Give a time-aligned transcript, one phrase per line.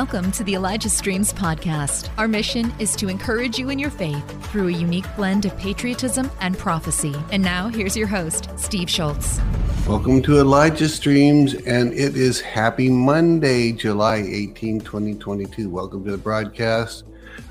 [0.00, 2.08] Welcome to the Elijah Streams podcast.
[2.16, 6.30] Our mission is to encourage you in your faith through a unique blend of patriotism
[6.40, 7.14] and prophecy.
[7.32, 9.42] And now, here's your host, Steve Schultz.
[9.86, 15.68] Welcome to Elijah Streams, and it is Happy Monday, July 18, 2022.
[15.68, 17.04] Welcome to the broadcast.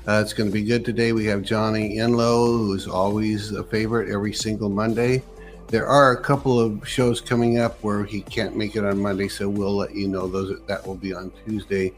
[0.08, 1.12] Uh, it's going to be good today.
[1.12, 5.22] We have Johnny Enlow, who's always a favorite every single Monday.
[5.68, 9.28] There are a couple of shows coming up where he can't make it on Monday,
[9.28, 11.92] so we'll let you know those that will be on Tuesday.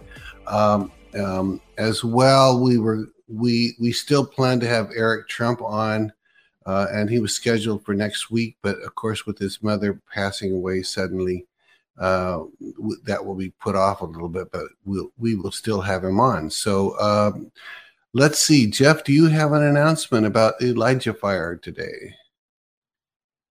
[0.46, 6.12] Um, um, as well, we were we we still plan to have Eric Trump on,
[6.66, 8.56] uh, and he was scheduled for next week.
[8.62, 11.46] But of course, with his mother passing away suddenly,
[11.98, 12.44] uh,
[13.04, 14.50] that will be put off a little bit.
[14.50, 16.50] But we'll we will still have him on.
[16.50, 17.50] So um,
[18.12, 19.04] let's see, Jeff.
[19.04, 22.14] Do you have an announcement about Elijah Fire today?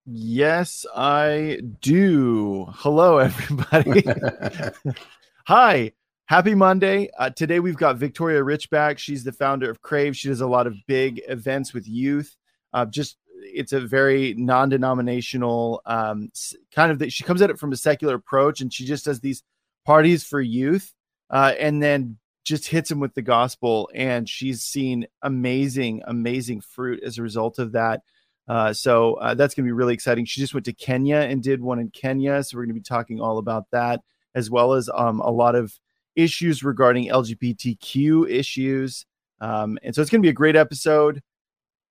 [0.06, 2.68] Yes, I do.
[2.74, 4.04] Hello, everybody.
[5.46, 5.92] Hi.
[6.32, 7.10] Happy Monday.
[7.20, 8.98] Uh, today we've got Victoria Rich back.
[8.98, 10.16] She's the founder of Crave.
[10.16, 12.38] She does a lot of big events with youth.
[12.72, 16.32] Uh, just it's a very non-denominational um,
[16.74, 17.00] kind of.
[17.00, 19.44] The, she comes at it from a secular approach, and she just does these
[19.86, 20.94] parties for youth,
[21.30, 23.90] uh, and then just hits them with the gospel.
[23.94, 28.04] And she's seen amazing, amazing fruit as a result of that.
[28.48, 30.24] Uh, so uh, that's going to be really exciting.
[30.24, 32.80] She just went to Kenya and did one in Kenya, so we're going to be
[32.80, 34.00] talking all about that,
[34.34, 35.78] as well as um, a lot of
[36.16, 39.06] issues regarding LGBTQ issues.
[39.40, 41.22] Um, and so it's going to be a great episode.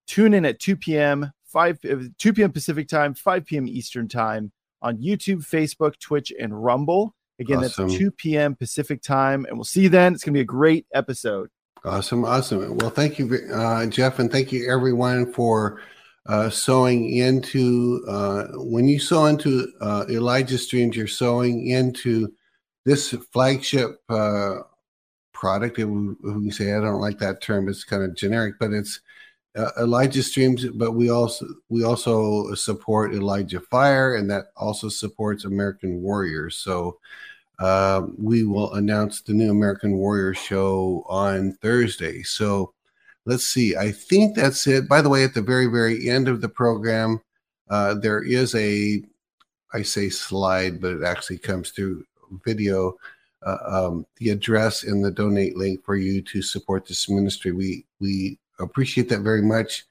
[0.07, 2.53] Tune in at 2 p.m., 5 uh, 2 p.m.
[2.53, 3.67] Pacific time, 5 p.m.
[3.67, 7.15] Eastern time on YouTube, Facebook, Twitch, and Rumble.
[7.39, 7.89] Again, awesome.
[7.89, 8.55] that's 2 p.m.
[8.55, 9.47] Pacific time.
[9.47, 10.15] And we'll see you then.
[10.15, 11.49] It's going to be a great episode.
[11.85, 12.25] Awesome.
[12.25, 12.77] Awesome.
[12.77, 15.81] Well, thank you, uh, Jeff, and thank you everyone for
[16.27, 22.33] uh, sowing into uh, when you sow into uh, Elijah Streams, you're sowing into
[22.85, 24.61] this flagship uh,
[25.33, 29.01] product, we, say I don't like that term; it's kind of generic, but it's
[29.57, 30.67] uh, Elijah Streams.
[30.67, 36.57] But we also we also support Elijah Fire, and that also supports American Warriors.
[36.57, 36.99] So.
[37.59, 42.23] Uh, we will announce the new American Warrior show on Thursday.
[42.23, 42.73] So
[43.27, 43.77] let's see.
[43.77, 44.89] I think that's it.
[44.89, 47.21] By the way, at the very, very end of the program,
[47.69, 49.03] uh, there is a,
[49.73, 52.05] I say slide, but it actually comes through
[52.45, 52.97] video,
[53.45, 57.53] uh, um, the address and the donate link for you to support this ministry.
[57.53, 59.85] We we appreciate that very much.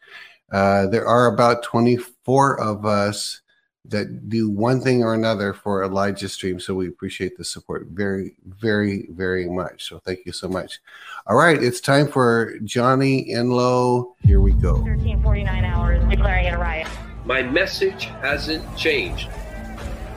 [0.52, 3.42] Uh, there are about 24 of us
[3.86, 6.60] that do one thing or another for Elijah Stream.
[6.60, 9.88] So we appreciate the support very, very, very much.
[9.88, 10.80] So thank you so much.
[11.28, 14.14] All right, it's time for Johnny Enlow.
[14.24, 14.74] Here we go.
[14.74, 16.88] 1349 hours declaring it a riot.
[17.26, 19.30] My message hasn't changed.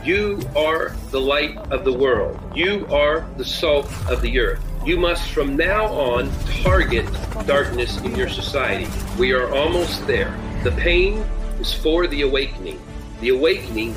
[0.05, 2.37] You are the light of the world.
[2.57, 4.61] You are the salt of the earth.
[4.85, 6.29] You must from now on
[6.65, 7.07] target
[7.47, 8.89] darkness in your society.
[9.17, 10.37] We are almost there.
[10.65, 11.19] The pain
[11.61, 12.83] is for the awakening.
[13.21, 13.95] The awakening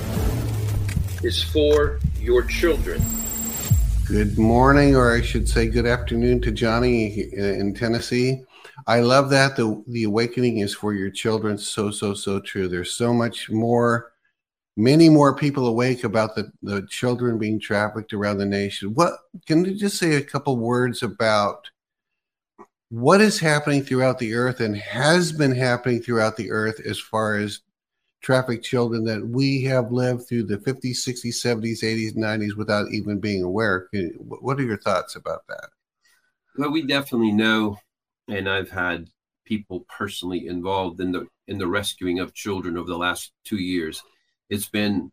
[1.24, 3.02] is for your children.
[4.08, 8.44] Good morning, or I should say good afternoon to Johnny in Tennessee.
[8.86, 9.56] I love that.
[9.56, 11.58] The, the awakening is for your children.
[11.58, 12.68] So, so, so true.
[12.68, 14.12] There's so much more
[14.78, 18.94] many more people awake about the, the children being trafficked around the nation.
[18.94, 19.14] What
[19.46, 21.70] can you just say a couple words about
[22.90, 27.38] what is happening throughout the earth and has been happening throughout the earth as far
[27.38, 27.62] as
[28.22, 33.20] trafficked children that we have lived through the 50s, 60s, 70s, 80s, 90s without even
[33.20, 33.88] being aware?
[34.18, 35.70] What are your thoughts about that?
[36.58, 37.78] Well, we definitely know,
[38.28, 39.10] and I've had
[39.46, 44.02] people personally involved in the in the rescuing of children over the last two years
[44.50, 45.12] it's been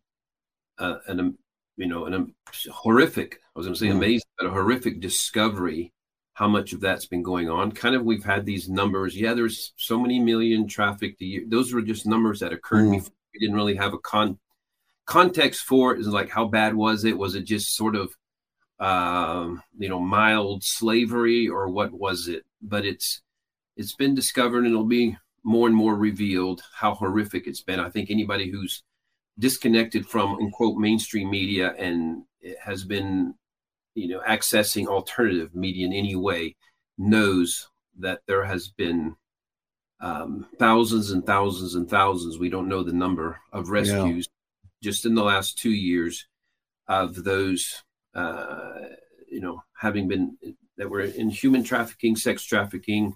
[0.77, 1.37] uh, an um,
[1.77, 2.35] you know an um,
[2.71, 3.39] horrific.
[3.55, 3.97] I was going to say mm.
[3.97, 5.91] amazing, but a horrific discovery.
[6.35, 7.71] How much of that's been going on?
[7.71, 9.15] Kind of, we've had these numbers.
[9.15, 11.43] Yeah, there's so many million traffic a year.
[11.47, 12.91] Those were just numbers that occurred mm.
[12.93, 13.13] before.
[13.33, 14.39] We didn't really have a con
[15.05, 15.99] context for it.
[15.99, 17.17] Is like how bad was it?
[17.17, 18.15] Was it just sort of
[18.79, 22.43] um, you know mild slavery or what was it?
[22.61, 23.21] But it's
[23.77, 27.79] it's been discovered and it'll be more and more revealed how horrific it's been.
[27.79, 28.83] I think anybody who's
[29.39, 32.23] disconnected from in quote mainstream media and
[32.63, 33.33] has been
[33.95, 36.55] you know accessing alternative media in any way
[36.97, 39.15] knows that there has been
[40.01, 44.27] um, thousands and thousands and thousands we don't know the number of rescues
[44.63, 44.69] yeah.
[44.81, 46.27] just in the last two years
[46.87, 47.83] of those
[48.13, 48.73] uh,
[49.29, 50.37] you know having been
[50.77, 53.15] that were in human trafficking sex trafficking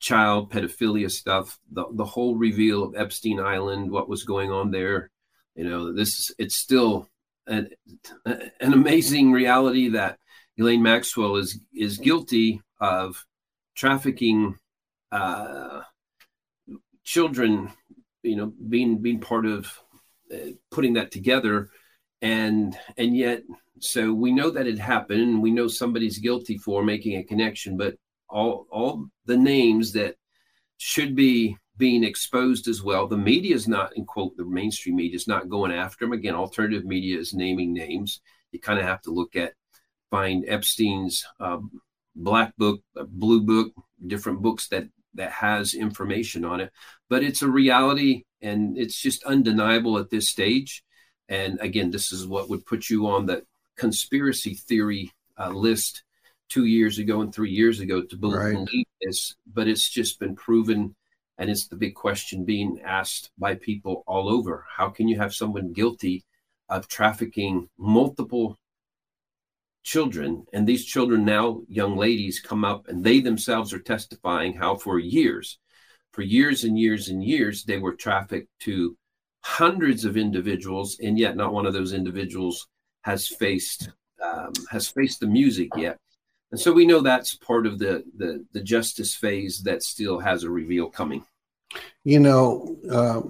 [0.00, 5.10] child pedophilia stuff the, the whole reveal of epstein island what was going on there
[5.54, 7.08] you know this it's still
[7.46, 7.68] an,
[8.24, 10.18] an amazing reality that
[10.56, 13.24] Ghislaine Maxwell is is guilty of
[13.74, 14.56] trafficking
[15.10, 15.80] uh,
[17.04, 17.72] children.
[18.22, 19.66] You know, being being part of
[20.32, 21.70] uh, putting that together,
[22.20, 23.42] and and yet,
[23.80, 27.76] so we know that it happened, we know somebody's guilty for making a connection.
[27.76, 27.96] But
[28.28, 30.16] all all the names that
[30.76, 33.06] should be being exposed as well.
[33.06, 36.12] The media is not, in quote, the mainstream media is not going after them.
[36.12, 38.20] Again, alternative media is naming names.
[38.52, 39.54] You kind of have to look at,
[40.10, 41.80] find Epstein's um,
[42.14, 43.72] black book, uh, blue book,
[44.06, 44.84] different books that
[45.14, 46.72] that has information on it.
[47.10, 50.82] But it's a reality, and it's just undeniable at this stage.
[51.28, 53.44] And again, this is what would put you on the
[53.76, 56.02] conspiracy theory uh, list
[56.48, 58.86] two years ago and three years ago to believe right.
[59.00, 59.34] this.
[59.46, 60.94] But it's just been proven
[61.38, 64.64] and it's the big question being asked by people all over.
[64.68, 66.24] How can you have someone guilty
[66.68, 68.58] of trafficking multiple
[69.82, 70.44] children?
[70.52, 74.98] And these children now, young ladies, come up and they themselves are testifying how for
[74.98, 75.58] years,
[76.12, 78.96] for years and years and years, they were trafficked to
[79.42, 82.68] hundreds of individuals, and yet not one of those individuals
[83.02, 83.90] has faced
[84.22, 85.98] um, has faced the music yet.
[86.52, 90.44] And so we know that's part of the, the, the justice phase that still has
[90.44, 91.24] a reveal coming.
[92.04, 93.22] You know, uh,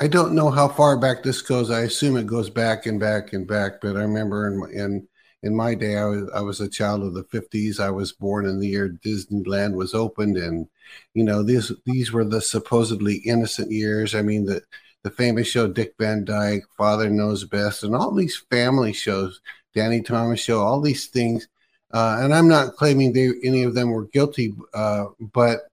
[0.00, 1.70] I don't know how far back this goes.
[1.70, 3.80] I assume it goes back and back and back.
[3.80, 5.08] But I remember in in
[5.44, 7.78] in my day, I was I was a child of the '50s.
[7.78, 10.66] I was born in the year Disneyland was opened, and
[11.14, 14.14] you know these these were the supposedly innocent years.
[14.14, 14.62] I mean the
[15.04, 19.40] the famous show Dick Van Dyke, Father Knows Best, and all these family shows,
[19.74, 21.46] Danny Thomas Show, all these things
[21.92, 25.68] uh, and I'm not claiming they any of them were guilty, uh, but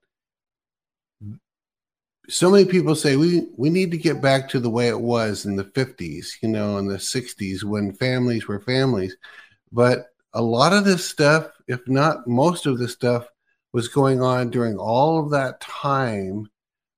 [2.28, 5.44] so many people say we we need to get back to the way it was
[5.44, 9.16] in the 50s, you know, in the 60s when families were families.
[9.72, 13.26] But a lot of this stuff, if not most of this stuff,
[13.72, 16.50] was going on during all of that time.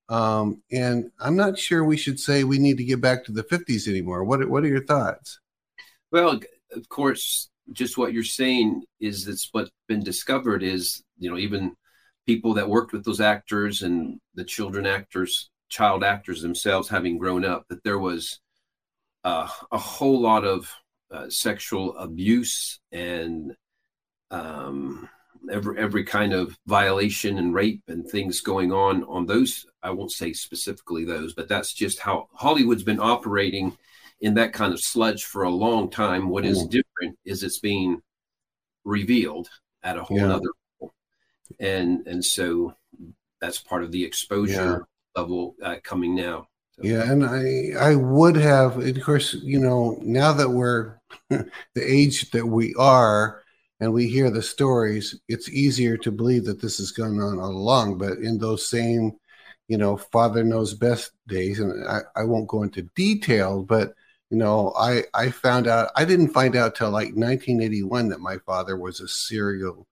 [0.08, 3.44] Um, and I'm not sure we should say we need to get back to the
[3.44, 4.24] 50s anymore.
[4.24, 5.40] What what are your thoughts?
[6.10, 6.40] Well,
[6.72, 11.74] of course, just what you're saying is that's what's been discovered is you know even
[12.26, 17.44] people that worked with those actors and the children actors child actors themselves having grown
[17.44, 18.40] up that there was
[19.24, 20.70] uh, a whole lot of
[21.10, 23.54] uh, sexual abuse and
[24.30, 25.08] um,
[25.50, 30.12] every every kind of violation and rape and things going on on those I won't
[30.12, 33.76] say specifically those but that's just how Hollywood's been operating
[34.20, 36.28] in that kind of sludge for a long time.
[36.28, 36.70] What is mm.
[36.98, 38.00] Different is it's being
[38.84, 39.48] revealed
[39.82, 40.34] at a whole yeah.
[40.34, 40.50] other
[40.80, 40.94] level.
[41.60, 42.74] And and so
[43.40, 45.20] that's part of the exposure yeah.
[45.20, 46.48] level uh, coming now.
[46.72, 46.82] So.
[46.84, 50.98] Yeah, and I I would have, of course, you know, now that we're
[51.30, 53.42] the age that we are,
[53.80, 57.50] and we hear the stories, it's easier to believe that this has gone on all
[57.50, 57.98] along.
[57.98, 59.16] But in those same,
[59.68, 63.94] you know, father knows best days, and I, I won't go into detail, but
[64.30, 68.38] you know, I I found out I didn't find out till like 1981 that my
[68.38, 69.86] father was a serial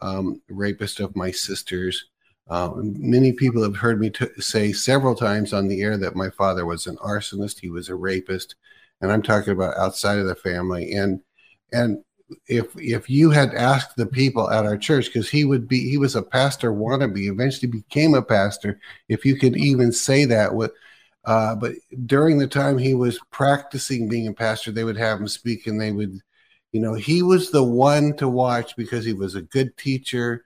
[0.00, 2.06] um, rapist of my sisters.
[2.48, 6.30] Uh, many people have heard me t- say several times on the air that my
[6.30, 7.60] father was an arsonist.
[7.60, 8.56] He was a rapist,
[9.00, 10.92] and I'm talking about outside of the family.
[10.92, 11.20] And
[11.72, 12.02] and
[12.46, 15.98] if if you had asked the people at our church, because he would be he
[15.98, 18.80] was a pastor wannabe, eventually became a pastor.
[19.08, 20.72] If you could even say that with
[21.28, 21.74] uh, but
[22.06, 25.78] during the time he was practicing being a pastor, they would have him speak and
[25.78, 26.18] they would,
[26.72, 30.42] you know, he was the one to watch because he was a good teacher.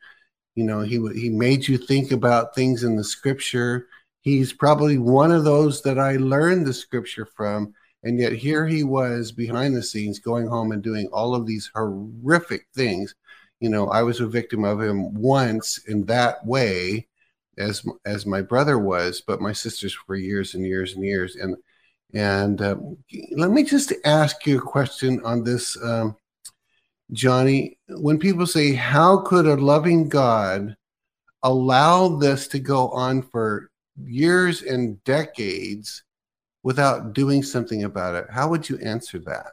[0.56, 3.86] You know, he he made you think about things in the scripture.
[4.22, 7.74] He's probably one of those that I learned the scripture from.
[8.02, 11.70] And yet here he was behind the scenes going home and doing all of these
[11.76, 13.14] horrific things.
[13.60, 17.06] You know, I was a victim of him once in that way
[17.58, 21.36] as as my brother was, but my sisters for years and years and years.
[21.36, 21.56] And
[22.14, 22.96] and um,
[23.36, 26.16] let me just ask you a question on this, um,
[27.12, 27.78] Johnny.
[27.88, 30.76] When people say, "How could a loving God
[31.42, 36.04] allow this to go on for years and decades
[36.62, 39.52] without doing something about it?" How would you answer that?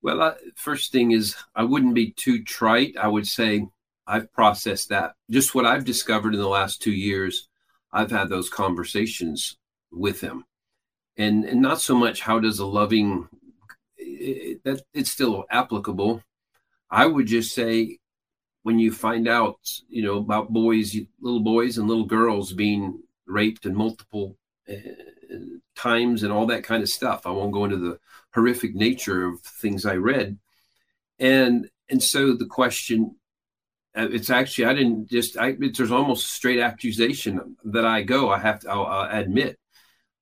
[0.00, 2.96] Well, uh, first thing is, I wouldn't be too trite.
[2.96, 3.66] I would say
[4.08, 5.12] I've processed that.
[5.30, 7.46] Just what I've discovered in the last two years,
[7.92, 9.58] I've had those conversations
[9.92, 10.44] with him,
[11.16, 13.28] and and not so much how does a loving
[13.98, 16.22] it, that it's still applicable.
[16.90, 17.98] I would just say
[18.62, 23.66] when you find out, you know, about boys, little boys and little girls being raped
[23.66, 24.36] in multiple
[24.68, 24.74] uh,
[25.76, 27.26] times and all that kind of stuff.
[27.26, 27.98] I won't go into the
[28.34, 30.38] horrific nature of things I read,
[31.18, 33.16] and and so the question
[33.98, 38.60] it's actually I didn't just I there's almost straight accusation that I go I have
[38.60, 39.58] to I'll, I'll admit.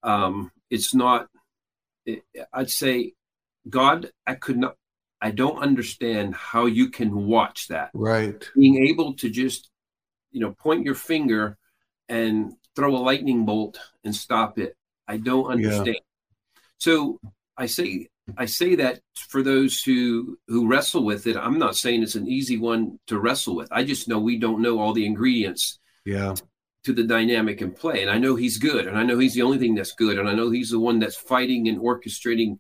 [0.02, 1.28] Um, it's not
[2.04, 3.12] it, I'd say
[3.68, 4.76] God I could not
[5.21, 7.90] I don't understand how you can watch that.
[7.95, 8.42] Right.
[8.54, 9.71] Being able to just
[10.30, 11.59] you know point your finger
[12.09, 14.76] and throw a lightning bolt and stop it.
[15.09, 15.87] I don't understand.
[15.87, 16.61] Yeah.
[16.78, 17.21] so
[17.56, 21.37] I say I say that for those who who wrestle with it.
[21.37, 23.68] I'm not saying it's an easy one to wrestle with.
[23.71, 25.78] I just know we don't know all the ingredients.
[26.04, 26.35] Yeah.
[26.85, 29.42] To the dynamic in play, and I know he's good, and I know he's the
[29.42, 32.59] only thing that's good, and I know he's the one that's fighting and orchestrating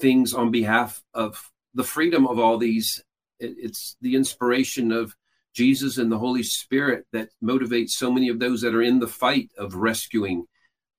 [0.00, 3.02] things on behalf of the freedom of all these.
[3.38, 5.14] It's the inspiration of
[5.52, 9.06] Jesus and the Holy Spirit that motivates so many of those that are in the
[9.06, 10.46] fight of rescuing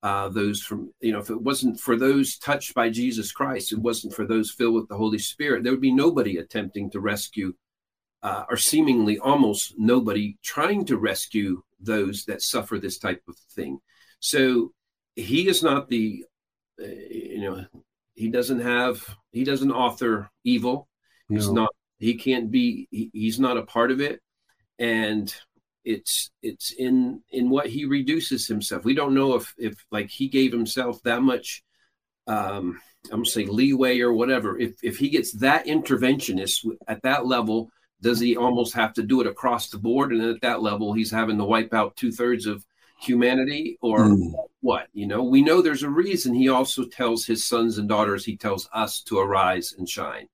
[0.03, 3.79] uh, those from you know if it wasn't for those touched by jesus christ it
[3.79, 7.51] wasn't for those filled with the holy spirit there would be nobody attempting to rescue
[8.23, 13.79] uh, or seemingly almost nobody trying to rescue those that suffer this type of thing.
[14.19, 14.73] So
[15.15, 16.25] he is not the
[16.81, 17.65] uh, you know
[18.15, 20.87] he doesn't have he doesn't author evil.
[21.29, 21.35] No.
[21.35, 24.21] he's not he can't be he, he's not a part of it.
[24.79, 25.33] And
[25.87, 28.83] it's it's in in what he reduces himself.
[28.83, 31.63] We don't know if if like he gave himself that much
[32.27, 34.59] um i'm gonna say leeway or whatever.
[34.59, 39.21] If if he gets that interventionist at that level does he almost have to do
[39.21, 40.11] it across the board?
[40.11, 42.63] And at that level he's having to wipe out two-thirds of
[42.99, 44.33] humanity or mm.
[44.59, 45.23] what you know?
[45.23, 49.01] We know there's a reason he also tells his sons and daughters he tells us
[49.03, 50.27] to arise and shine.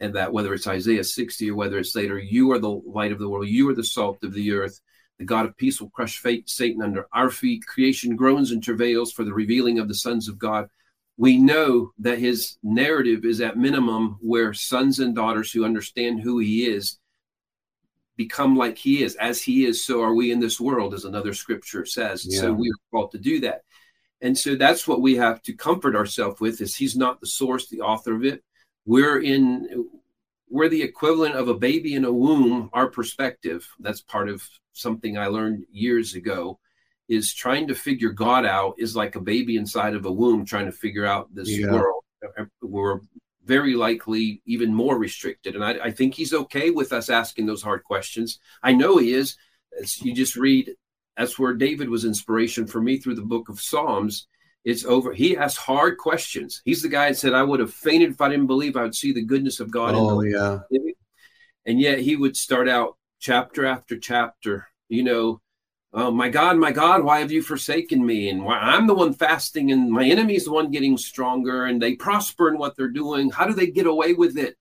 [0.00, 3.18] And that whether it's Isaiah 60 or whether it's later, you are the light of
[3.18, 4.80] the world, you are the salt of the earth.
[5.18, 7.66] The God of peace will crush fate, Satan under our feet.
[7.66, 10.68] Creation groans and travails for the revealing of the sons of God.
[11.16, 16.38] We know that his narrative is at minimum where sons and daughters who understand who
[16.38, 16.98] he is
[18.16, 19.16] become like he is.
[19.16, 22.26] As he is, so are we in this world, as another scripture says.
[22.28, 22.40] Yeah.
[22.40, 23.62] So we are called to do that.
[24.20, 27.68] And so that's what we have to comfort ourselves with is he's not the source,
[27.68, 28.42] the author of it
[28.86, 29.88] we're in
[30.48, 32.70] we're the equivalent of a baby in a womb.
[32.72, 36.58] Our perspective that's part of something i learned years ago
[37.08, 40.66] is trying to figure god out is like a baby inside of a womb trying
[40.66, 41.72] to figure out this yeah.
[41.72, 42.02] world.
[42.60, 43.00] We're
[43.44, 45.54] very likely even more restricted.
[45.54, 48.40] And I, I, think he's okay with us asking those hard questions.
[48.60, 49.36] I know he is.
[50.00, 50.74] You just read
[51.16, 54.26] that's where david was inspiration for me through the book of psalms
[54.66, 55.12] it's over.
[55.12, 56.60] He asks hard questions.
[56.64, 58.96] He's the guy that said, I would have fainted if I didn't believe I would
[58.96, 59.94] see the goodness of God.
[59.94, 60.58] Oh, yeah.
[61.64, 65.40] And yet he would start out chapter after chapter, you know,
[65.92, 68.28] oh, my God, my God, why have you forsaken me?
[68.28, 71.94] And why I'm the one fasting and my enemy's the one getting stronger and they
[71.94, 73.30] prosper in what they're doing.
[73.30, 74.56] How do they get away with it?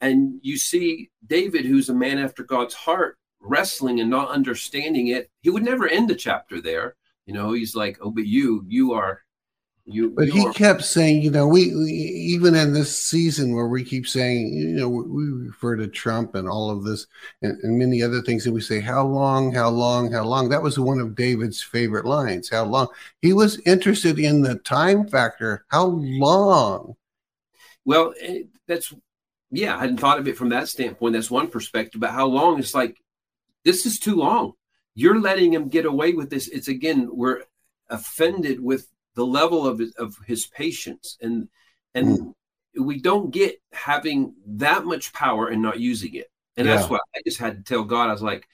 [0.00, 5.30] And you see David, who's a man after God's heart, wrestling and not understanding it.
[5.42, 6.94] He would never end the chapter there.
[7.26, 9.20] You know, he's like, oh, but you, you are
[9.90, 13.82] you, but he kept saying, you know, we, we, even in this season where we
[13.82, 17.06] keep saying, you know, we refer to Trump and all of this
[17.40, 20.50] and, and many other things, and we say, how long, how long, how long?
[20.50, 22.50] That was one of David's favorite lines.
[22.50, 22.88] How long?
[23.22, 25.64] He was interested in the time factor.
[25.68, 26.96] How long?
[27.86, 28.92] Well, eh, that's
[29.50, 29.74] yeah.
[29.74, 31.14] I hadn't thought of it from that standpoint.
[31.14, 31.98] That's one perspective.
[32.00, 32.58] But how long?
[32.58, 33.00] It's like
[33.64, 34.52] this is too long.
[34.94, 36.48] You're letting him get away with this.
[36.48, 37.44] It's again, we're
[37.88, 38.86] offended with
[39.18, 41.18] the level of his, of his patience.
[41.20, 41.48] And
[41.92, 42.34] and mm.
[42.80, 46.30] we don't get having that much power and not using it.
[46.56, 46.76] And yeah.
[46.76, 48.48] that's why i just had to tell god i was like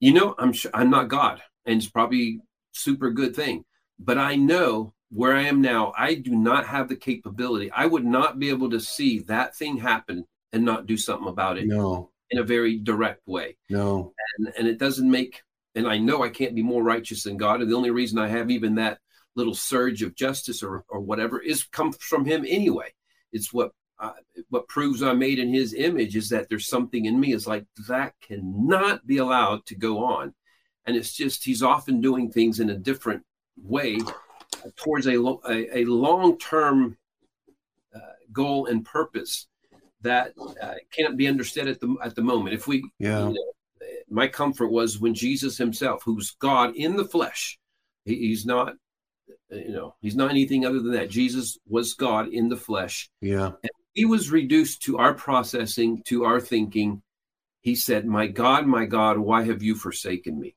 [0.00, 2.40] you know i'm sure i'm not god and it's probably
[2.72, 3.64] super good thing
[4.00, 7.70] but i know where i am now i do not have the capability.
[7.70, 11.56] I would not be able to see that thing happen and not do something about
[11.56, 12.10] it no.
[12.30, 13.56] in a very direct way.
[13.70, 14.12] No.
[14.38, 15.42] And and it doesn't make
[15.76, 18.26] and i know i can't be more righteous than god and the only reason i
[18.26, 18.98] have even that
[19.36, 22.92] little surge of justice or, or whatever is comes from him anyway.
[23.32, 24.12] It's what uh,
[24.50, 27.64] what proves I'm made in his image is that there's something in me is like
[27.88, 30.34] that cannot be allowed to go on,
[30.84, 33.22] and it's just he's often doing things in a different
[33.56, 33.98] way
[34.76, 35.16] towards a
[35.48, 36.96] a, a long term
[37.94, 37.98] uh,
[38.32, 39.46] goal and purpose
[40.02, 42.54] that uh, can't be understood at the at the moment.
[42.54, 43.28] If we, yeah.
[43.28, 43.52] You know,
[44.08, 47.58] my comfort was when Jesus Himself, who's God in the flesh,
[48.04, 48.74] he, he's not
[49.52, 51.10] Uh, you know, he's not anything other than that.
[51.10, 53.08] Jesus was God in the flesh.
[53.20, 53.46] Yeah.
[53.46, 57.02] And he was reduced to our processing, to our thinking.
[57.60, 60.54] He said, My God, my God, why have you forsaken me?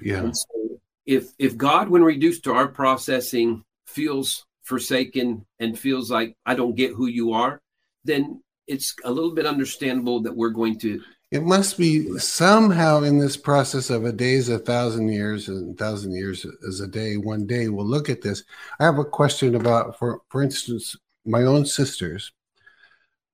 [0.00, 0.30] Yeah.
[0.32, 6.54] So if if God, when reduced to our processing, feels forsaken and feels like I
[6.54, 7.60] don't get who you are,
[8.04, 11.00] then it's a little bit understandable that we're going to
[11.36, 15.74] it must be somehow in this process of a day is a thousand years and
[15.74, 17.68] a thousand years is a day one day.
[17.68, 18.42] We'll look at this.
[18.80, 22.32] I have a question about for for instance my own sisters.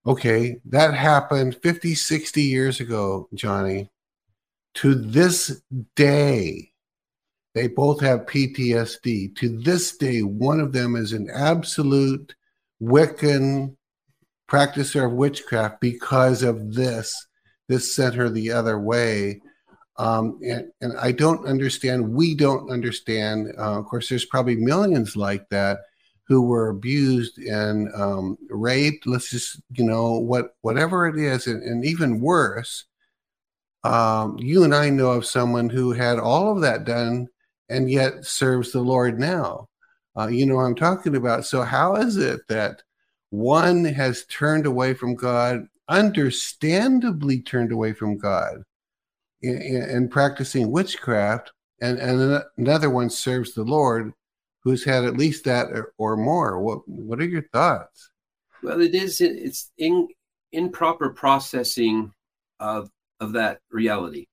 [0.05, 3.89] Okay that happened 50 60 years ago johnny.
[4.77, 5.63] To this
[5.95, 6.73] day
[7.55, 12.35] they both have ptsd to this day one of them is an absolute
[12.83, 13.77] wiccan
[14.51, 17.29] practicer of witchcraft because of this
[17.69, 19.41] this sent her the other way.
[19.99, 22.13] Um, and, and, I don't understand.
[22.13, 23.53] We don't understand.
[23.59, 25.81] Uh, of course, there's probably millions like that
[26.27, 29.07] who were abused and um, raped.
[29.07, 32.87] Let's just, you know, what whatever it is, and, and even worse.
[33.85, 37.29] Um, you and I know of someone who had all of that done
[37.69, 39.69] and yet serves the Lord now.
[40.17, 41.47] Uh, you know I'm talking about.
[41.47, 42.83] So how is it that
[43.31, 48.63] one has turned away from God understandably turned away from God
[49.43, 54.13] and practicing witchcraft, and, and another one serves the Lord
[54.61, 56.61] who's had at least that or, or more.
[56.61, 58.11] What what are your thoughts?
[58.63, 60.09] Well, it is it's in
[60.53, 62.13] improper processing
[62.61, 64.27] of of that reality,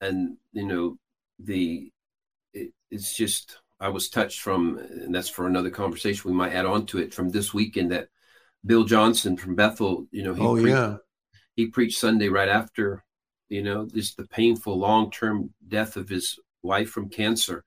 [0.00, 0.96] and you know
[1.40, 1.90] the
[2.52, 6.30] it, it's just I was touched from, and that's for another conversation.
[6.30, 8.08] We might add on to it from this weekend that
[8.64, 10.96] Bill Johnson from Bethel, you know, he oh preached, yeah,
[11.54, 13.04] he preached Sunday right after,
[13.48, 17.64] you know, this the painful long term death of his wife from cancer,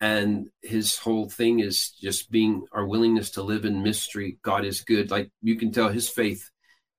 [0.00, 4.38] and his whole thing is just being our willingness to live in mystery.
[4.42, 5.10] God is good.
[5.10, 6.50] Like you can tell, his faith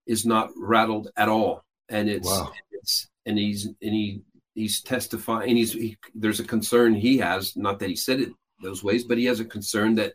[0.06, 2.52] is not rattled at all, and it's, wow.
[2.72, 4.22] it's and he's and he
[4.56, 5.50] he's testifying.
[5.50, 8.30] And he's he, there's a concern he has, not that he said it
[8.62, 10.14] those ways, but he has a concern that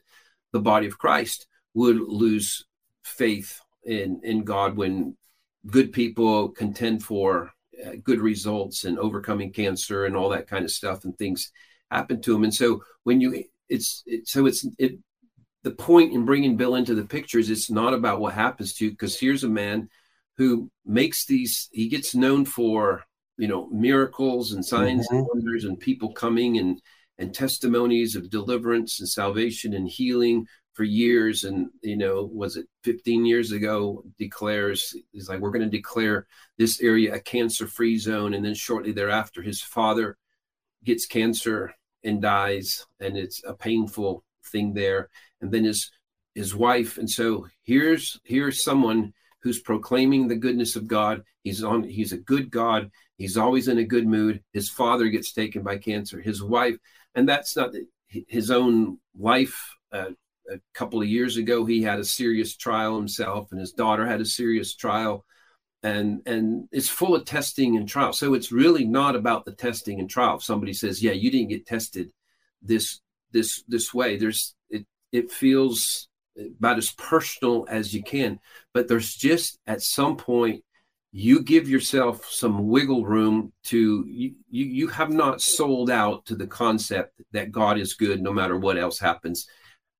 [0.52, 2.64] the body of Christ would lose
[3.04, 5.16] faith in in God when
[5.66, 7.52] good people contend for
[7.84, 11.52] uh, good results and overcoming cancer and all that kind of stuff and things
[11.90, 14.98] happen to them and so when you it's it, so it's it
[15.62, 18.86] the point in bringing bill into the picture is it's not about what happens to
[18.86, 19.88] you because here's a man
[20.36, 23.04] who makes these he gets known for
[23.36, 25.16] you know miracles and signs mm-hmm.
[25.16, 26.80] and wonders and people coming and
[27.18, 32.66] and testimonies of deliverance and salvation and healing for years and you know was it
[32.82, 37.98] 15 years ago declares he's like we're going to declare this area a cancer free
[37.98, 40.16] zone and then shortly thereafter his father
[40.84, 45.08] gets cancer and dies and it's a painful thing there.
[45.40, 45.90] And then his
[46.34, 51.22] his wife and so here's here's someone who's proclaiming the goodness of God.
[51.42, 52.90] He's on he's a good God.
[53.16, 54.42] He's always in a good mood.
[54.52, 56.20] His father gets taken by cancer.
[56.20, 56.76] His wife
[57.14, 57.74] and that's not
[58.08, 60.10] his own life uh,
[60.50, 64.20] a couple of years ago he had a serious trial himself and his daughter had
[64.20, 65.24] a serious trial.
[65.84, 69.98] And and it's full of testing and trial so it's really not about the testing
[69.98, 70.36] and trial.
[70.36, 72.12] If somebody says yeah you didn't get tested
[72.60, 73.00] this
[73.32, 76.08] this this way there's it it feels
[76.58, 78.38] about as personal as you can.
[78.72, 80.64] But there's just at some point
[81.12, 86.34] you give yourself some wiggle room to you, you you have not sold out to
[86.34, 89.46] the concept that god is good no matter what else happens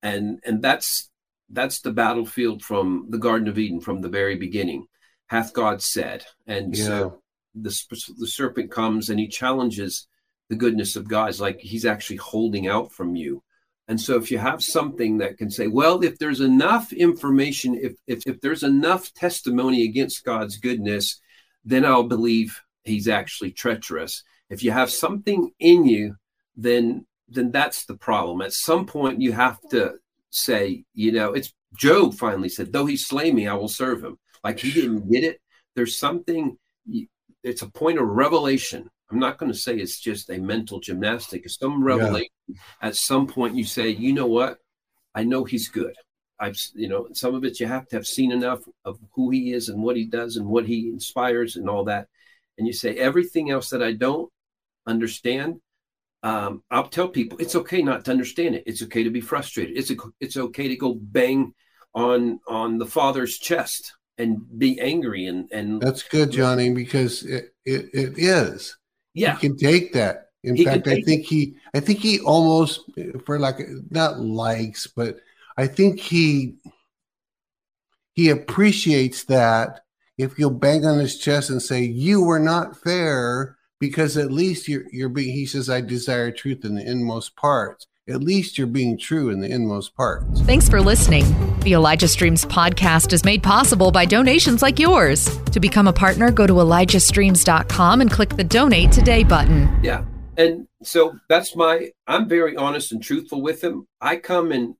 [0.03, 1.11] and and that's
[1.51, 4.87] that's the battlefield from the Garden of Eden from the very beginning.
[5.27, 6.85] Hath God said, and yeah.
[6.85, 7.23] so
[7.55, 10.07] the the serpent comes and he challenges
[10.49, 11.31] the goodness of God.
[11.31, 13.43] It's like he's actually holding out from you.
[13.88, 17.95] And so if you have something that can say, well, if there's enough information, if
[18.07, 21.21] if, if there's enough testimony against God's goodness,
[21.65, 24.23] then I'll believe he's actually treacherous.
[24.51, 26.17] If you have something in you,
[26.57, 28.42] then then that's the problem.
[28.42, 29.95] At some point, you have to
[30.31, 34.18] say, you know, it's Job finally said, though he slay me, I will serve him.
[34.45, 35.40] Like he didn't get it.
[35.75, 36.59] There's something,
[37.42, 38.88] it's a point of revelation.
[39.11, 41.45] I'm not going to say it's just a mental gymnastic.
[41.45, 42.31] It's some revelation.
[42.49, 42.57] Yeah.
[42.81, 44.59] At some point, you say, you know what?
[45.14, 45.95] I know he's good.
[46.40, 49.53] I've, you know, some of it you have to have seen enough of who he
[49.53, 52.09] is and what he does and what he inspires and all that.
[52.59, 54.31] And you say, everything else that I don't
[54.87, 55.61] understand,
[56.22, 58.64] um, I'll tell people it's okay not to understand it.
[58.66, 59.76] It's okay to be frustrated.
[59.76, 61.54] It's a, it's okay to go bang
[61.94, 67.54] on on the father's chest and be angry and and that's good, Johnny, because it
[67.64, 68.76] it, it is.
[69.14, 70.28] Yeah, he can take that.
[70.44, 71.26] In he fact, I think it.
[71.26, 72.80] he I think he almost
[73.26, 73.58] for like
[73.90, 75.18] not likes, but
[75.56, 76.54] I think he
[78.14, 79.80] he appreciates that
[80.18, 84.68] if you'll bang on his chest and say you were not fair because at least
[84.68, 88.66] you're you're being he says i desire truth in the inmost parts at least you're
[88.66, 90.40] being true in the inmost parts.
[90.40, 91.25] Thanks for listening.
[91.61, 95.38] The Elijah Streams podcast is made possible by donations like yours.
[95.53, 99.79] To become a partner, go to ElijahStreams.com and click the donate today button.
[99.85, 100.05] Yeah.
[100.37, 103.87] And so that's my, I'm very honest and truthful with him.
[104.01, 104.75] I come and,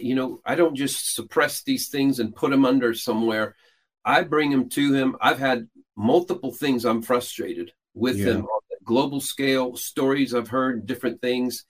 [0.00, 3.54] you know, I don't just suppress these things and put them under somewhere.
[4.02, 5.14] I bring them to him.
[5.20, 8.26] I've had multiple things I'm frustrated with yeah.
[8.26, 11.64] him on the global scale, stories I've heard, different things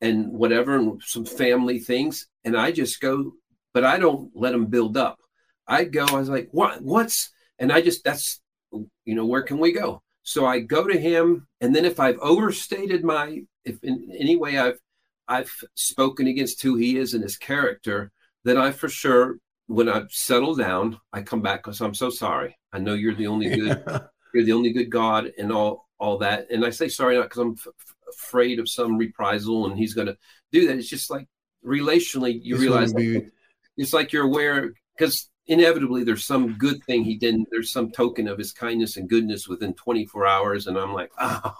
[0.00, 2.26] and whatever, and some family things.
[2.44, 3.32] And I just go,
[3.72, 5.18] but I don't let them build up.
[5.68, 8.40] I go, I was like, what, what's, and I just, that's,
[8.72, 10.02] you know, where can we go?
[10.22, 11.46] So I go to him.
[11.60, 14.80] And then if I've overstated my, if in any way I've,
[15.28, 18.12] I've spoken against who he is and his character,
[18.44, 22.56] then I for sure, when I settle down, I come back because I'm so sorry.
[22.72, 23.82] I know you're the only good,
[24.36, 26.50] you're the only good God and all, all that.
[26.50, 30.08] And I say sorry not because I'm f- afraid of some reprisal and he's going
[30.08, 30.16] to
[30.52, 30.76] do that.
[30.76, 31.26] It's just like
[31.64, 33.22] relationally, you realize be...
[33.76, 37.48] it's like you're aware because inevitably there's some good thing he didn't.
[37.50, 41.54] There's some token of his kindness and goodness within 24 hours, and I'm like, oh,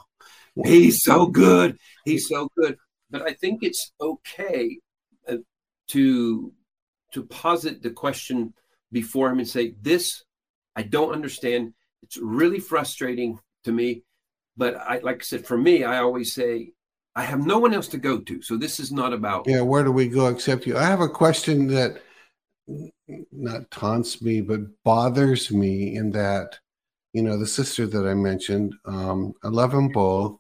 [0.65, 1.79] he's so good.
[2.05, 2.77] He's so good.
[3.11, 4.79] But I think it's okay
[5.29, 5.37] uh,
[5.89, 6.53] to
[7.13, 8.53] to posit the question
[8.93, 10.25] before him and say, "This
[10.77, 11.73] I don't understand.
[12.07, 14.03] It's really frustrating to me."
[14.57, 16.73] But I, like I said, for me, I always say,
[17.15, 18.43] I have no one else to go to.
[18.43, 19.47] So this is not about.
[19.47, 20.77] Yeah, where do we go except you?
[20.77, 22.03] I have a question that
[23.33, 26.59] not taunts me, but bothers me in that,
[27.13, 30.39] you know, the sister that I mentioned, um, I love them both.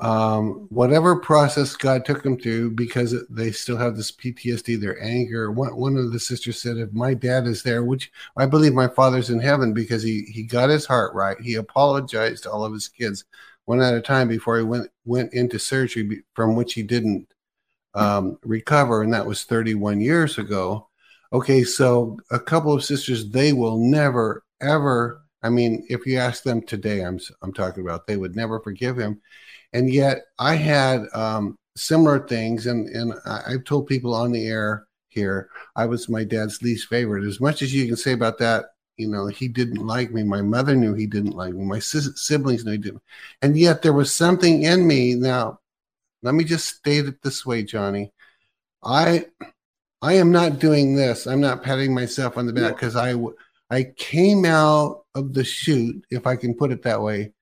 [0.00, 5.52] Um, whatever process God took them through, because they still have this PTSD, their anger.
[5.52, 8.88] One, one of the sisters said, if my dad is there, which I believe my
[8.88, 11.40] father's in heaven because he, he got his heart right.
[11.40, 13.24] He apologized to all of his kids
[13.66, 17.26] one at a time before he went, went into surgery from which he didn't
[17.94, 19.02] um, recover.
[19.02, 20.88] And that was 31 years ago.
[21.32, 25.22] Okay, so a couple of sisters, they will never, ever.
[25.42, 28.96] I mean, if you ask them today, I'm I'm talking about, they would never forgive
[28.98, 29.20] him.
[29.74, 34.86] And yet, I had um, similar things, and and I've told people on the air
[35.08, 37.24] here, I was my dad's least favorite.
[37.24, 40.22] As much as you can say about that, you know, he didn't like me.
[40.22, 41.64] My mother knew he didn't like me.
[41.64, 43.02] My siblings knew he didn't.
[43.42, 45.16] And yet, there was something in me.
[45.16, 45.58] Now,
[46.22, 48.12] let me just state it this way, Johnny.
[48.82, 49.26] I
[50.00, 51.26] I am not doing this.
[51.26, 53.14] I'm not patting myself on the back because I
[53.70, 57.32] I came out of the chute, if I can put it that way,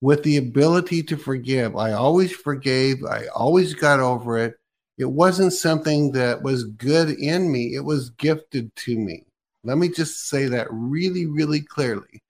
[0.00, 1.76] with the ability to forgive.
[1.76, 3.04] I always forgave.
[3.04, 4.56] I always got over it.
[4.98, 7.74] It wasn't something that was good in me.
[7.74, 9.24] It was gifted to me.
[9.64, 12.22] Let me just say that really, really clearly.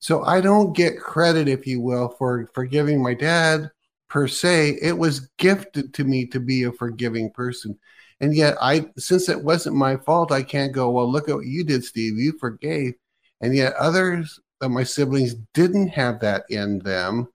[0.00, 3.70] So I don't get credit, if you will, for forgiving my dad
[4.08, 4.78] per se.
[4.82, 7.78] It was gifted to me to be a forgiving person.
[8.20, 11.46] And yet, I since it wasn't my fault, I can't go, well, look at what
[11.46, 12.18] you did, Steve.
[12.18, 12.94] You forgave.
[13.40, 17.28] And yet, others of my siblings didn't have that in them.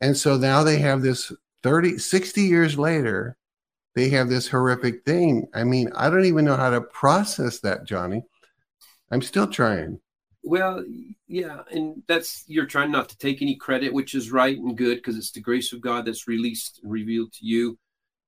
[0.00, 3.36] And so now they have this 30, 60 years later,
[3.94, 5.48] they have this horrific thing.
[5.54, 8.24] I mean, I don't even know how to process that, Johnny.
[9.10, 10.00] I'm still trying.
[10.42, 10.84] Well,
[11.26, 14.98] yeah, and that's you're trying not to take any credit, which is right and good
[14.98, 17.78] because it's the grace of God that's released and revealed to you.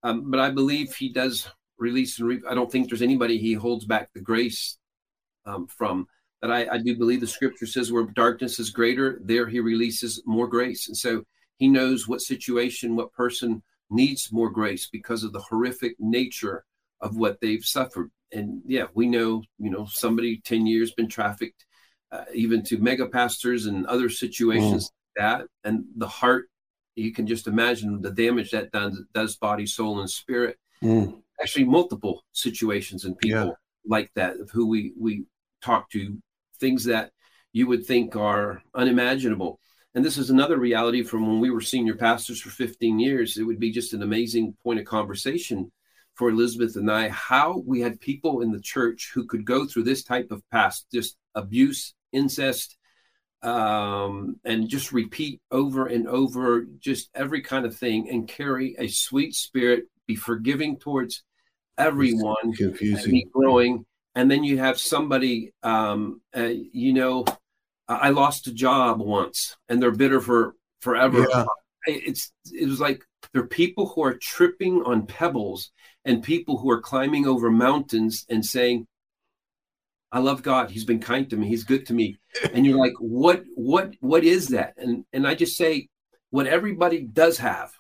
[0.03, 1.49] Um, but I believe He does
[1.79, 4.79] release and re- I don't think there's anybody he holds back the grace
[5.47, 6.07] um, from.
[6.43, 10.23] That I, I do believe the scripture says where darkness is greater, there he releases
[10.25, 10.87] more grace.
[10.87, 11.25] And so
[11.57, 16.65] he knows what situation, what person needs more grace because of the horrific nature
[17.01, 18.11] of what they've suffered.
[18.33, 21.65] And yeah, we know, you know, somebody 10 years been trafficked,
[22.13, 24.91] uh, even to mega pastors and other situations mm.
[24.91, 25.47] like that.
[25.65, 26.49] And the heart,
[26.95, 30.57] you can just imagine the damage that does, does body, soul, and spirit.
[30.83, 33.53] Mm actually multiple situations and people yeah.
[33.87, 35.25] like that of who we we
[35.63, 36.17] talk to
[36.61, 37.13] things that
[37.53, 39.61] you would think are unimaginable.
[39.95, 43.37] And this is another reality from when we were senior pastors for 15 years.
[43.37, 45.73] It would be just an amazing point of conversation
[46.19, 49.85] for elizabeth and i how we had people in the church who could go through
[49.85, 52.77] this type of past just abuse incest
[53.41, 58.89] um, and just repeat over and over just every kind of thing and carry a
[58.89, 61.23] sweet spirit be forgiving towards
[61.79, 63.23] everyone confusing.
[63.33, 67.25] growing and then you have somebody um, uh, you know
[67.89, 71.27] i lost a job once and they're bitter for forever.
[71.29, 71.45] Yeah.
[71.87, 75.71] it's it was like there are people who are tripping on pebbles
[76.05, 78.87] and people who are climbing over mountains and saying
[80.13, 80.71] i love god.
[80.71, 81.49] He's been kind to me.
[81.49, 82.19] He's good to me.
[82.53, 84.75] And you're like what what what is that?
[84.77, 85.89] And and i just say
[86.31, 87.73] what everybody does have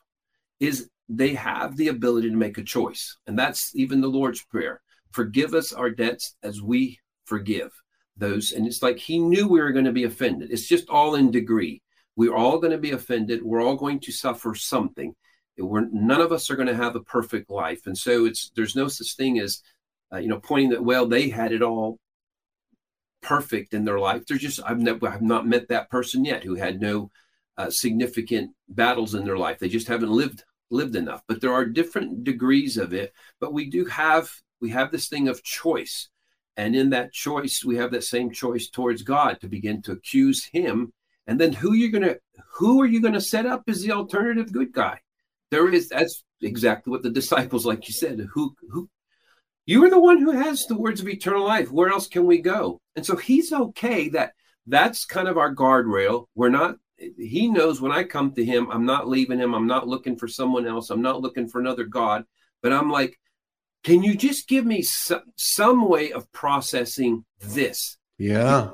[0.58, 3.16] is they have the ability to make a choice.
[3.26, 4.80] And that's even the Lord's Prayer
[5.12, 7.70] forgive us our debts as we forgive
[8.16, 8.52] those.
[8.52, 10.50] And it's like he knew we were going to be offended.
[10.50, 11.82] It's just all in degree.
[12.16, 13.42] We're all going to be offended.
[13.42, 15.14] We're all going to suffer something.
[15.56, 17.86] We're, none of us are going to have a perfect life.
[17.86, 19.62] And so it's there's no such thing as,
[20.12, 21.98] uh, you know, pointing that, well, they had it all
[23.22, 24.24] perfect in their life.
[24.26, 27.10] There's just, I've, never, I've not met that person yet who had no
[27.56, 29.58] uh, significant battles in their life.
[29.58, 31.22] They just haven't lived lived enough.
[31.26, 33.12] But there are different degrees of it.
[33.40, 36.08] But we do have we have this thing of choice.
[36.56, 40.44] And in that choice, we have that same choice towards God to begin to accuse
[40.44, 40.92] him.
[41.26, 42.16] And then who you're gonna
[42.54, 45.00] who are you gonna set up as the alternative good guy?
[45.50, 48.88] There is that's exactly what the disciples, like you said, who who
[49.66, 51.70] you are the one who has the words of eternal life.
[51.70, 52.80] Where else can we go?
[52.96, 54.32] And so he's okay that
[54.66, 56.26] that's kind of our guardrail.
[56.34, 59.54] We're not he knows when I come to him, I'm not leaving him.
[59.54, 60.90] I'm not looking for someone else.
[60.90, 62.24] I'm not looking for another God.
[62.62, 63.18] But I'm like,
[63.84, 67.96] can you just give me some, some way of processing this?
[68.18, 68.70] Yeah.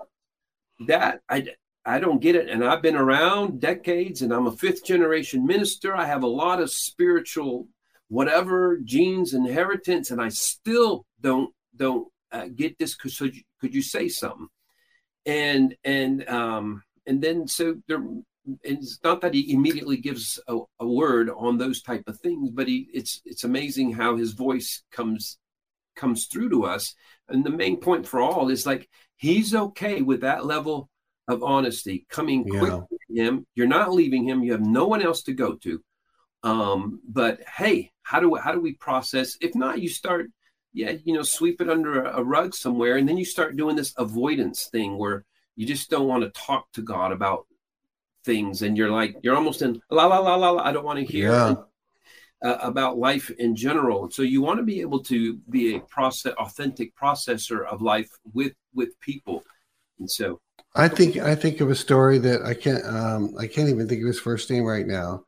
[0.86, 1.46] That I
[1.84, 2.48] I don't get it.
[2.48, 5.94] And I've been around decades and I'm a fifth generation minister.
[5.94, 7.68] I have a lot of spiritual
[8.08, 13.12] whatever genes inheritance and I still don't don't uh, get this could,
[13.60, 14.48] could you say something?
[15.26, 18.02] And and um and then so there
[18.62, 22.68] it's not that he immediately gives a, a, word on those type of things but
[22.68, 25.38] he it's it's amazing how his voice comes
[25.94, 26.94] comes through to us.
[27.28, 30.90] And the main point for all is like he's okay with that level
[31.28, 32.58] of honesty coming yeah.
[32.58, 33.46] quick to him.
[33.54, 34.42] You're not leaving him.
[34.42, 35.82] You have no one else to go to.
[36.42, 39.36] Um but hey how do how do we process?
[39.40, 40.26] If not you start
[40.72, 43.76] yeah you know sweep it under a, a rug somewhere and then you start doing
[43.76, 45.24] this avoidance thing where
[45.56, 47.46] you just don't want to talk to god about
[48.24, 50.98] things and you're like you're almost in la la la la, la I don't want
[50.98, 51.54] to hear yeah.
[52.42, 54.10] uh, about life in general.
[54.10, 58.54] So you want to be able to be a process authentic processor of life with
[58.74, 59.42] with people.
[59.98, 60.40] And so
[60.74, 64.00] I think I think of a story that I can't um, I can't even think
[64.00, 65.24] of his first name right now.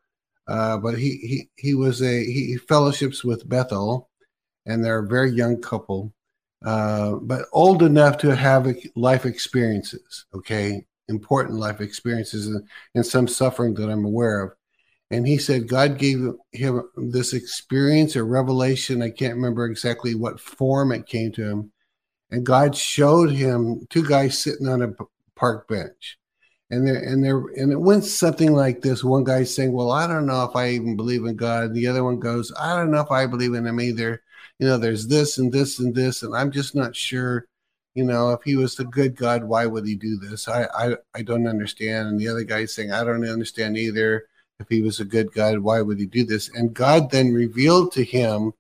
[0.49, 4.09] Uh, but he he he was a he fellowships with Bethel,
[4.65, 6.13] and they're a very young couple,
[6.65, 10.27] uh, but old enough to have life experiences.
[10.35, 14.53] Okay, important life experiences and, and some suffering that I'm aware of.
[15.11, 16.19] And he said God gave
[16.53, 19.03] him this experience or revelation.
[19.03, 21.73] I can't remember exactly what form it came to him.
[22.31, 24.93] And God showed him two guys sitting on a
[25.37, 26.19] park bench.
[26.71, 29.05] And there and there and it went something like this.
[29.05, 31.73] One guy saying, Well, I don't know if I even believe in God.
[31.73, 34.25] The other one goes, I don't know if I believe in him either.
[34.59, 37.47] You know, there's this and this and this, and I'm just not sure
[37.97, 40.49] you know, if he was the good God, why would he do this?
[40.49, 42.09] I, I, I don't understand.
[42.09, 44.27] And the other guy saying, I don't understand either.
[44.61, 46.51] If he was a good God, why would he do this?
[46.55, 48.53] And God then revealed to him,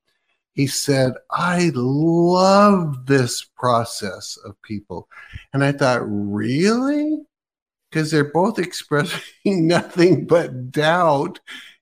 [0.55, 5.07] he said, I love this process of people.
[5.53, 7.18] And I thought, really?
[7.90, 11.40] Because they're both expressing nothing but doubt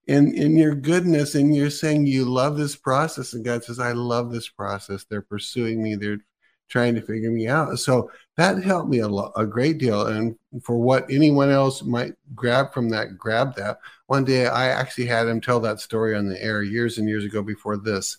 [0.08, 1.36] in, in your goodness.
[1.36, 3.32] And you're saying you love this process.
[3.32, 5.04] And God says, I love this process.
[5.04, 5.94] They're pursuing me.
[5.94, 6.18] They're
[6.68, 7.78] trying to figure me out.
[7.78, 10.06] So that helped me a, lot, a great deal.
[10.06, 13.78] And for what anyone else might grab from that, grab that.
[14.06, 17.24] One day I actually had him tell that story on the air years and years
[17.24, 18.18] ago before this,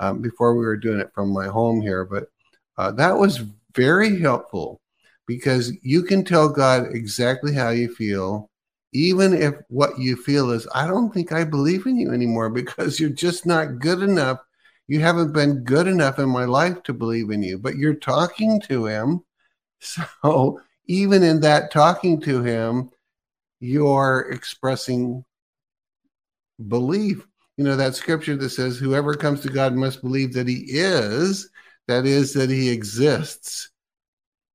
[0.00, 2.04] um, before we were doing it from my home here.
[2.04, 2.28] But
[2.78, 4.80] uh, that was very helpful
[5.26, 8.50] because you can tell God exactly how you feel.
[8.92, 12.98] Even if what you feel is, I don't think I believe in you anymore because
[13.00, 14.38] you're just not good enough
[14.88, 18.60] you haven't been good enough in my life to believe in you, but you're talking
[18.62, 19.22] to him.
[19.78, 22.90] So even in that talking to him,
[23.60, 25.24] you're expressing
[26.68, 27.26] belief.
[27.56, 31.50] You know, that scripture that says, whoever comes to God must believe that he is,
[31.88, 33.70] that is, that he exists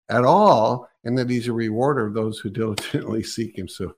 [0.09, 3.67] at all, and that he's a rewarder of those who diligently seek him.
[3.67, 3.95] So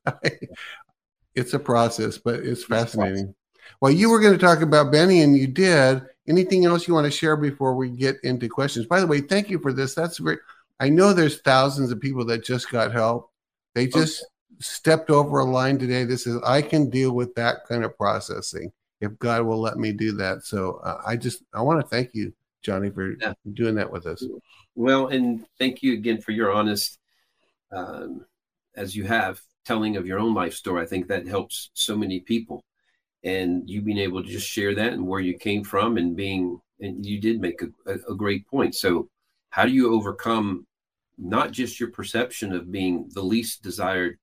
[1.35, 3.33] it's a process, but it's fascinating.
[3.81, 6.03] Well, you were going to talk about Beni, and you did.
[6.27, 8.85] Anything else you want to share before we get into questions?
[8.85, 9.93] By the way, thank you for this.
[9.93, 10.39] That's great.
[10.79, 13.29] I know there's thousands of people that just got help.
[13.75, 14.57] They just okay.
[14.59, 16.03] stepped over a line today.
[16.05, 19.91] This is I can deal with that kind of processing if God will let me
[19.91, 20.43] do that.
[20.43, 23.33] So uh, I just I want to thank you, Johnny, for yeah.
[23.53, 24.25] doing that with us.
[24.75, 26.97] Well, and thank you again for your honest,
[27.71, 28.25] um,
[28.75, 30.81] as you have telling of your own life story.
[30.81, 32.63] I think that helps so many people
[33.23, 36.59] and you being able to just share that and where you came from and being
[36.79, 39.07] and you did make a, a, great point so
[39.49, 40.65] how do you overcome
[41.17, 44.17] not just your perception of being the least desired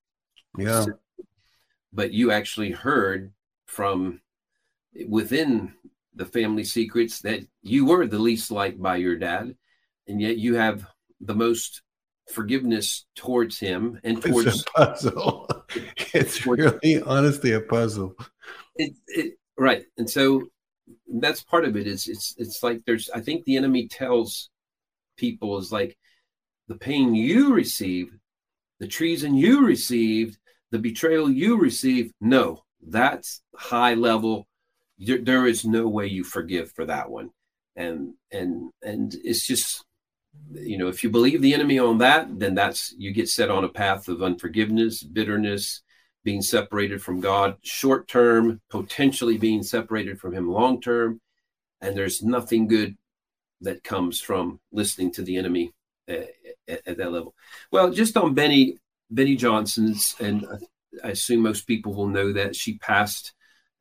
[0.59, 0.85] yeah
[1.93, 3.33] but you actually heard
[3.67, 4.21] from
[5.09, 5.73] within
[6.15, 9.55] the family secrets that you were the least liked by your dad,
[10.09, 10.87] and yet you have
[11.21, 11.83] the most
[12.33, 15.49] forgiveness towards him and towards it's a puzzle.
[16.15, 18.17] it's really honestly a puzzle.
[18.81, 20.49] It, it, right, and so
[21.21, 21.87] that's part of it.
[21.87, 24.49] Is it's it's like there's I think the enemy tells
[25.19, 25.99] people is like
[26.67, 28.17] the pain you receive,
[28.79, 30.39] the treason you received,
[30.71, 32.15] the betrayal you received.
[32.23, 34.47] No, that's high level.
[34.99, 37.29] there is no way you forgive for that one,
[37.77, 39.85] and and and it's just
[40.53, 43.65] you know if you believe the enemy on that, then that's you get set on
[43.65, 45.83] a path of unforgiveness, bitterness,
[46.25, 51.21] being separated from God short term, potentially being separated from Him long term,
[51.81, 52.97] and there's nothing good
[53.63, 55.73] that comes from listening to the enemy
[56.09, 56.29] at,
[56.69, 57.35] at, at that level.
[57.71, 58.79] Well, just on Beni
[59.11, 60.47] Beni Johnson's, and
[61.05, 63.33] I assume most people will know that she passed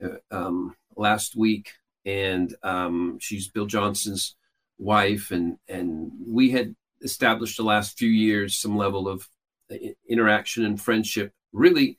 [0.04, 1.72] uh, um, last week,
[2.06, 4.36] and um, she's Bill Johnson's
[4.78, 9.28] wife, and and we had established the last few years some level of
[9.72, 9.76] uh,
[10.08, 11.98] interaction and friendship, really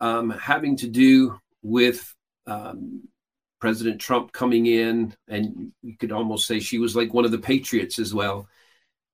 [0.00, 2.14] um, having to do with
[2.46, 3.08] um,
[3.60, 7.38] President Trump coming in, and you could almost say she was like one of the
[7.38, 8.48] patriots as well.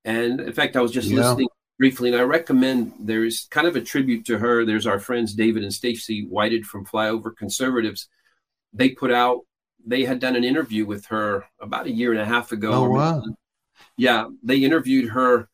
[0.04, 1.18] And in fact, I was just yeah.
[1.18, 4.64] listening briefly, and I recommend there's kind of a tribute to her.
[4.64, 8.08] There's our friends David and Stacy Whited from Flyover Conservatives.
[8.72, 9.40] They put out,
[9.86, 12.72] they had done an interview with her about a year and a half ago.
[12.72, 13.22] Oh, wow.
[13.96, 15.48] Yeah, they interviewed her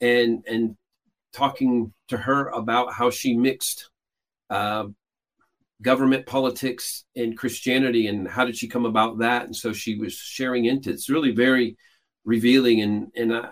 [0.00, 0.76] and and
[1.32, 3.90] talking to her about how she mixed
[4.52, 4.84] uh,
[5.80, 9.46] government politics and Christianity and how did she come about that?
[9.46, 10.94] And so she was sharing into it.
[10.94, 11.76] It's really very
[12.24, 13.50] revealing and and I,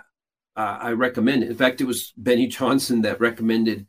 [0.57, 1.51] I recommend it.
[1.51, 3.87] In fact, it was Beni Johnson that recommended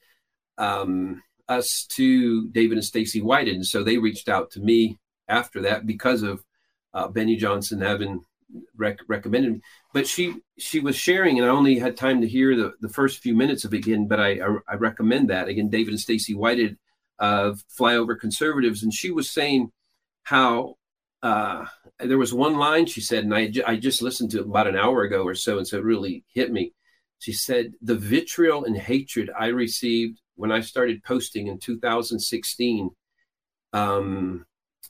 [0.57, 4.97] um, us to David and Stacy Whited, and so they reached out to me
[5.27, 6.43] after that because of
[6.93, 8.21] uh, Beni Johnson having
[8.77, 9.61] rec- recommended me.
[9.93, 13.19] But she she was sharing, and I only had time to hear the, the first
[13.19, 14.07] few minutes of it again.
[14.07, 15.69] But I I, I recommend that again.
[15.69, 16.77] David and Stacy Whited
[17.21, 19.71] of flyover conservatives, and she was saying
[20.23, 20.75] how
[21.21, 21.65] uh,
[21.99, 24.75] there was one line she said, and I, I just listened to it about an
[24.75, 26.73] hour ago or so, and so it really hit me.
[27.19, 32.89] She said, The vitriol and hatred I received when I started posting in 2016,
[33.73, 34.45] um,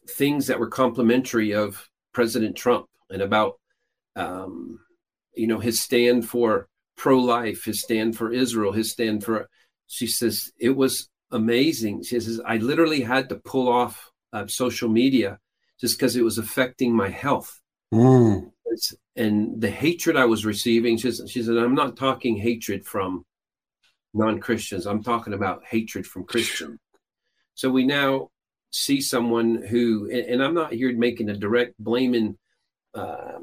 [0.08, 3.60] things that were complimentary of President Trump and about,
[4.16, 4.80] um,
[5.36, 9.50] you know, his stand for pro life, his stand for Israel, his stand for,
[9.88, 12.04] she says, it was amazing.
[12.04, 15.40] She says, I literally had to pull off uh, social media
[15.80, 17.60] just because it was affecting my health.
[17.94, 18.52] Mm.
[19.16, 23.26] And the hatred I was receiving, she says, she said, I'm not talking hatred from
[24.14, 26.80] non Christians, I'm talking about hatred from Christians.
[27.56, 28.30] So we now
[28.72, 32.38] see someone who, and I'm not here making a direct blaming
[32.94, 33.40] uh,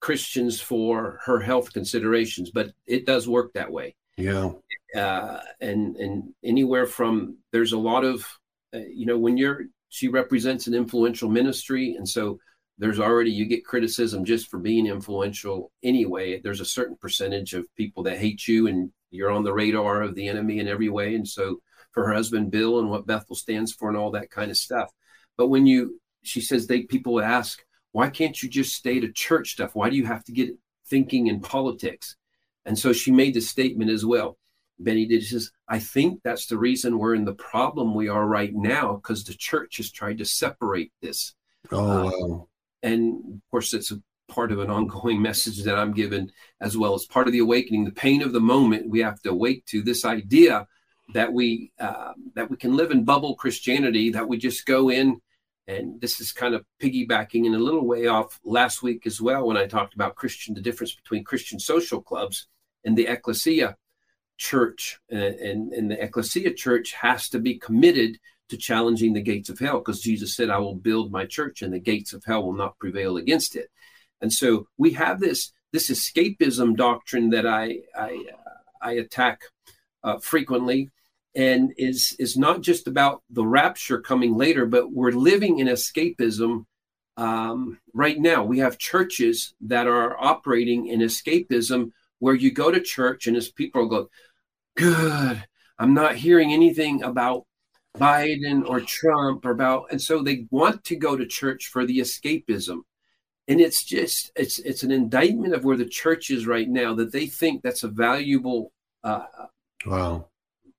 [0.00, 3.94] Christians for her health considerations, but it does work that way.
[4.16, 4.50] Yeah.
[4.94, 8.26] Uh, and and anywhere from there's a lot of
[8.74, 12.38] uh, you know when you're she represents an influential ministry and so
[12.78, 16.40] there's already you get criticism just for being influential anyway.
[16.40, 20.14] There's a certain percentage of people that hate you and you're on the radar of
[20.14, 21.14] the enemy in every way.
[21.14, 21.58] And so
[21.92, 24.90] for her husband bill and what bethel stands for and all that kind of stuff.
[25.36, 29.52] But when you she says they people ask why can't you just stay to church
[29.52, 29.74] stuff?
[29.74, 30.50] Why do you have to get
[30.86, 32.16] thinking in politics
[32.64, 34.38] and so she made the statement as well.
[34.78, 35.22] Beni did.
[35.22, 38.94] She says, I think that's the reason we're in the problem we are right now
[38.94, 41.34] because the church has tried to separate this.
[41.70, 42.48] Oh, wow.
[42.82, 46.94] And of course, it's a part of an ongoing message that I'm given as well
[46.94, 47.84] as part of the awakening.
[47.84, 50.66] The pain of the moment we have to awake to this idea
[51.14, 55.20] that we uh, that we can live in bubble Christianity, that we just go in
[55.68, 59.46] and this is kind of piggybacking in a little way off last week as well
[59.46, 62.48] when I talked about Christian, the difference between Christian social clubs
[62.84, 63.76] and the ecclesia
[64.38, 64.98] church.
[65.10, 68.18] And, and, and the ecclesia church has to be committed
[68.48, 71.72] to challenging the gates of hell because Jesus said, I will build my church and
[71.72, 73.70] the gates of hell will not prevail against it.
[74.20, 78.50] And so we have this this escapism doctrine that I I, uh,
[78.80, 79.40] I attack
[80.04, 80.90] uh, frequently
[81.34, 86.66] and is is not just about the rapture coming later, but we're living in escapism
[87.16, 88.44] um, right now.
[88.44, 91.92] We have churches that are operating in escapism,
[92.22, 94.08] where you go to church and as people go,
[94.76, 95.44] "Good,
[95.78, 97.46] I'm not hearing anything about
[97.98, 101.98] Biden or Trump or about," and so they want to go to church for the
[101.98, 102.78] escapism.
[103.48, 107.10] And it's just it's it's an indictment of where the church is right now that
[107.12, 109.26] they think that's a valuable uh,
[109.84, 110.28] wow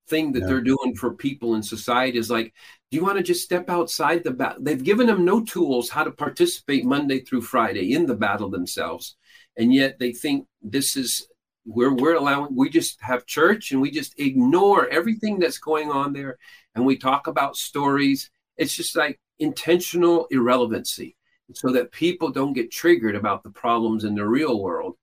[0.08, 0.48] thing that Yeah.
[0.48, 2.54] they're doing for people in society is like,
[2.90, 4.62] do you want to just step outside the battle?
[4.64, 9.16] They've given them no tools how to participate Monday through Friday in the battle themselves.
[9.58, 11.28] And yet they think this is
[11.66, 16.14] where we're allowing, we just have church and we just ignore everything that's going on
[16.14, 16.38] there.
[16.76, 18.30] And we talk about stories.
[18.58, 21.16] It's just like intentional irrelevancy
[21.54, 24.96] so that people don't get triggered about the problems in the real world.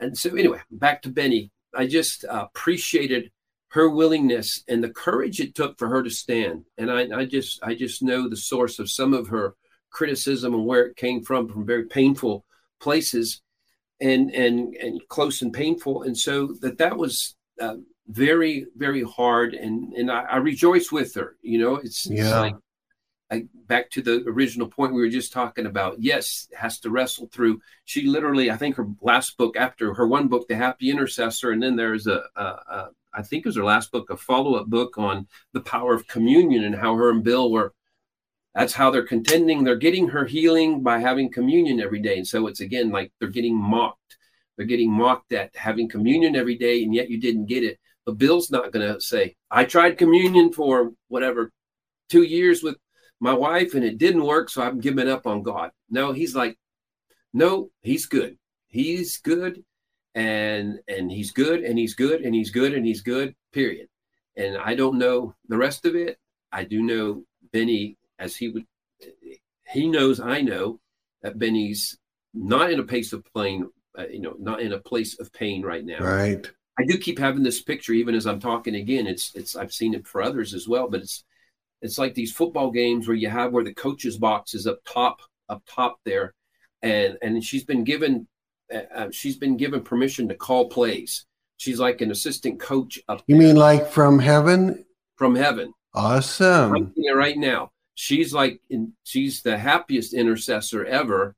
[0.00, 1.50] And so, anyway, back to Beni.
[1.74, 3.30] I just appreciated
[3.70, 6.64] her willingness and the courage it took for her to stand.
[6.78, 9.54] And I, I just, I just know the source of some of her
[9.90, 12.44] criticism and where it came from, from very painful
[12.80, 13.42] places,
[14.00, 16.02] and and and close and painful.
[16.02, 17.76] And so that that was uh,
[18.08, 19.54] very, very hard.
[19.54, 21.36] And and I, I rejoice with her.
[21.42, 22.40] You know, it's, it's Yeah.
[22.40, 22.56] like
[23.30, 26.00] I, back to the original point we were just talking about.
[26.00, 27.60] Yes, has to wrestle through.
[27.84, 31.62] She literally, I think her last book after her one book, The Happy Intercessor, and
[31.62, 34.66] then there's a, a, a I think it was her last book, a follow up
[34.68, 37.74] book on the power of communion and how her and Bill were.
[38.58, 39.62] That's how they're contending.
[39.62, 43.28] They're getting her healing by having communion every day, and so it's again like they're
[43.28, 44.16] getting mocked.
[44.56, 47.78] They're getting mocked at having communion every day, and yet you didn't get it.
[48.04, 51.52] But Bill's not going to say, "I tried communion for whatever
[52.08, 52.76] two years with
[53.20, 55.70] my wife and it didn't work, so I'm giving up on God.
[55.90, 56.56] No, he's like,
[57.32, 58.38] no, he's good.
[58.68, 59.62] He's good
[60.14, 63.88] and and he's good and he's good and he's good and he's good, period.
[64.36, 66.18] And I don't know the rest of it.
[66.52, 68.64] I do know Beni as he would
[69.72, 70.80] he knows I know
[71.22, 71.98] that Beni's
[72.34, 75.62] not in a place of pain, uh, you know, not in a place of pain
[75.62, 75.98] right now.
[76.00, 76.50] Right.
[76.78, 79.06] I do keep having this picture even as I'm talking again.
[79.06, 81.24] It's it's I've seen it for others as well, but it's
[81.82, 85.20] it's like these football games where you have where the coach's box is up top
[85.48, 86.34] up top there,
[86.82, 88.26] and and she's been given
[88.72, 91.26] uh, uh, she's been given permission to call plays.
[91.56, 94.84] She's like an assistant coach up You there mean like from heaven?
[95.16, 95.72] from heaven.
[95.94, 96.92] Awesome.
[97.14, 97.72] right now.
[98.00, 101.34] She's like in, she's the happiest intercessor ever,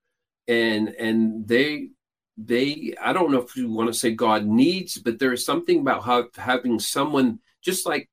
[0.46, 1.88] and and they
[2.36, 5.80] they I don't know if you want to say God needs, but there is something
[5.80, 8.10] about how having someone just like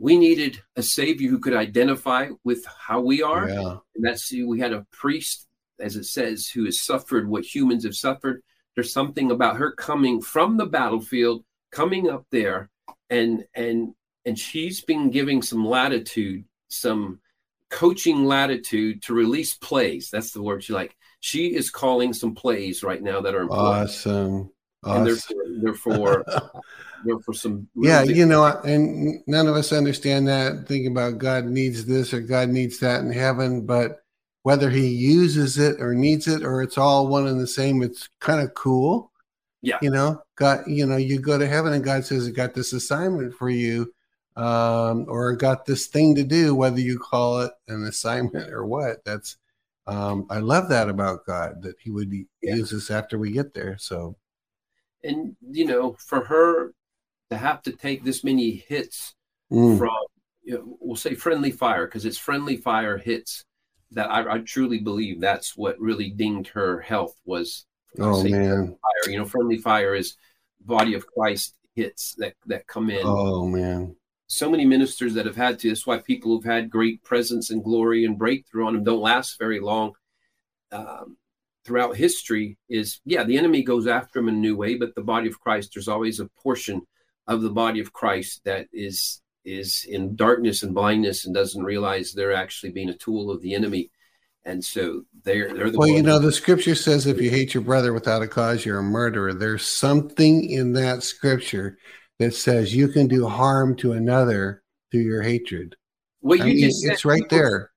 [0.00, 3.76] we needed a savior who could identify with how we are, Yeah.
[3.94, 5.46] and that's we had a priest,
[5.78, 8.42] as it says, who has suffered what humans have suffered.
[8.74, 12.70] There's something about her coming from the battlefield, coming up there,
[13.08, 17.20] and and and she's been giving some latitude, some
[17.74, 20.08] coaching latitude to release plays.
[20.08, 20.96] That's the word she like.
[21.18, 24.50] She is calling some plays right now that are important, Awesome.
[24.84, 25.60] and they're Awesome.
[25.62, 26.24] they're for
[27.04, 30.68] they're for some yeah, you know, and none of us understand that.
[30.68, 34.02] Thinking about God needs this or God needs that in heaven, but
[34.44, 38.08] whether He uses it or needs it or it's all one and the same, it's
[38.20, 39.10] kind of cool.
[39.62, 39.78] Yeah.
[39.82, 42.72] You know, God, you know, you go to heaven and God says, "I got this
[42.72, 43.92] assignment for you,"
[44.36, 49.04] um, or "Got this thing to do," whether you call it an assignment or what.
[49.04, 49.36] That's
[49.86, 52.54] um, I love that about God that He would Yeah.
[52.56, 53.76] use us after we get there.
[53.78, 54.16] So
[55.04, 56.72] and you know for her
[57.30, 59.14] to have to take this many hits
[59.52, 59.90] mm, from
[60.42, 63.44] you know, we'll say friendly fire because it's friendly fire hits
[63.92, 67.66] that I, I truly believe that's what really dinged her health was
[67.98, 70.16] oh say man, fire you know friendly fire is
[70.60, 73.94] body of christ hits that that come in oh man.
[74.34, 77.62] So many ministers that have had to that's why people who've had great presence and
[77.62, 79.92] glory and breakthrough on them don't last very long
[80.72, 81.16] um,
[81.64, 85.02] throughout history is yeah the enemy goes after them in a new way but the
[85.02, 86.82] body of christ there's always a portion
[87.26, 92.12] of the body of christ that is is in darkness and blindness and doesn't realize
[92.12, 93.90] they're actually being a tool of the enemy
[94.46, 97.62] and so they're they're the Well, you know, the scripture says if you hate your
[97.62, 99.32] brother without a cause, you're a murderer.
[99.32, 101.78] There's something in that scripture
[102.18, 105.76] that says you can do harm to another through your hatred.
[106.20, 107.70] what I you mean, just said, it's right there.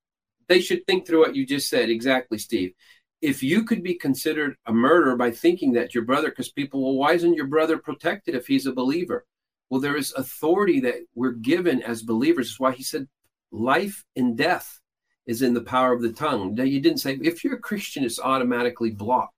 [0.48, 1.90] they should think through what you just said.
[1.90, 2.74] Exactly steve.
[3.22, 6.96] If you could be considered a murderer by thinking that your brother because people well
[6.96, 9.26] why isn't your brother protected if he's a believer?
[9.70, 12.50] Well there is authority that we're given as believers.
[12.50, 13.08] That's why he said
[13.52, 14.80] life and death
[15.26, 16.54] is in the power of the tongue.
[16.56, 19.34] Now you didn't say if you're a christian it's automatically blocked.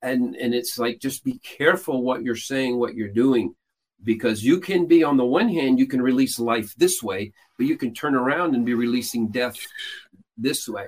[0.00, 3.54] And and it's like just be careful what you're saying what you're doing
[4.04, 7.66] because you can be on the one hand you can release life this way but
[7.66, 9.56] you can turn around and be releasing death
[10.36, 10.86] this way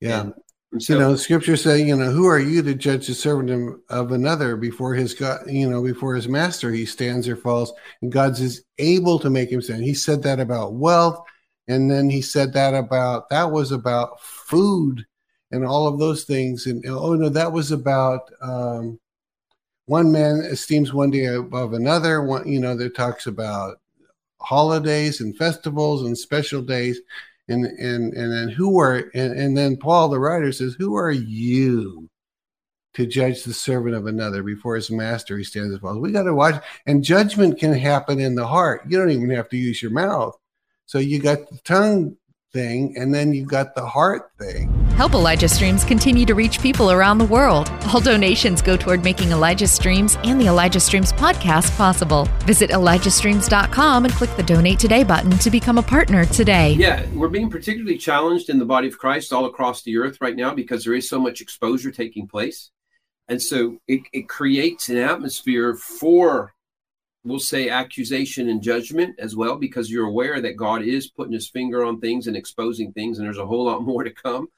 [0.00, 0.20] Yeah.
[0.22, 0.34] and,
[0.72, 3.80] and so you know, scripture say, you know, who are you to judge the servant
[3.88, 7.72] of- another before his God, you know, before his master, he stands or falls,
[8.02, 9.82] and God's is able to make him stand.
[9.82, 11.24] He said that about wealth,
[11.68, 15.06] and then he said that about that was about food
[15.52, 16.66] and all of those things.
[16.66, 19.00] And oh no, that was about um
[19.88, 22.22] one man esteems one day above another.
[22.22, 23.80] One, you know, that talks about
[24.40, 27.00] holidays and festivals and special days.
[27.48, 31.10] And and and then who are and, and then Paul the writer says, Who are
[31.10, 32.10] you
[32.92, 35.98] to judge the servant of another before his master he stands as well?
[35.98, 38.82] We got to watch and judgment can happen in the heart.
[38.86, 40.36] You don't even have to use your mouth.
[40.84, 42.18] So you got the tongue
[42.58, 44.72] thing, and then you've got the heart thing.
[44.96, 47.70] Help Elijah Streams continue to reach people around the world.
[47.86, 52.24] All donations go toward making Elijah Streams and the Elijah Streams podcast possible.
[52.46, 56.72] Visit ElijahStreams.com and click the donate today button to become a partner today.
[56.72, 60.34] Yeah, we're being particularly challenged in the body of Christ all across the earth right
[60.34, 62.70] now because there is so much exposure taking place.
[63.28, 66.54] And so it, it creates an atmosphere for
[67.28, 71.48] we'll say accusation and judgment as well because you're aware that God is putting his
[71.48, 74.48] finger on things and exposing things and there's a whole lot more to come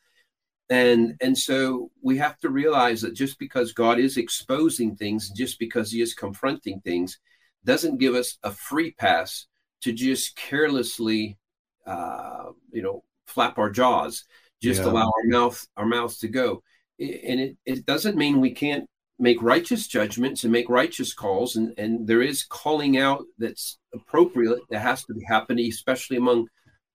[0.69, 5.59] and and so we have to realize that just because God is exposing things just
[5.59, 7.19] because he is confronting things
[7.65, 9.47] doesn't give us a free pass
[9.83, 11.39] to just carelessly
[11.87, 14.25] uh, you know flap our jaws
[14.63, 14.89] just yeah.
[14.89, 16.63] allow our mouth our mouths to go
[16.99, 18.89] and it, it doesn't mean we can't
[19.21, 24.61] make righteous judgments and make righteous calls and and there is calling out that's appropriate
[24.71, 26.49] that has to be happening especially among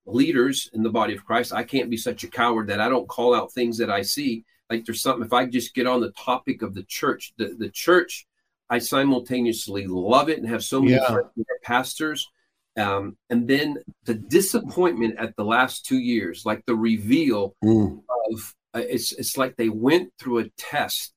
[0.06, 3.08] leaders in the body of christ i can't be such a coward that i don't
[3.08, 6.12] call out things that i see like there's something if i just get on the
[6.12, 8.26] topic of the church the, the church
[8.68, 11.18] i simultaneously love it and have so many yeah.
[11.62, 12.28] pastors
[12.78, 18.00] um, and then the disappointment at the last two years like the reveal mm.
[18.30, 21.14] of uh, it's it's like they went through a test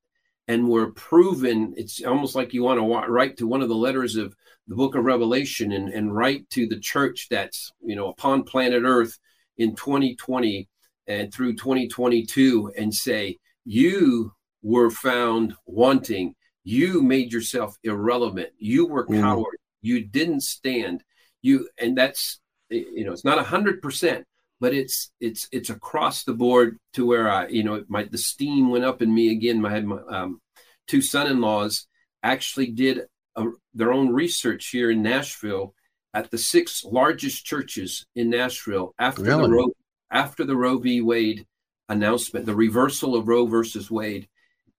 [0.49, 1.75] and were proven.
[1.77, 4.35] It's almost like you want to write to one of the letters of
[4.67, 8.81] the book of Revelation and, and write to the church that's, you know, upon planet
[8.83, 9.17] Earth
[9.59, 10.67] in 2020
[11.05, 14.33] and through 2022 and say, you
[14.63, 16.33] were found wanting.
[16.63, 18.49] You made yourself irrelevant.
[18.57, 19.21] You were mm.
[19.21, 19.57] coward.
[19.83, 21.03] You didn't stand.
[21.43, 22.39] You, and that's,
[22.71, 24.25] you know, it's not a hundred percent,
[24.59, 28.69] but it's it's it's across the board to where I, you know, my the steam
[28.69, 29.63] went up in me again.
[29.63, 30.41] Had my um,
[30.87, 31.87] two son-in-laws
[32.23, 33.01] actually did
[33.35, 35.73] a, their own research here in Nashville
[36.13, 39.43] at the six largest churches in Nashville after really?
[39.43, 39.71] the Roe
[40.11, 41.01] after the Roe v.
[41.01, 41.45] Wade
[41.87, 44.27] announcement, the reversal of Roe versus Wade,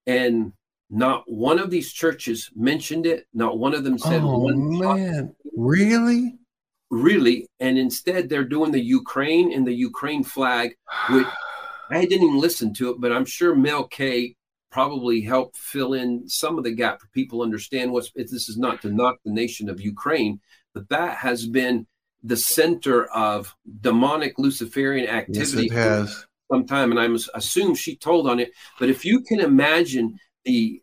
[0.06, 0.52] and
[0.90, 3.26] not one of these churches mentioned it.
[3.32, 6.39] Not one of them said, "Oh man, really?"
[6.90, 10.74] Really and instead they're doing the ukraine and the ukraine flag
[11.10, 11.26] which
[11.90, 14.34] i didn't even listen to it but i'm sure mel k
[14.70, 18.82] probably helped fill in some of the gap for people understand what's this is not
[18.82, 20.40] to knock the nation of ukraine
[20.74, 21.86] but that has been
[22.22, 26.26] the center of demonic luciferian activity yes, it has.
[26.50, 30.82] some time and i assume she told on it but if you can imagine the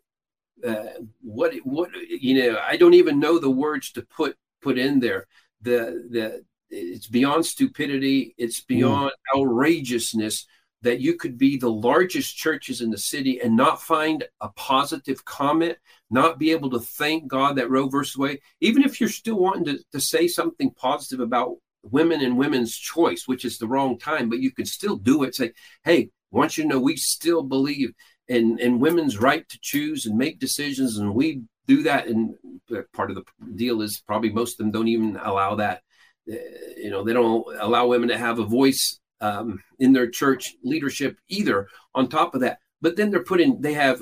[0.65, 0.85] uh,
[1.21, 5.27] what what you know i don't even know the words to put put in there
[5.61, 8.67] the the it's beyond stupidity it's mm.
[8.67, 9.39] beyond mm.
[9.39, 10.45] outrageousness
[10.83, 15.23] that you could be the largest churches in the city and not find a positive
[15.25, 15.77] comment
[16.09, 19.65] not be able to thank god that roe versus wade even if you're still wanting
[19.65, 24.29] to, to say something positive about women and women's choice which is the wrong time
[24.29, 25.51] but you can still do it say
[25.83, 27.93] hey want you to know we still believe
[28.27, 32.35] in in women's right to choose and make decisions and we do that and
[32.93, 33.23] part of the
[33.55, 35.83] deal is probably most of them don't even allow that.
[36.29, 36.35] Uh,
[36.77, 41.17] you know they don't allow women to have a voice um, in their church leadership
[41.29, 42.59] either on top of that.
[42.81, 44.01] But then they're putting they have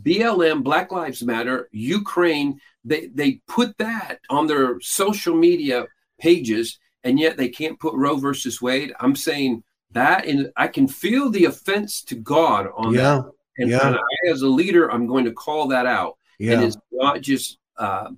[0.00, 2.60] blm black lives matter ukraine.
[2.84, 5.86] They they put that on their social media
[6.18, 8.92] pages and yet they can't put roe versus wade.
[9.00, 9.62] I'm saying
[9.94, 13.00] that and i can feel the offense to god on yeah.
[13.00, 13.86] that and, yeah.
[13.86, 16.54] and I, as a leader i'm going to call that out yeah.
[16.54, 18.10] and it's not just uh,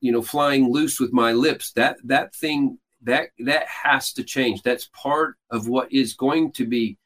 [0.00, 1.72] you know flying loose with my lips.
[1.72, 4.62] That that thing that that has to change.
[4.62, 6.98] That's part of what is going to be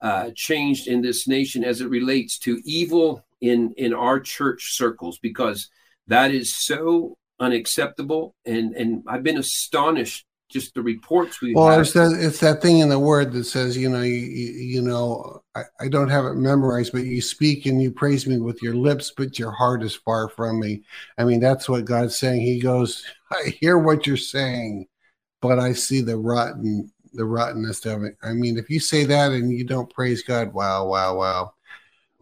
[0.00, 5.18] uh, changed in this nation as it relates to evil in in our church circles
[5.18, 5.68] because
[6.06, 8.34] that is so unacceptable.
[8.44, 12.78] And and i've been astonished just the reports we well it's that it's that thing
[12.78, 16.34] in the word that says you know you, you know I, I don't have it
[16.34, 19.94] memorized but you speak and you praise me with your lips but your heart is
[19.94, 20.82] far from me.
[21.18, 22.40] I mean that's what god's saying.
[22.40, 24.86] He goes i hear what you're saying
[25.42, 28.16] but i see the rotten the rottenness of it.
[28.22, 31.52] I mean if you say that and you don't praise god wow wow wow.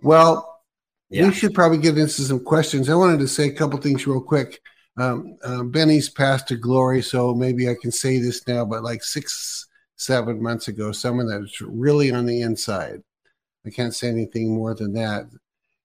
[0.02, 0.62] Well
[1.10, 1.26] yeah.
[1.26, 2.88] we should probably get into some questions.
[2.88, 4.60] I wanted to say a couple things real quick
[4.96, 9.02] um, uh, Beni's passed to glory, so maybe I can say this now, but like
[9.02, 9.66] six,
[9.96, 13.02] seven months ago, someone that's really on the inside,
[13.66, 15.28] I can't say anything more than that,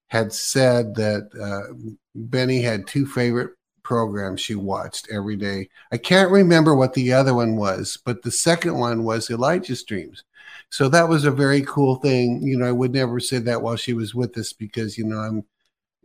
[0.08, 1.74] had said that uh,
[2.16, 3.52] Beni had two favorite
[3.84, 5.68] programs she watched every day.
[5.92, 10.24] I can't remember what the other one was, but the second one was Elijah Streams.
[10.70, 12.42] So that was a very cool thing.
[12.44, 15.18] You know, I would never say that while she was with us because, you know,
[15.18, 15.44] I'm,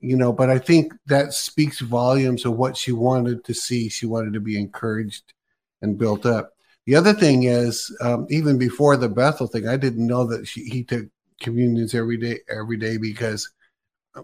[0.00, 3.88] you know, but I think that speaks volumes of what she wanted to see.
[3.88, 5.32] She wanted to be encouraged
[5.82, 6.52] and built up.
[6.86, 10.64] The other thing is, um, even before the Bethel thing, I didn't know that she,
[10.64, 11.06] he took
[11.40, 13.50] communions every day, every day because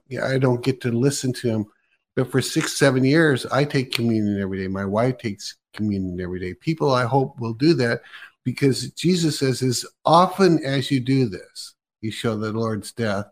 [0.08, 1.66] yeah, I don't get to listen to him.
[2.14, 4.68] But for six, seven years, I take communion every day.
[4.68, 6.54] My wife takes communion every day.
[6.54, 8.02] People, I hope, will do that
[8.44, 13.26] because Jesus says, as often as you do this, you show the Lord's death.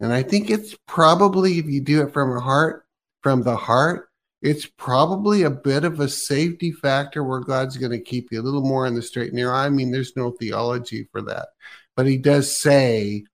[0.00, 2.84] And I think it's probably, if you do it from a heart,
[3.22, 4.08] from the heart,
[4.42, 8.42] it's probably a bit of a safety factor where God's going to keep you a
[8.42, 9.54] little more in the straight and narrow.
[9.54, 11.48] I mean, there's no theology for that.
[11.96, 13.24] But he does say,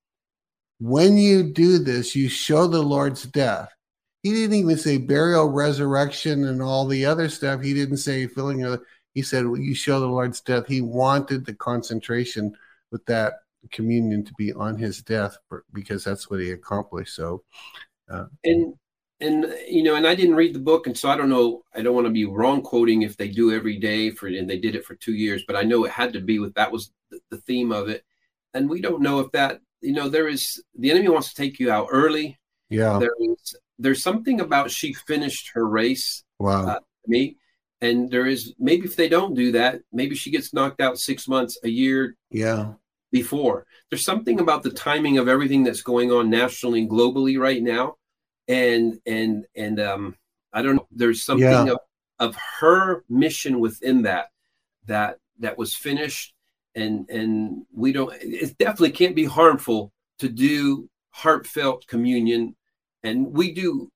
[0.79, 3.73] when you do this, you show the Lord's death.
[4.23, 7.63] He didn't even say burial, resurrection, and all the other stuff.
[7.63, 8.79] He didn't say filling a
[9.15, 10.67] he said, well, You show the Lord's death.
[10.67, 12.57] He wanted the concentration
[12.91, 13.35] with that
[13.71, 15.37] communion to be on his death
[15.73, 17.15] because that's what he accomplished.
[17.15, 17.43] So,
[18.11, 18.75] uh, and
[19.21, 21.63] and you know, and I didn't read the book, and so I don't know.
[21.75, 24.59] I don't want to be wrong quoting if they do every day for, and they
[24.59, 26.93] did it for two years, but I know it had to be with that was
[27.11, 28.05] the, the theme of it,
[28.55, 29.61] and we don't know if that.
[29.83, 32.39] You know, there is the enemy wants to take you out early.
[32.69, 33.55] Yeah, there is.
[33.79, 36.23] There's something about she finished her race.
[36.39, 36.67] Wow.
[36.67, 37.37] Uh, me,
[37.81, 41.27] and there is maybe if they don't do that maybe she gets knocked out six
[41.27, 42.73] months a year yeah
[43.11, 43.67] before.
[43.89, 47.97] There's something about the timing of everything that's going on nationally and globally right now.
[48.49, 50.17] And and and um
[50.53, 51.73] i don't know there's something yeah.
[51.73, 51.79] of,
[52.19, 54.31] of her mission within that
[54.87, 56.35] that that was finished.
[56.75, 62.57] And and we don't it definitely can't be harmful to do heartfelt communion.
[63.03, 63.91] And we do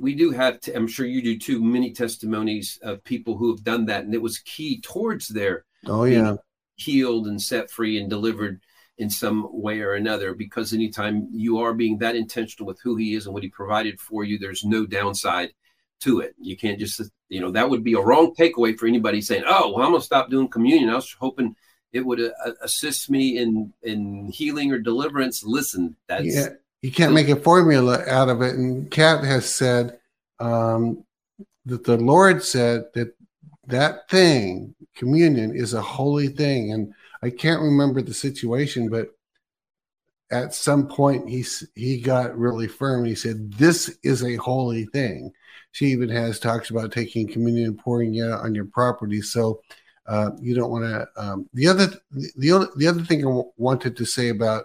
[0.00, 3.62] we do have, i I'm sure you do too, many testimonies of people who have
[3.62, 6.36] done that, and it was key towards their oh yeah
[6.80, 8.60] healed and set free and delivered
[8.98, 10.34] in some way or another.
[10.34, 14.00] Because anytime you are being that intentional with who He is and what He provided
[14.00, 15.50] for you, there's no downside
[16.00, 16.34] to it.
[16.40, 19.72] You can't just you know that would be a wrong takeaway for anybody saying, "Oh,
[19.72, 21.54] well, I'm gonna stop doing communion." I was hoping
[21.92, 25.44] it would uh, assist me in in healing or deliverance.
[25.44, 26.48] Listen, that's yeah
[26.82, 28.54] you can't make a formula out of it.
[28.54, 29.98] And Kat has said
[30.38, 31.04] um,
[31.66, 33.14] that the Lord said that
[33.70, 36.72] that thing, communion, is a holy thing.
[36.72, 36.92] And
[37.22, 39.08] I can't remember the situation, but
[40.30, 41.44] at some point he
[41.74, 43.04] he got really firm.
[43.04, 45.32] He said, "This is a holy thing."
[45.72, 49.22] She even has talks about taking communion and pouring it on your property.
[49.22, 49.60] So
[50.06, 51.08] uh, you don't want to.
[51.16, 54.64] Um, the other the the other thing I wanted to say about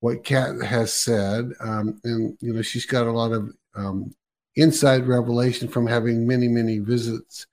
[0.00, 4.14] what Kat has said, um, and you know she's got a lot of um,
[4.56, 7.46] inside revelation from having many many visits.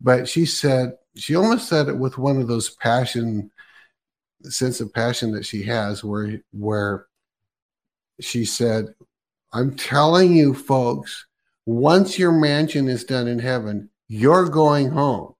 [0.00, 3.50] But she said she almost said it with one of those passion,
[4.42, 7.06] sense of passion that she has, where where
[8.20, 8.94] she said,
[9.52, 11.26] "I'm telling you, folks,
[11.66, 15.34] once your mansion is done in heaven, you're going home."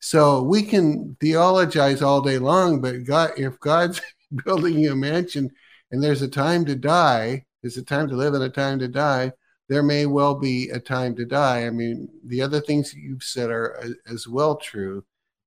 [0.00, 4.00] So we can theologize all day long, but God, if God's
[4.44, 5.50] building you a mansion
[5.90, 8.88] and there's a time to die, there's a time to live and a time to
[8.88, 9.32] die.
[9.70, 11.64] There may well be a time to die.
[11.64, 15.04] I mean, the other things you've said are as well true,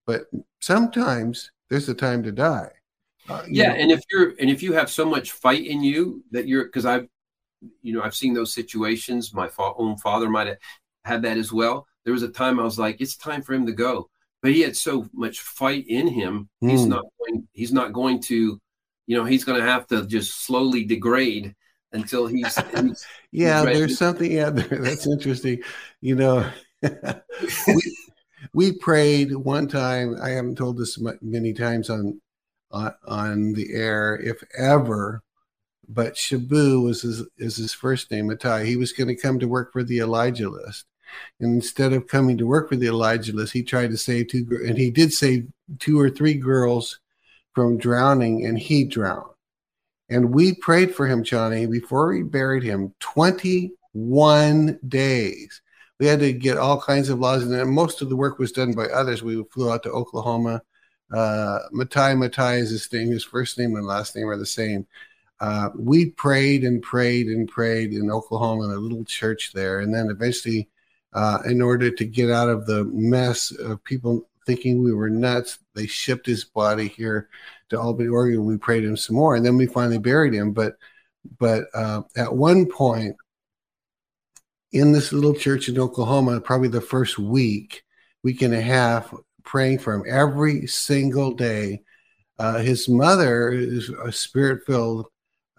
[0.08, 0.28] but
[0.62, 2.72] sometimes there's a time to die.
[3.28, 3.76] Uh, yeah, know.
[3.76, 6.86] and if you're and if you have so much fight in you that you're because
[6.86, 7.06] I've
[7.82, 9.34] you know I've seen those situations.
[9.34, 10.58] My fa- own father might have
[11.04, 11.86] had that as well.
[12.06, 14.10] There was a time I was like, it's time for him to go,
[14.42, 16.48] but he had so much fight in him.
[16.64, 16.72] Mm.
[16.72, 16.92] He's hmm.
[16.92, 17.48] not going.
[17.52, 18.58] He's not going to
[19.06, 21.56] you know he's going to have to just slowly degrade
[21.94, 25.62] until he's, he's yeah he's there's something yeah that's interesting
[26.02, 26.48] you know
[27.68, 27.98] we,
[28.54, 32.20] we prayed one time i haven't told this many times on
[32.72, 35.22] on, on the air if ever
[35.88, 38.66] but shabu was his is his first name Matai.
[38.66, 40.86] he was going to come to work for the elijah list
[41.40, 44.46] and instead of coming to work for the elijah list he tried to save two
[44.66, 45.48] and he did save
[45.80, 47.00] two or three girls
[47.54, 49.33] from drowning and he drowned.
[50.14, 55.62] And we prayed for him, Johnny, before we buried him 21 days.
[56.00, 58.74] We had to get all kinds of laws, and most of the work was done
[58.74, 59.24] by others.
[59.24, 60.62] We flew out to Oklahoma.
[61.12, 63.10] Uh, Matai Matai is his name.
[63.10, 64.86] His first name and last name are the same.
[65.40, 69.80] Uh, we prayed and prayed and prayed in Oklahoma in a little church there.
[69.80, 70.70] And then eventually,
[71.14, 75.60] uh, in order to get out of the mess of people thinking we were nuts.
[75.74, 77.30] They shipped his body here
[77.74, 78.46] to Albany, Oregon.
[78.46, 80.54] We prayed him some more, and then we finally buried him.
[80.54, 80.76] But
[81.40, 83.16] but uh, at one point,
[84.72, 87.84] in this little church in Oklahoma, probably the first week,
[88.24, 89.14] week and a half,
[89.44, 91.82] praying for him every single day.
[92.40, 95.06] Uh, his mother is a spirit filled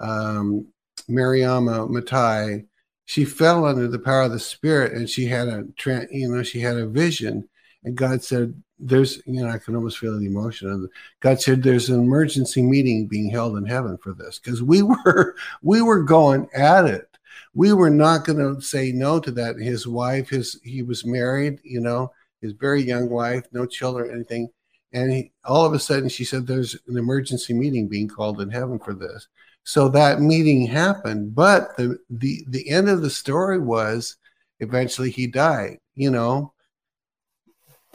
[0.01, 0.67] um,
[1.09, 2.65] Mariama Matai.
[3.07, 5.65] She fell under the power of the spirit and she had a,
[6.11, 7.49] you know, she had a vision.
[7.85, 10.89] And God said, there's, you know, I can almost feel the emotion.
[11.21, 14.39] God said, there's an emergency meeting being held in heaven for this.
[14.39, 17.09] Cause we were, we were going at it.
[17.55, 19.57] We were not going to say no to that.
[19.57, 22.13] His wife, his, he was married, you know,
[22.43, 24.51] his very young wife, no children, anything.
[24.93, 28.51] And he, all of a sudden, she said, There's an emergency meeting being called in
[28.51, 29.27] heaven for this.
[29.65, 31.35] So that meeting happened.
[31.35, 34.17] But the, the, the end of the story was
[34.61, 35.79] eventually he died.
[35.97, 36.54] You know,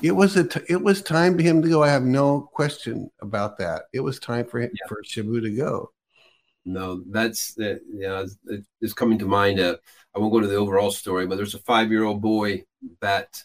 [0.02, 1.84] it was a t- it was time for him to go.
[1.84, 3.84] I have no question about that.
[3.94, 4.88] It was time for him, yeah.
[4.88, 5.92] for Shabu to go.
[6.66, 8.26] No, that's uh, yeah,
[8.82, 9.60] it's coming to mind.
[9.60, 9.78] Uh,
[10.16, 12.64] I won't go to the overall story, but there's a five year old boy
[13.02, 13.44] that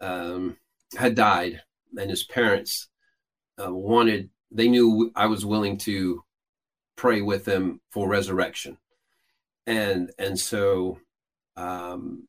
[0.00, 0.56] um,
[0.96, 1.62] had died,
[1.98, 2.88] and his parents
[3.62, 4.30] uh, wanted.
[4.50, 6.22] They knew I was willing to
[6.96, 8.78] pray with them for resurrection,
[9.66, 10.98] and and so
[11.56, 12.26] um,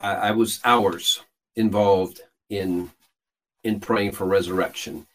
[0.00, 1.22] I, I was hours
[1.56, 2.20] involved
[2.50, 2.90] in
[3.64, 5.06] in praying for resurrection,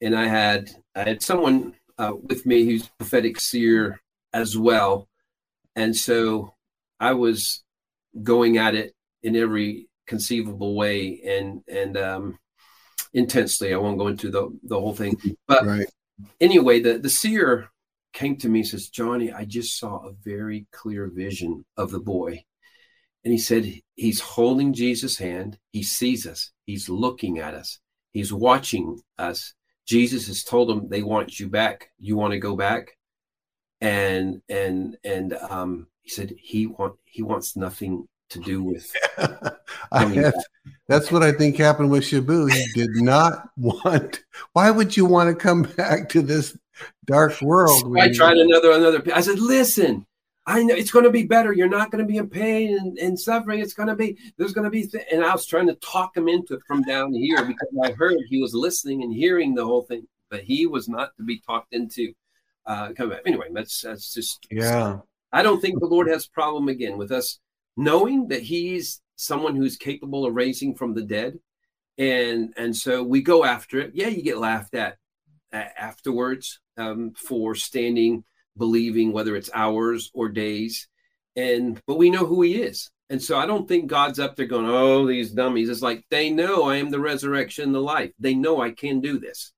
[0.00, 4.00] and I had I had someone uh, with me who's prophetic seer
[4.32, 5.08] as well,
[5.76, 6.54] and so
[6.98, 7.62] I was
[8.22, 12.38] going at it in every conceivable way and and um,
[13.14, 13.72] intensely.
[13.72, 15.16] I won't go into the the whole thing,
[15.46, 15.86] but right.
[16.40, 17.70] anyway, the the seer
[18.12, 22.00] came to me and says, "Johnny, I just saw a very clear vision of the
[22.00, 22.44] boy."
[23.24, 25.58] And he said, He's holding Jesus' hand.
[25.72, 26.50] He sees us.
[26.66, 27.78] He's looking at us.
[28.12, 29.54] He's watching us.
[29.86, 31.90] Jesus has told him they want you back.
[31.98, 32.96] You want to go back?
[33.80, 38.90] And and and um, he said he want he wants nothing to do with.
[39.92, 40.34] have,
[40.88, 42.50] that's what I think happened with Shabu.
[42.52, 44.22] He did not want.
[44.52, 46.56] Why would you want to come back to this
[47.04, 47.80] dark world?
[47.80, 49.02] So I tried another another.
[49.14, 50.06] I said, listen.
[50.50, 51.52] I know it's going to be better.
[51.52, 53.60] You're not going to be in pain and, and suffering.
[53.60, 55.06] It's going to be, there's going to be, th-.
[55.12, 58.16] and I was trying to talk him into it from down here because I heard
[58.28, 61.72] he was listening and hearing the whole thing, but he was not to be talked
[61.72, 62.12] into.
[62.66, 63.22] Uh, come back.
[63.26, 64.98] Anyway, that's, that's just, yeah.
[65.32, 67.38] I don't think the Lord has a problem again with us
[67.76, 71.38] knowing that he's someone who's capable of raising from the dead
[71.98, 74.96] and and so we go after it yeah you get laughed at
[75.52, 78.24] uh, afterwards um, for standing
[78.60, 80.86] believing whether it's hours or days
[81.34, 82.90] and but we know who he is.
[83.08, 85.68] And so i don't think god's up there going oh these dummies.
[85.68, 88.12] It's like they know i am the resurrection the life.
[88.20, 89.52] They know i can do this.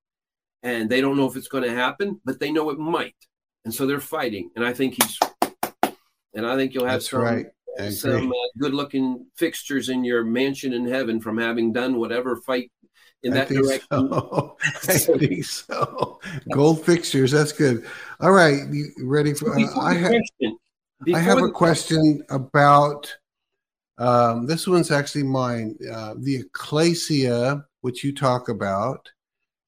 [0.62, 3.16] And they don't know if it's going to happen but they know it might.
[3.64, 5.18] And so they're fighting and i think he's
[6.34, 7.46] and i think you'll have That's some right.
[7.90, 12.70] Some uh, good looking fixtures in your mansion in heaven from having done whatever fight
[13.22, 13.88] in that I direction.
[13.90, 14.56] So.
[14.88, 16.20] I think so.
[16.52, 17.30] Gold fixtures.
[17.30, 17.86] That's good.
[18.20, 18.60] All right.
[18.70, 20.12] You ready for uh, I, have,
[21.14, 23.14] I have a question about
[23.98, 25.76] um, this one's actually mine.
[25.90, 29.08] Uh, the ecclesia, which you talk about.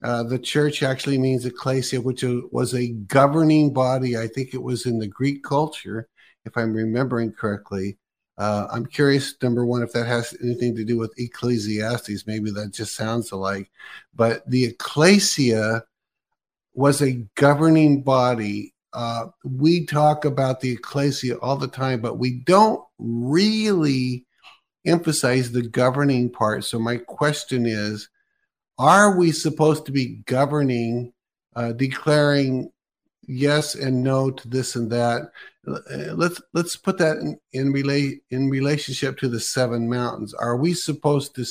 [0.03, 4.19] Uh, the church actually means ecclesia, which was a governing body.
[4.19, 6.09] I think it was in the Greek culture
[6.45, 7.97] if I'm remembering correctly.
[8.37, 12.27] Uh, I'm curious, number one, if that has anything to do with Ecclesiastes.
[12.27, 13.71] Maybe that just sounds alike.
[14.15, 15.85] But the ecclesia
[16.75, 18.75] was a governing body.
[18.93, 24.27] Uh, we talk about the ecclesia all the time, but we don't really
[24.85, 26.65] emphasize the governing part.
[26.65, 28.09] So, my question is
[28.79, 31.13] Are we supposed to be governing,
[31.55, 32.73] uh, declaring
[33.27, 35.31] yes and no to this and that?
[35.67, 40.35] Let's let's put that in in, relate, in relationship to the seven mountains.
[40.35, 41.47] Are we supposed to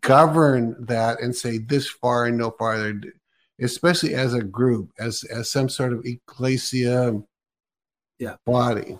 [0.00, 3.00] govern that and say this far and no farther,
[3.60, 7.20] especially as a group, as as some sort of ecclesia
[8.18, 8.36] yeah.
[8.46, 8.98] body?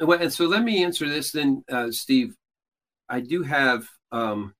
[0.00, 2.34] Well, and so let me answer this then, uh, Steve.
[3.08, 4.54] I do have um,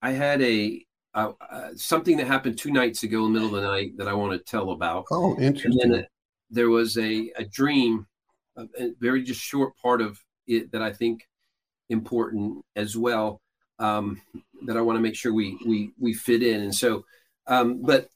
[0.00, 0.84] I had a
[1.14, 4.08] uh, uh, something that happened two nights ago in the middle of the night that
[4.08, 5.04] I want to tell about.
[5.10, 5.82] Oh, interesting.
[5.82, 6.06] And then
[6.50, 8.06] there was a, a dream
[8.56, 11.28] a, very just short part of it that I think
[11.88, 13.40] important as well
[13.78, 14.20] um,
[14.66, 16.62] that I want to make sure we we we fit in.
[16.62, 17.04] And so,
[17.46, 18.08] um, but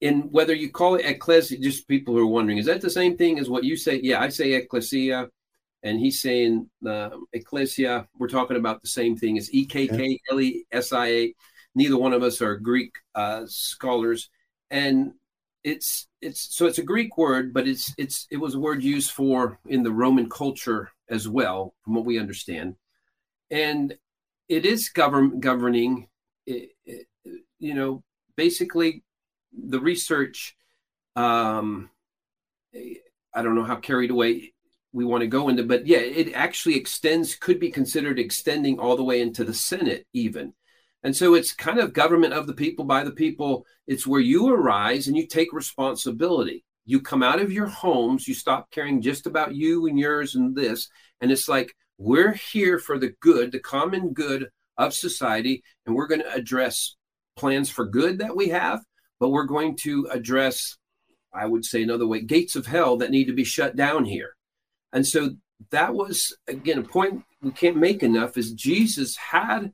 [0.00, 3.16] in whether you call it ecclesia, just people who are wondering, is that the same
[3.16, 4.00] thing as what you say?
[4.02, 5.28] Yeah, I say ecclesia,
[5.82, 8.08] and he's saying uh, ecclesia.
[8.18, 11.34] We're talking about the same thing as E K K L E S I A.
[11.74, 14.28] Neither one of us are Greek uh, scholars,
[14.70, 15.12] and
[15.64, 19.12] it's it's so it's a Greek word, but it's it's it was a word used
[19.12, 22.76] for in the Roman culture as well, from what we understand.
[23.50, 23.96] and
[24.48, 26.08] it is govern governing.
[26.46, 27.06] It, it,
[27.58, 28.02] you know,
[28.36, 29.04] basically,
[29.52, 30.56] the research.
[31.16, 31.90] Um,
[33.34, 34.52] I don't know how carried away
[34.92, 38.96] we want to go into, but yeah, it actually extends, could be considered extending all
[38.96, 40.54] the way into the Senate, even.
[41.02, 43.66] And so it's kind of government of the people, by the people.
[43.86, 46.64] It's where you arise and you take responsibility.
[46.84, 50.54] You come out of your homes, you stop caring just about you and yours and
[50.54, 50.88] this.
[51.20, 54.48] And it's like, we're here for the good, the common good
[54.78, 56.96] of society, and we're going to address
[57.36, 58.80] plans for good that we have,
[59.18, 60.76] but we're going to address,
[61.32, 64.34] I would say another way, gates of hell that need to be shut down here.
[64.92, 65.30] And so
[65.70, 69.72] that was again a point we can't make enough is Jesus had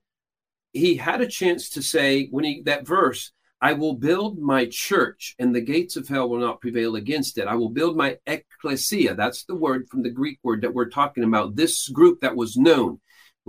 [0.76, 5.34] he had a chance to say when he that verse I will build my church
[5.38, 7.48] and the gates of hell will not prevail against it.
[7.48, 9.14] I will build my ecclesia.
[9.14, 11.56] That's the word from the Greek word that we're talking about.
[11.56, 13.00] This group that was known.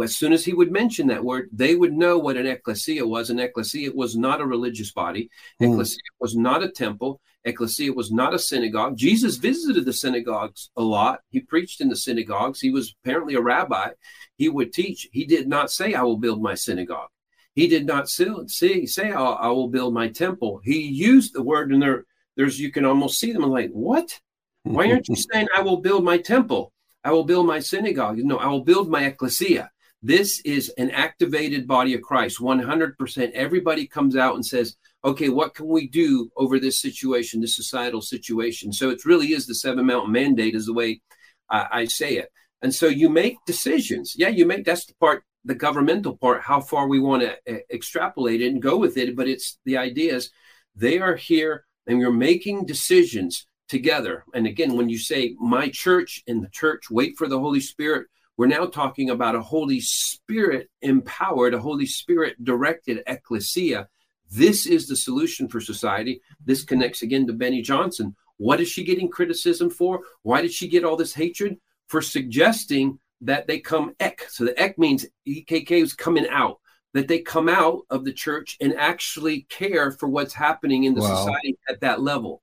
[0.02, 3.30] As soon as he would mention that word, they would know what an ecclesia was.
[3.30, 5.30] An ecclesia was not a religious body.
[5.62, 5.72] Mm.
[5.72, 7.20] Ecclesia was not a temple.
[7.44, 8.96] Ecclesia was not a synagogue.
[8.96, 11.22] Jesus visited the synagogues a lot.
[11.32, 12.60] He preached in the synagogues.
[12.62, 13.90] He was apparently a rabbi.
[14.38, 15.10] He would teach.
[15.12, 17.10] He did not say, I will build my synagogue.
[17.58, 20.62] He did not say, say I will build my temple.
[20.64, 22.05] He used the word, and there,
[22.36, 24.22] there's you can almost see them I'm like, what?
[24.62, 26.72] Why aren't you saying I will build my temple?
[27.03, 28.20] I will build my synagogue.
[28.20, 29.72] No, I will build my ecclesia.
[30.03, 32.39] This is an activated body of Christ.
[32.39, 33.32] 100%.
[33.32, 38.03] Everybody comes out and says, okay, what can we do over this situation, this societal
[38.03, 38.72] situation?
[38.72, 41.01] So it really is the seven mountain mandate, is the way
[41.49, 42.32] I, I say it.
[42.62, 44.14] And so you make decisions.
[44.16, 47.60] Yeah, you make that's the part, the governmental part, how far we want to uh,
[47.72, 49.16] extrapolate it and go with it.
[49.16, 50.30] But it's the idea is
[50.76, 54.24] they are here and you're making decisions together.
[54.34, 58.08] And again, when you say my church and the church wait for the Holy Spirit,
[58.38, 63.88] we're now talking about a Holy Spirit empowered, a Holy Spirit directed ecclesia
[64.32, 66.22] this is the solution for society.
[66.43, 68.16] This connects again to Beni Johnson.
[68.38, 70.02] What is she getting criticism for?
[70.24, 71.58] Why did she get all this hatred?
[71.88, 74.26] For suggesting that they come ek.
[74.30, 76.59] So the ek means EKK is coming out,
[76.93, 81.01] that they come out of the church and actually care for what's happening in the
[81.01, 81.15] wow.
[81.15, 82.41] society at that level.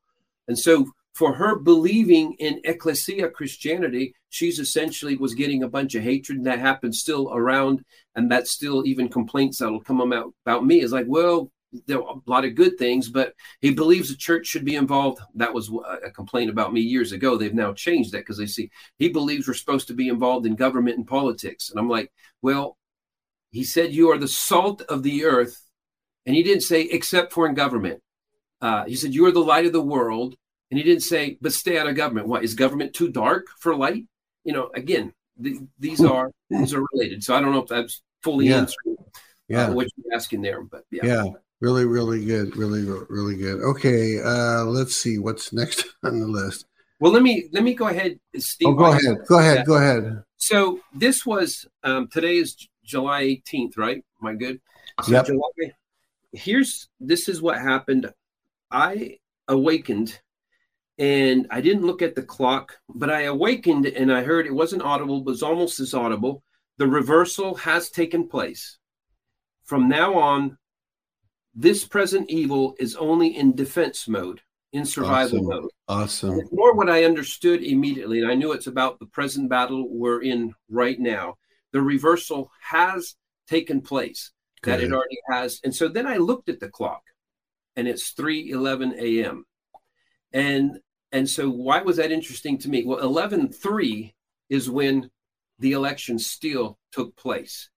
[0.48, 6.02] And so for her believing in ecclesia Christianity, she's essentially was getting a bunch of
[6.02, 7.84] hatred and that happens still around.
[8.16, 11.50] And that's still even complaints that'll come about, about me is like, well,
[11.86, 15.20] there are a lot of good things, but he believes the church should be involved.
[15.34, 15.70] That was
[16.02, 17.36] a complaint about me years ago.
[17.36, 20.54] They've now changed that because they see he believes we're supposed to be involved in
[20.54, 21.70] government and politics.
[21.70, 22.12] And I'm like,
[22.42, 22.76] well,
[23.50, 25.62] he said you are the salt of the earth,
[26.26, 28.02] and he didn't say except for in government.
[28.60, 30.36] Uh, he said you are the light of the world,
[30.70, 32.28] and he didn't say but stay out of government.
[32.28, 34.04] What is government too dark for light?
[34.44, 37.24] You know, again, the, these are these are related.
[37.24, 38.58] So I don't know if that's fully yeah.
[38.58, 39.04] answering uh,
[39.48, 39.66] yeah.
[39.66, 41.04] Uh, what you're asking there, but yeah.
[41.04, 41.24] Yeah.
[41.64, 42.58] Really, really good.
[42.58, 43.62] Really, really good.
[43.62, 46.66] Okay, uh, let's see what's next on the list.
[47.00, 48.68] Well, let me let me go ahead, Steve.
[48.68, 49.16] Oh, go ahead.
[49.26, 49.64] Go ahead.
[49.64, 50.22] Go ahead.
[50.36, 54.04] So this was um, today is July 18th, right?
[54.20, 54.60] Am I good?
[55.04, 55.24] So yep.
[55.24, 55.72] July,
[56.32, 58.12] here's this is what happened.
[58.70, 59.16] I
[59.48, 60.20] awakened
[60.98, 64.82] and I didn't look at the clock, but I awakened and I heard it wasn't
[64.82, 66.42] audible, but it was almost as audible.
[66.76, 68.76] The reversal has taken place.
[69.64, 70.58] From now on,
[71.55, 74.40] this present evil is only in defense mode,
[74.72, 75.46] in survival awesome.
[75.46, 75.70] mode.
[75.86, 76.40] Awesome.
[76.40, 80.22] It's more what I understood immediately, and I knew it's about the present battle we're
[80.22, 81.36] in right now.
[81.72, 83.14] The reversal has
[83.48, 84.32] taken place,
[84.62, 84.72] Good.
[84.72, 85.61] that it already has.
[85.64, 87.02] And so then I looked at the clock,
[87.76, 89.44] and it's 3 11 a.m.
[90.32, 90.78] And
[91.12, 92.84] and so why was that interesting to me?
[92.84, 94.14] Well, 11 3
[94.48, 95.11] is when
[95.61, 97.70] the election still took place.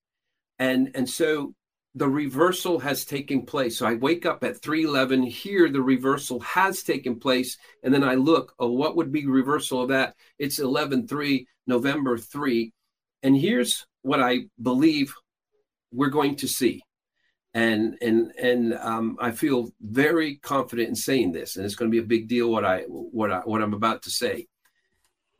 [0.57, 1.53] And and so
[1.97, 3.79] the reversal has taken place.
[3.79, 7.57] So I wake up at 311, here the reversal has taken place.
[7.83, 10.15] And then I look, oh, what would be reversal of that?
[10.37, 12.71] It's 11 3, November 3.
[13.23, 15.15] And here's what I believe
[15.91, 16.83] we're going to see.
[17.55, 21.95] And and and um, I feel very confident in saying this, and it's going to
[21.95, 24.45] be a big deal what I what I what I'm about to say.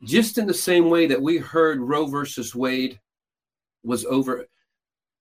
[0.02, 2.98] Just in the same way that we heard Roe versus Wade
[3.84, 4.46] was over,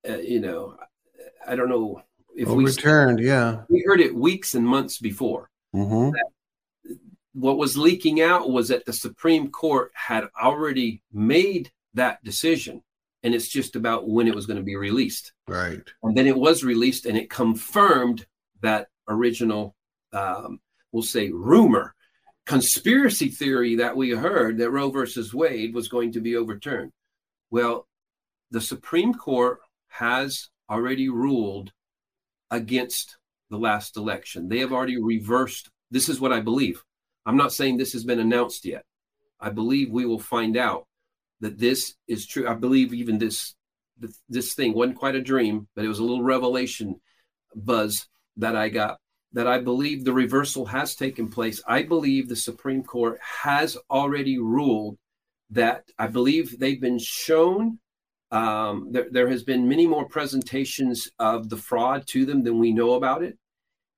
[0.10, 0.78] uh, you know,
[1.48, 2.02] I don't know
[2.36, 3.20] if we overturned.
[3.20, 5.50] We, yeah, we heard it weeks and months before.
[5.76, 6.12] Mm-hmm.
[7.34, 12.84] What was leaking out was that the Supreme Court had already made that decision,
[13.24, 15.34] and it's just about when it was going to be released.
[15.48, 15.82] Right.
[16.04, 18.26] And then it was released, and it confirmed
[18.62, 19.76] that original,
[20.14, 20.60] um,
[20.92, 21.94] we'll say, rumor,
[22.46, 26.92] conspiracy theory that we heard that Roe versus Wade was going to be overturned.
[27.52, 27.88] Well,
[28.52, 31.72] the Supreme Court has already ruled
[32.52, 33.18] against
[33.50, 34.50] the last election.
[34.50, 35.70] They have already reversed.
[35.92, 36.84] This is what I believe.
[37.26, 38.84] I'm not saying this has been announced yet.
[39.40, 40.88] I believe we will find out
[41.42, 42.48] that this is true.
[42.48, 43.56] I believe even this
[44.30, 47.02] this thing wasn't quite a dream, but it was a little revelation
[47.56, 48.08] buzz
[48.38, 49.00] that I got
[49.34, 51.62] that I believe the reversal has taken place.
[51.68, 54.98] I believe the Supreme Court has already ruled
[55.50, 57.80] that I believe they've been shown.
[58.32, 62.74] Um, there, there has been many more presentations of the fraud to them than we
[62.74, 63.38] know about it,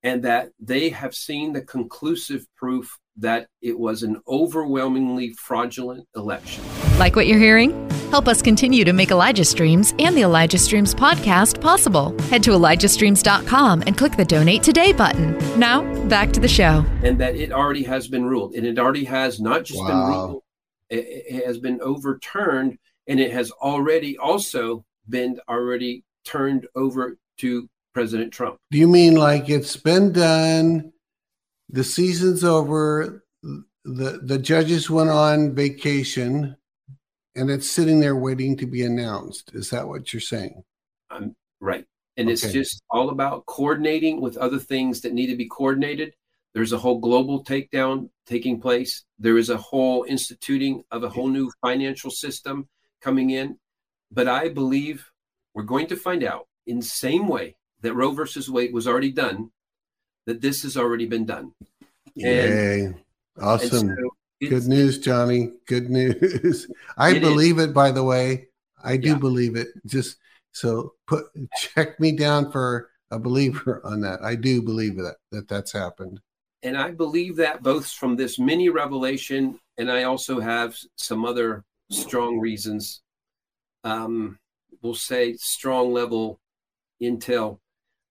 [0.03, 6.63] and that they have seen the conclusive proof that it was an overwhelmingly fraudulent election.
[6.97, 7.89] Like what you're hearing?
[8.09, 12.19] Help us continue to make Elijah Streams and the Elijah Streams podcast possible.
[12.23, 15.37] Head to ElijahStreams.com and click the Donate Today button.
[15.59, 16.83] Now, back to the show.
[17.03, 18.55] And that it already has been ruled.
[18.55, 19.87] And it already has not just wow.
[19.87, 20.43] been ruled,
[20.89, 22.79] it, it has been overturned,
[23.09, 28.57] and it has already also been already turned over to President Trump.
[28.71, 30.93] Do you mean like it's been done?
[31.69, 33.25] The season's over.
[33.83, 36.55] The the judges went on vacation
[37.35, 39.51] and it's sitting there waiting to be announced.
[39.53, 40.63] Is that what you're saying?
[41.09, 41.85] I'm right.
[42.17, 42.33] And okay.
[42.33, 46.13] it's just all about coordinating with other things that need to be coordinated.
[46.53, 49.05] There's a whole global takedown taking place.
[49.17, 52.67] There is a whole instituting of a whole new financial system
[53.01, 53.57] coming in.
[54.11, 55.09] But I believe
[55.53, 59.11] we're going to find out in the same way that Roe versus Wade was already
[59.11, 59.51] done,
[60.25, 61.53] that this has already been done.
[62.15, 62.85] Yay.
[62.85, 62.95] And,
[63.39, 63.89] awesome.
[63.89, 64.09] And so
[64.47, 65.51] Good news, Johnny.
[65.65, 66.67] Good news.
[66.97, 67.65] I it believe is.
[67.65, 68.47] it, by the way.
[68.81, 69.17] I do yeah.
[69.17, 69.67] believe it.
[69.85, 70.17] Just
[70.53, 71.25] so put
[71.57, 74.21] check me down for a believer on that.
[74.23, 76.21] I do believe that that that's happened.
[76.63, 81.63] And I believe that both from this mini revelation, and I also have some other
[81.89, 83.01] strong reasons.
[83.83, 84.39] Um,
[84.81, 86.39] we'll say strong level
[87.01, 87.59] intel,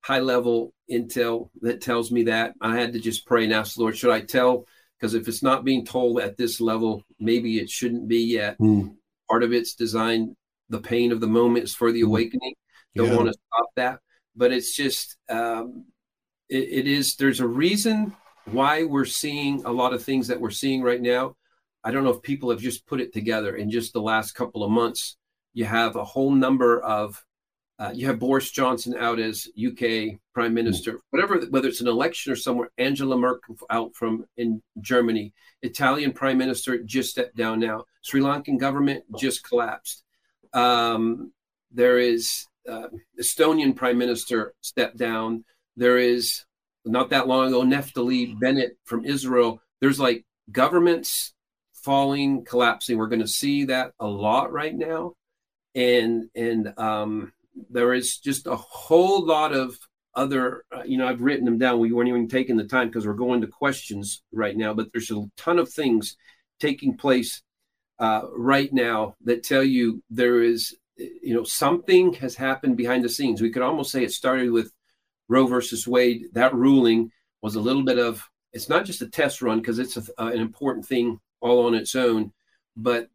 [0.00, 2.54] high level intel that tells me that.
[2.60, 4.66] I had to just pray and ask the Lord, should I tell
[4.98, 8.58] because if it's not being told at this level, maybe it shouldn't be yet.
[8.58, 8.96] Mm.
[9.30, 10.34] Part of it's designed.
[10.70, 12.08] The pain of the moment is for the hmm.
[12.08, 12.54] awakening.
[12.94, 13.16] Don't yeah.
[13.16, 14.00] want to stop that,
[14.36, 15.86] but it's just um,
[16.50, 17.16] it, it is.
[17.16, 18.14] There's a reason
[18.44, 21.36] why we're seeing a lot of things that we're seeing right now.
[21.84, 24.64] I don't know if people have just put it together in just the last couple
[24.64, 25.16] of months.
[25.54, 27.24] You have a whole number of
[27.78, 32.32] uh, you have Boris Johnson out as UK Prime Minister, whatever, whether it's an election
[32.32, 32.70] or somewhere.
[32.76, 35.32] Angela Merkel out from in Germany.
[35.62, 37.84] Italian Prime Minister just stepped down now.
[38.02, 40.02] Sri Lankan government just collapsed.
[40.52, 41.32] Um,
[41.70, 42.88] there is uh,
[43.20, 45.44] Estonian Prime Minister stepped down.
[45.76, 46.44] There is
[46.84, 49.62] not that long ago Naftali Bennett from Israel.
[49.80, 51.32] There's like governments
[51.84, 52.98] falling, collapsing.
[52.98, 55.14] We're going to see that a lot right now,
[55.74, 57.32] and and um,
[57.70, 59.76] there is just a whole lot of
[60.14, 61.78] other, uh, you know, I've written them down.
[61.78, 65.10] We weren't even taking the time because we're going to questions right now, but there's
[65.10, 66.16] a ton of things
[66.58, 67.42] taking place
[67.98, 73.08] uh, right now that tell you there is, you know, something has happened behind the
[73.08, 73.40] scenes.
[73.40, 74.72] We could almost say it started with
[75.28, 76.26] Roe versus Wade.
[76.32, 79.96] That ruling was a little bit of, it's not just a test run because it's
[79.96, 82.32] a, uh, an important thing all on its own,
[82.76, 83.08] but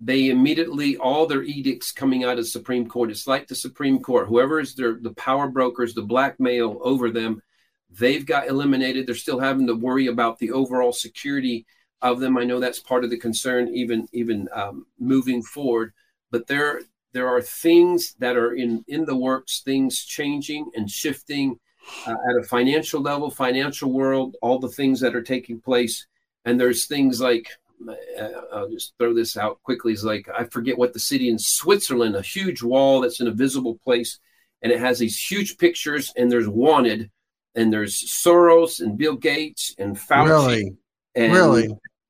[0.00, 3.10] they immediately all their edicts coming out of Supreme Court.
[3.10, 7.40] It's like the Supreme Court, whoever is their the power brokers, the blackmail over them,
[7.88, 9.06] they've got eliminated.
[9.06, 11.66] They're still having to worry about the overall security
[12.00, 12.36] of them.
[12.36, 15.92] I know that's part of the concern, even even um, moving forward.
[16.30, 16.80] But there
[17.12, 21.60] there are things that are in in the works, things changing and shifting
[22.06, 26.06] uh, at a financial level, financial world, all the things that are taking place.
[26.44, 27.48] And there's things like
[27.88, 29.92] uh, I'll just throw this out quickly.
[29.92, 33.32] Is like I forget what the city in Switzerland, a huge wall that's in a
[33.32, 34.18] visible place,
[34.62, 36.12] and it has these huge pictures.
[36.16, 37.10] And there's wanted,
[37.54, 40.76] and there's Soros and Bill Gates and Fauci really?
[41.14, 41.68] and really?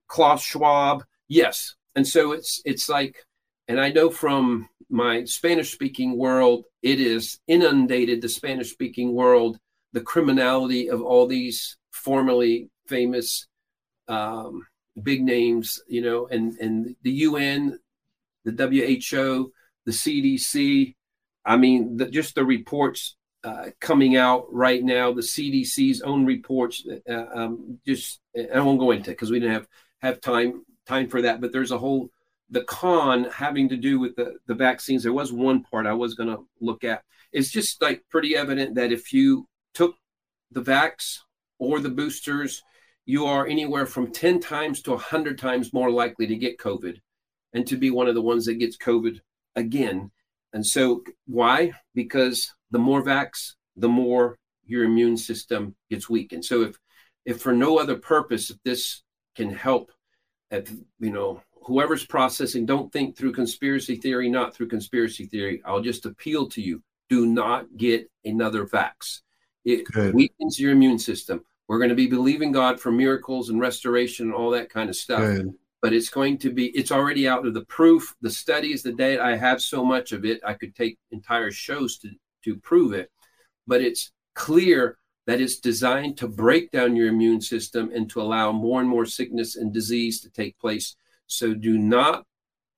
[0.08, 1.04] Klaus Schwab.
[1.28, 3.24] Yes, and so it's it's like,
[3.68, 8.20] and I know from my Spanish speaking world, it is inundated.
[8.20, 9.58] The Spanish speaking world,
[9.92, 13.46] the criminality of all these formerly famous
[14.08, 14.66] um,
[15.00, 17.78] big names, you know, and and the UN,
[18.44, 19.52] the WHO,
[19.86, 20.94] the CDC.
[21.44, 26.86] I mean, the, just the reports uh, coming out right now, the CDC's own reports.
[27.08, 28.20] Uh, um, just
[28.54, 29.68] I won't go into it because we didn't have
[30.00, 31.40] have time time for that.
[31.40, 32.10] But there's a whole
[32.50, 35.02] the con having to do with the the vaccines.
[35.02, 37.02] There was one part I was going to look at.
[37.32, 39.96] It's just like pretty evident that if you took
[40.50, 41.18] the vax
[41.58, 42.62] or the boosters
[43.04, 47.00] you are anywhere from 10 times to 100 times more likely to get COVID
[47.52, 49.20] and to be one of the ones that gets COVID
[49.56, 50.10] again.
[50.52, 51.72] And so, why?
[51.94, 56.32] Because the more vax, the more your immune system gets weak.
[56.32, 56.78] And so, if
[57.24, 59.02] if for no other purpose, if this
[59.34, 59.92] can help,
[60.50, 60.68] at
[61.00, 65.62] you know whoever's processing, don't think through conspiracy theory, not through conspiracy theory.
[65.64, 69.20] I'll just appeal to you: do not get another vax.
[69.64, 70.14] It Good.
[70.14, 71.44] weakens your immune system.
[71.72, 74.94] We're going to be believing God for miracles and restoration and all that kind of
[74.94, 75.20] stuff.
[75.20, 75.54] Good.
[75.80, 78.14] But it's going to be it's already out of the proof.
[78.20, 81.96] The studies the data i have so much of it i could take entire shows
[82.00, 82.10] to
[82.44, 83.10] to prove it.
[83.66, 88.52] But it's clear that it's designed to break down your immune system and to allow
[88.52, 90.94] more and more sickness and disease to take place.
[91.26, 92.26] So do not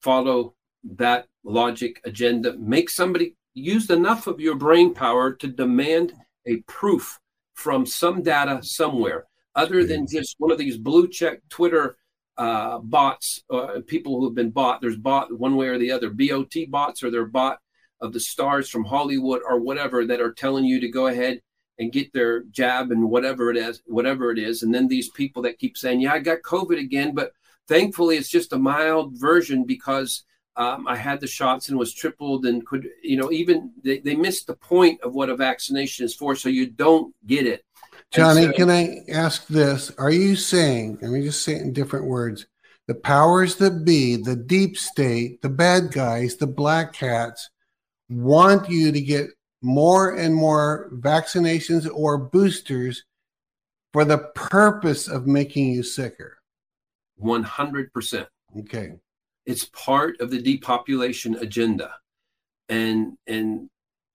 [0.02, 2.56] follow that logic agenda.
[2.58, 6.12] Make somebody use enough of your brain power to demand
[6.46, 7.18] a proof
[7.54, 11.96] from some data somewhere other than just one of these blue check twitter
[12.36, 14.80] uh, bots, uh, people who have been bought.
[14.80, 17.58] There's bought one way or the other, BOT bots, or they're bought
[18.00, 21.40] of the stars from Hollywood or whatever that are telling you to go ahead
[21.78, 24.62] and get their jab and whatever it is, whatever it is.
[24.62, 27.32] And then these people that keep saying, "Yeah, I got COVID again," but
[27.68, 30.24] thankfully it's just a mild version because
[30.56, 34.14] um, I had the shots and was tripled and could, you know, even they, they
[34.14, 37.64] missed the point of what a vaccination is for, so you don't get it.
[38.12, 39.90] Johnny, so, can I ask this?
[39.98, 42.46] Are you saying, let me just say it in different words,
[42.86, 47.50] the powers that be, the deep state, the bad guys, the black cats
[48.08, 49.30] want you to get
[49.62, 53.04] more and more vaccinations or boosters
[53.92, 56.38] for the purpose of making you sicker?
[57.20, 58.26] 100%.
[58.60, 58.92] Okay.
[59.46, 61.94] It's part of the depopulation agenda.
[62.68, 63.68] And and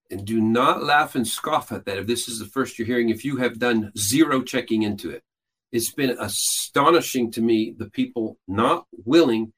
[0.10, 3.10] and do not laugh and scoff at that if this is the first you're hearing,
[3.10, 5.24] if you have done zero checking into it.
[5.72, 9.54] It's been astonishing to me the people not willing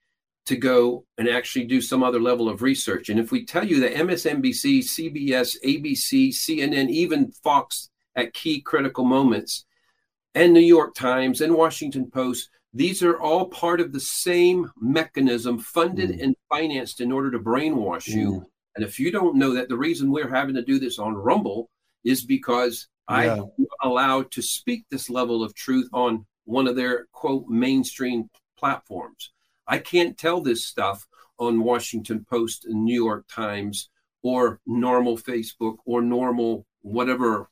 [0.48, 3.10] to go and actually do some other level of research.
[3.10, 9.06] And if we tell you that MSNBC, CBS, ABC, CNN, even Fox at key critical
[9.06, 9.66] moments,
[10.34, 15.60] and New York Times and Washington Post, these are all part of the same mechanism
[15.60, 16.24] funded mm.
[16.24, 18.16] and financed in order to brainwash mm.
[18.16, 18.46] you
[18.76, 21.70] and if you don't know that, the reason we're having to do this on Rumble
[22.04, 23.42] is because yeah.
[23.42, 23.52] I'm
[23.84, 29.32] allowed to speak this level of truth on one of their quote mainstream platforms.
[29.68, 31.06] I can't tell this stuff
[31.38, 33.90] on Washington Post and New York Times
[34.24, 37.50] or normal Facebook or normal whatever,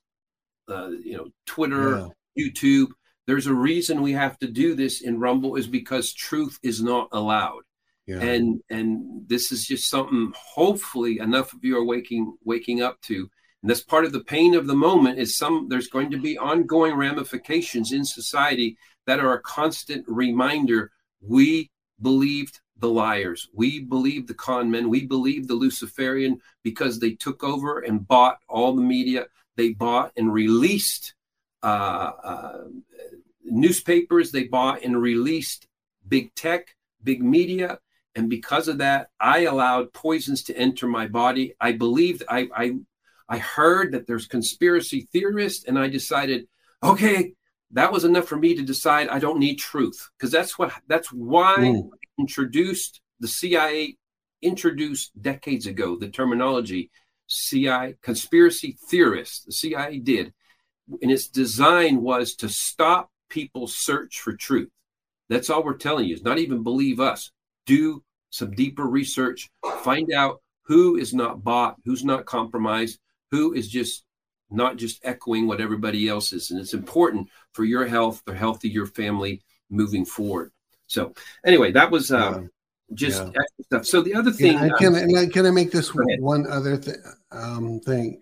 [0.69, 2.47] uh, you know, Twitter, yeah.
[2.47, 2.87] YouTube.
[3.29, 7.09] There's a reason we have to do this in Rumble is because truth is not
[7.11, 7.61] allowed.
[8.07, 8.21] Yeah.
[8.21, 13.29] And and this is just something hopefully enough of you are waking waking up to.
[13.61, 16.39] And that's part of the pain of the moment is some there's going to be
[16.39, 18.75] ongoing ramifications in society
[19.05, 21.69] that are a constant reminder we
[22.01, 23.47] believed the liars.
[23.53, 24.89] We believed the con men.
[24.89, 29.27] We believed the Luciferian because they took over and bought all the media.
[29.55, 31.13] They bought and released
[31.61, 32.63] uh, uh,
[33.49, 34.31] newspapers.
[34.31, 35.67] They bought and released
[36.07, 37.79] big tech, big media.
[38.15, 41.53] And because of that, I allowed poisons to enter my body.
[41.59, 42.75] I believed I I
[43.29, 46.47] I heard that there's conspiracy theorists, and I decided,
[46.81, 47.33] okay,
[47.71, 50.09] that was enough for me to decide I don't need truth.
[50.17, 51.89] Because that's what that's why mm.
[51.93, 53.97] I introduced the CIA
[54.41, 56.89] introduced decades ago the terminology
[57.27, 59.45] CIA conspiracy theorists.
[59.45, 60.33] The CIA did,
[61.01, 64.69] and its design was to stop people's search for truth.
[65.29, 67.31] That's all we're telling you is not even believe us.
[67.65, 69.49] Do some deeper research,
[69.83, 72.99] find out who is not bought, who's not compromised,
[73.31, 74.03] who is just
[74.51, 76.51] not just echoing what everybody else is.
[76.51, 80.51] And it's important for your health, the health of your family moving forward.
[80.87, 81.13] So
[81.45, 82.41] anyway, that was uh,
[82.93, 83.41] just yeah.
[83.65, 83.85] stuff.
[83.85, 86.97] So the other thing, yeah, can, um, I, can I make this one other th-
[87.31, 88.21] um, thing?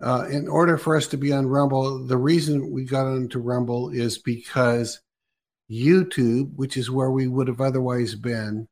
[0.00, 3.90] Uh, in order for us to be on Rumble, the reason we got onto Rumble
[3.90, 5.00] is because
[5.70, 8.68] YouTube, which is where we would have otherwise been,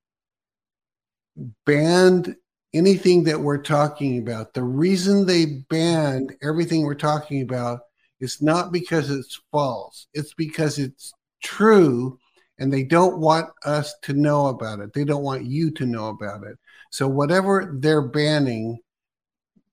[1.64, 2.36] banned
[2.72, 4.54] anything that we're talking about.
[4.54, 7.80] The reason they banned everything we're talking about
[8.20, 11.12] is not because it's false, it's because it's
[11.42, 12.18] true
[12.58, 14.92] and they don't want us to know about it.
[14.94, 16.56] They don't want you to know about it.
[16.90, 18.78] So, whatever they're banning,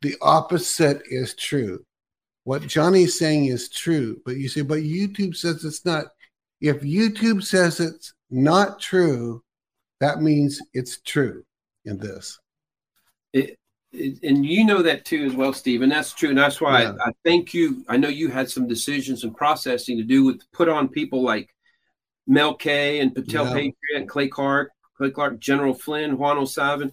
[0.03, 1.83] the opposite is true.
[2.43, 6.07] What Johnny's saying is true, but you say, but YouTube says it's not.
[6.59, 9.41] If YouTube says it's not true,
[10.01, 11.43] that means it's true
[11.85, 12.39] in this.
[13.31, 13.57] It,
[13.93, 15.81] it, and you know that too as well, Steve.
[15.81, 16.29] And that's true.
[16.29, 16.93] And that's why yeah.
[17.05, 17.85] I, I, thank you.
[17.87, 21.53] I know you had some decisions and processing to do with put on people like
[22.27, 23.53] Mel K and Patel yeah.
[23.53, 26.91] Patriot and Clay Clark, Clay Clark, General Flynn, Juan O'Savin.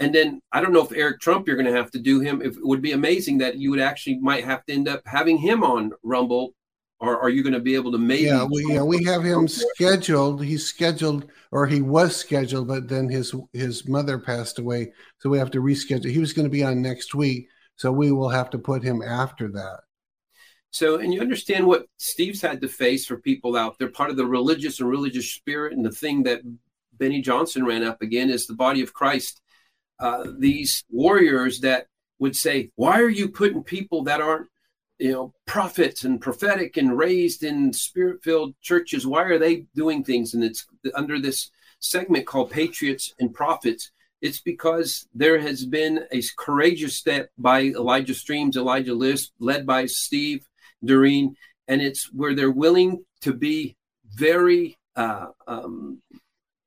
[0.00, 2.42] And then I don't know if Eric Trump you're going to have to do him.
[2.42, 5.38] If it would be amazing that you would actually might have to end up having
[5.38, 6.54] him on Rumble,
[7.00, 8.24] or are you going to be able to maybe?
[8.24, 10.42] Yeah, we yeah we have him scheduled.
[10.42, 15.38] He's scheduled, or he was scheduled, but then his his mother passed away, so we
[15.38, 16.10] have to reschedule.
[16.10, 19.02] He was going to be on next week, so we will have to put him
[19.02, 19.80] after that.
[20.70, 23.88] So, and you understand what Steve's had to face for people out there.
[23.88, 26.40] Part of the religious and religious spirit, and the thing that
[26.98, 29.40] Beni Johnson ran up again is the body of Christ.
[29.98, 31.86] Uh, these warriors that
[32.18, 34.48] would say, "Why are you putting people that aren't,
[34.98, 39.06] you know, prophets and prophetic and raised in spirit-filled churches?
[39.06, 43.90] Why are they doing things?" And it's under this segment called "Patriots and Prophets."
[44.20, 49.84] It's because there has been a courageous step by Elijah Streams, Elijah List, led by
[49.86, 50.48] Steve
[50.82, 51.36] Doreen,
[51.68, 53.76] and it's where they're willing to be
[54.14, 56.00] very uh, um,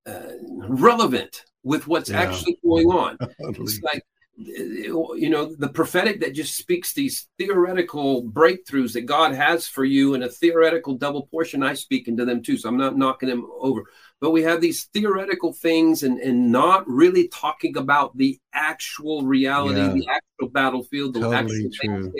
[0.05, 0.33] uh,
[0.67, 2.21] relevant with what's yeah.
[2.21, 3.17] actually going on.
[3.39, 4.03] it's like
[4.39, 10.13] you know the prophetic that just speaks these theoretical breakthroughs that God has for you
[10.13, 11.63] in a theoretical double portion.
[11.63, 13.83] I speak into them too, so I'm not knocking them over.
[14.21, 19.79] But we have these theoretical things and, and not really talking about the actual reality,
[19.79, 19.93] yeah.
[19.93, 22.11] the actual battlefield, the totally actual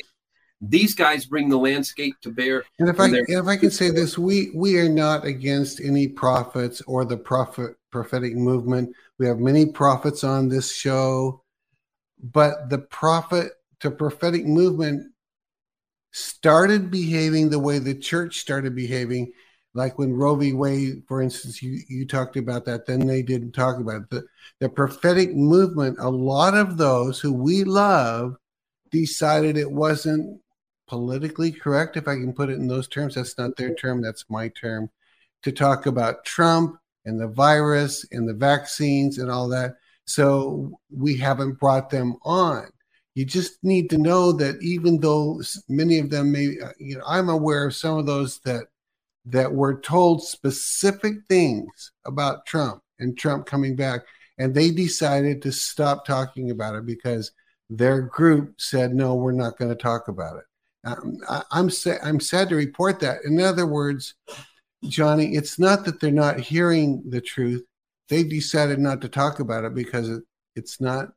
[0.60, 2.64] these guys bring the landscape to bear.
[2.80, 6.82] And if I if I can say this, we we are not against any prophets
[6.88, 8.96] or the prophet prophetic movement.
[9.18, 11.44] We have many prophets on this show,
[12.22, 15.12] but the prophet to prophetic movement
[16.12, 19.32] started behaving the way the church started behaving.
[19.74, 20.54] Like when Roe v.
[20.54, 24.10] Wade, for instance, you, you talked about that, then they didn't talk about it.
[24.10, 24.24] The,
[24.60, 28.38] the prophetic movement, a lot of those who we love
[28.90, 30.42] decided it wasn't
[30.88, 33.16] politically correct, if I can put it in those terms.
[33.16, 34.90] That's not their term, that's my term.
[35.44, 39.78] To talk about Trump and the virus and the vaccines and all that.
[40.06, 42.68] So we haven't brought them on.
[43.16, 47.04] You just need to know that even though many of them may, uh, you know,
[47.08, 48.66] I'm aware of some of those that
[49.26, 54.02] that were told specific things about Trump and Trump coming back,
[54.38, 57.32] and they decided to stop talking about it because
[57.70, 60.44] their group said, no, we're not going to talk about it.
[60.86, 63.26] Um, I, I'm sa- I'm sad to report that.
[63.26, 64.14] In other words,
[64.84, 67.64] Johnny, it's not that they're not hearing the truth;
[68.10, 70.24] they've decided not to talk about it because it,
[70.56, 71.10] it's not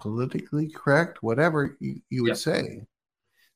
[0.00, 2.82] politically correct, whatever you, you would say.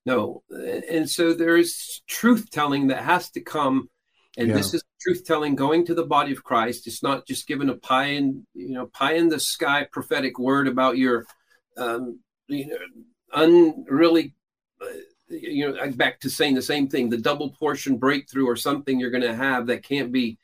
[0.06, 3.90] No, and so there is truth telling that has to come,
[4.38, 4.54] and yeah.
[4.54, 6.86] this is truth telling going to the body of Christ.
[6.86, 10.68] It's not just giving a pie in you know pie in the sky prophetic word
[10.68, 11.26] about your
[11.76, 12.78] um, you know
[13.34, 14.32] unreally
[14.80, 14.86] uh,
[15.28, 19.10] you know back to saying the same thing the double portion breakthrough or something you're
[19.10, 20.38] going to have that can't be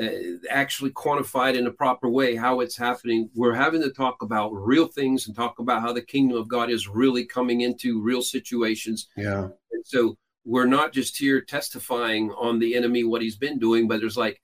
[0.00, 0.08] uh,
[0.50, 3.30] actually quantified in a proper way how it's happening.
[3.34, 6.70] We're having to talk about real things and talk about how the kingdom of god
[6.70, 9.08] is really coming into real situations.
[9.16, 9.48] Yeah.
[9.72, 14.00] And so we're not just here testifying on the enemy what he's been doing but
[14.00, 14.40] there's like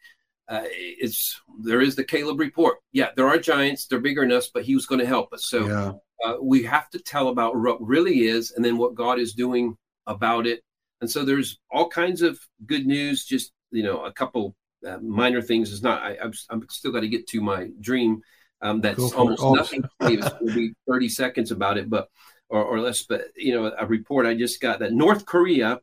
[0.49, 2.79] uh, it's there is the caleb report.
[2.93, 5.45] Yeah there are giants they're bigger than us but he was going to help us.
[5.45, 5.93] So yeah.
[6.25, 9.77] uh, we have to tell about what really is and then what god is doing
[10.07, 10.63] about it.
[11.01, 13.25] And so there's all kinds of good news.
[13.25, 14.55] Just you know, a couple
[14.87, 16.03] uh, minor things It's not.
[16.03, 18.23] I, I'm, I'm still got to get to my dream.
[18.61, 19.83] Um, that's almost nothing.
[20.03, 22.09] It's going to be 30 seconds about it, but
[22.49, 23.03] or, or less.
[23.03, 25.81] But you know, a report I just got that North Korea,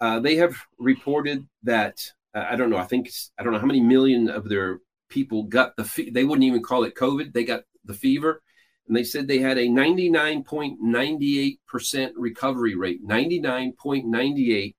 [0.00, 1.98] uh, they have reported that
[2.34, 2.76] uh, I don't know.
[2.76, 5.84] I think I don't know how many million of their people got the.
[5.84, 7.32] Fe- they wouldn't even call it COVID.
[7.32, 8.42] They got the fever,
[8.90, 14.74] and they said they had a 99.98% recovery rate 99.98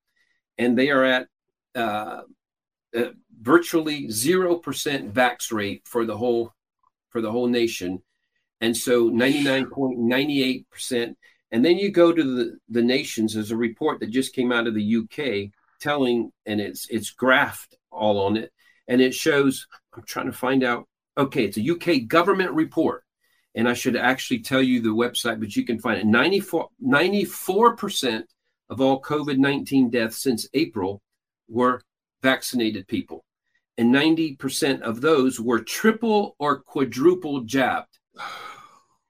[0.58, 1.28] and they are at
[1.76, 2.24] uh,
[2.94, 3.12] uh,
[3.42, 6.52] virtually 0% vax rate for the whole
[7.08, 8.04] for the whole nation.
[8.60, 11.16] And so 99.98%
[11.54, 13.34] and then you go to the, the nations.
[13.34, 15.18] There's a report that just came out of the uk
[15.80, 18.52] telling and it's it's graphed all on it
[18.90, 23.04] and it shows i'm trying to find out okay it's a uk government report
[23.56, 26.06] and I should actually tell you the website, but you can find it.
[26.06, 28.24] 94, 94%
[28.70, 31.02] of all COVID 19 deaths since April
[31.50, 31.82] were
[32.22, 33.26] vaccinated people.
[33.78, 38.00] And 90% of those were triple or quadruple jabbed.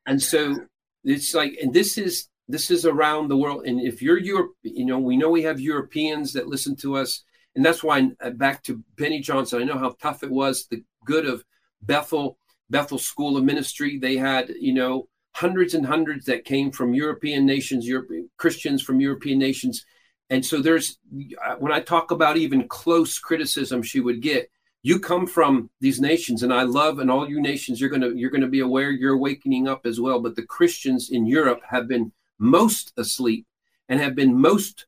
[0.08, 0.56] And so
[1.04, 3.66] it's like, and this is this is around the world.
[3.68, 7.24] And if you're Europe, you know, we know we have Europeans that listen to us.
[7.56, 10.84] And that's why uh, back to Beni Johnson, I know how tough it was, the
[11.06, 11.46] good of
[11.84, 12.38] Bethel
[12.72, 14.00] Bethel School of Ministry.
[14.00, 19.00] They had, you know, hundreds and hundreds that came from European nations, European Christians from
[19.00, 19.86] European nations.
[20.30, 20.98] And so there's,
[21.46, 24.50] uh, when I talk about even close criticism she would get,
[24.84, 28.16] you come from these nations and i love and all you nations you're going to
[28.16, 31.62] you're going to be aware you're awakening up as well but the christians in europe
[31.70, 33.46] have been most asleep
[33.90, 34.88] and have been most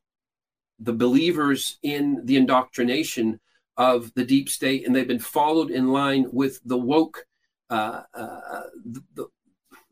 [0.80, 3.38] the believers in the indoctrination
[3.76, 7.24] of the deep state and they've been followed in line with the woke
[7.70, 8.62] uh, uh,
[9.14, 9.26] the,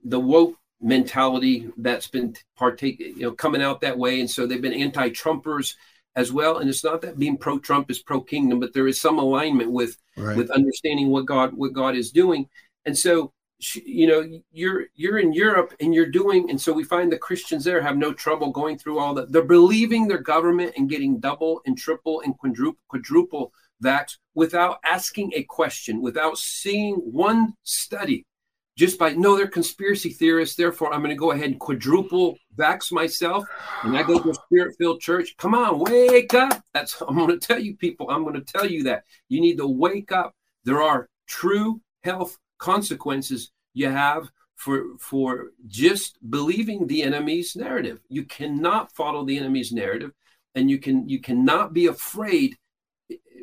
[0.05, 4.61] the woke mentality that's been partake you know coming out that way and so they've
[4.61, 5.75] been anti-trumpers
[6.17, 6.59] as well.
[6.59, 9.71] And it's not that being pro Trump is pro kingdom, but there is some alignment
[9.71, 10.37] with right.
[10.37, 12.49] with understanding what God what God is doing.
[12.85, 13.33] And so
[13.85, 17.63] you know you're you're in Europe and you're doing and so we find the Christians
[17.63, 21.61] there have no trouble going through all that they're believing their government and getting double
[21.65, 28.25] and triple and quadruple quadruple that without asking a question without seeing one study
[28.77, 30.57] just by no, they're conspiracy theorists.
[30.57, 33.45] Therefore, I'm going to go ahead and quadruple vax myself,
[33.83, 35.37] and I go to a spirit-filled church.
[35.37, 36.63] Come on, wake up!
[36.73, 38.09] That's I'm going to tell you, people.
[38.11, 40.35] I'm going to tell you that you need to wake up.
[40.65, 48.01] There are true health consequences you have for for just believing the enemy's narrative.
[48.09, 50.13] You cannot follow the enemy's narrative,
[50.55, 52.57] and you can you cannot be afraid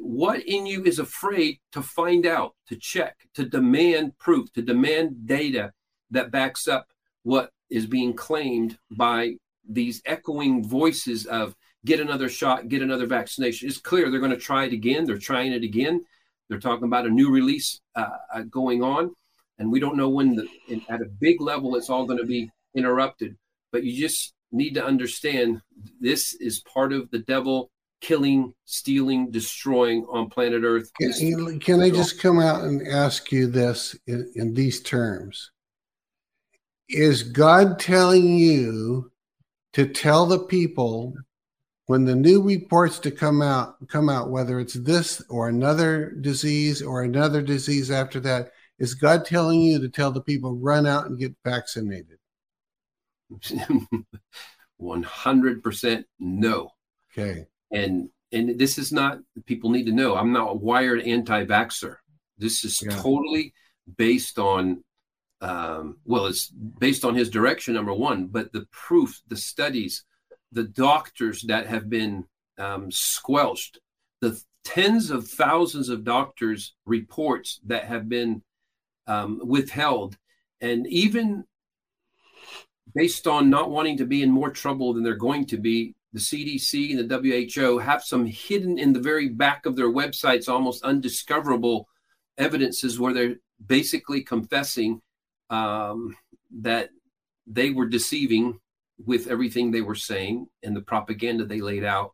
[0.01, 5.27] what in you is afraid to find out, to check, to demand proof, to demand
[5.27, 5.71] data
[6.11, 6.87] that backs up
[7.23, 9.35] what is being claimed by
[9.67, 11.55] these echoing voices of
[11.85, 13.67] get another shot, get another vaccination.
[13.67, 15.05] It's clear they're going to try it again.
[15.05, 16.03] They're trying it again.
[16.49, 19.15] They're talking about a new release uh, uh going on,
[19.59, 20.47] and we don't know when the,
[20.89, 23.37] at a big level it's all going to be interrupted.
[23.71, 25.61] But you just need to understand
[26.01, 27.69] this is part of the devil
[28.01, 30.91] killing, stealing, destroying on planet Earth.
[30.99, 35.51] Can, can I just come out and ask you this in, in these terms?
[36.87, 39.11] Is God telling you
[39.73, 41.13] to tell the people
[41.85, 46.81] when the new reports to come out come out, whether it's this or another disease
[46.81, 51.05] or another disease after that, is God telling you to tell the people run out
[51.07, 52.17] and get vaccinated?
[54.81, 56.71] 100% no.
[57.11, 61.95] Okay and and this is not people need to know i'm not a wired anti-vaxxer
[62.37, 62.95] this is yeah.
[62.97, 63.53] totally
[63.97, 64.83] based on
[65.41, 70.03] um, well it's based on his direction number one but the proof the studies
[70.51, 72.25] the doctors that have been
[72.57, 73.79] um, squelched
[74.21, 78.43] the tens of thousands of doctors reports that have been
[79.07, 80.17] um, withheld
[80.61, 81.45] and even
[82.93, 86.19] based on not wanting to be in more trouble than they're going to be the
[86.19, 90.83] CDC and the WHO have some hidden in the very back of their websites, almost
[90.83, 91.87] undiscoverable
[92.37, 95.01] evidences where they're basically confessing
[95.49, 96.15] um,
[96.61, 96.89] that
[97.45, 98.59] they were deceiving
[99.05, 102.13] with everything they were saying and the propaganda they laid out.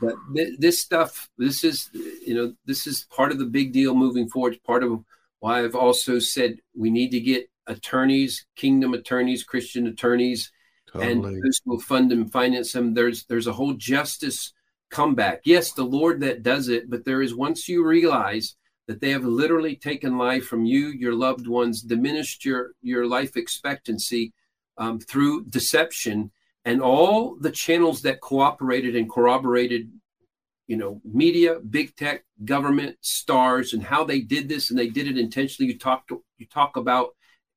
[0.00, 3.94] But th- this stuff, this is, you know, this is part of the big deal
[3.94, 4.54] moving forward.
[4.54, 5.04] It's part of
[5.40, 10.52] why I've also said we need to get attorneys, kingdom attorneys, Christian attorneys,
[10.92, 11.12] Totally.
[11.12, 12.94] And those will fund and finance them.
[12.94, 14.52] There's there's a whole justice
[14.90, 15.42] comeback.
[15.44, 18.56] Yes, the Lord that does it, but there is once you realize
[18.86, 23.36] that they have literally taken life from you, your loved ones, diminished your your life
[23.36, 24.32] expectancy
[24.78, 26.30] um, through deception,
[26.64, 29.90] and all the channels that cooperated and corroborated,
[30.66, 35.06] you know, media, big tech, government, stars, and how they did this, and they did
[35.06, 35.70] it intentionally.
[35.70, 37.10] You talk to, you talk about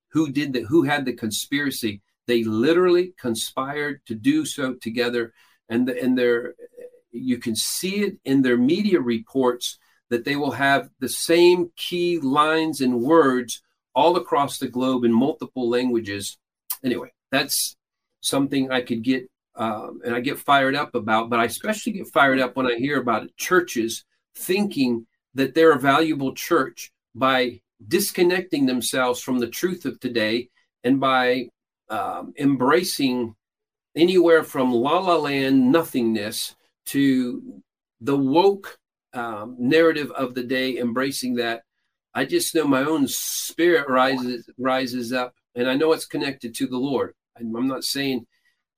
[0.10, 5.34] who did that, who had the conspiracy they literally conspired to do so together,
[5.70, 6.56] and and their
[7.12, 9.78] you can see it in their media reports
[10.10, 13.62] that they will have the same key lines and words
[13.94, 16.38] all across the globe in multiple languages.
[16.84, 17.76] Anyway, that's
[18.22, 22.08] something I could get um, and I get fired up about, but I especially get
[22.08, 28.66] fired up when I hear about churches thinking that they're a valuable church by disconnecting
[28.66, 30.50] themselves from the truth of today
[30.84, 31.50] and by
[31.92, 33.36] um, embracing
[33.96, 36.56] anywhere from la la land nothingness
[36.88, 37.62] to
[38.00, 38.80] the woke
[39.14, 41.64] um, narrative of the day, embracing that.
[42.14, 46.68] I just know my own spirit rises rises up, and I know it's connected to
[46.68, 47.14] the Lord.
[47.38, 48.26] I'm not saying.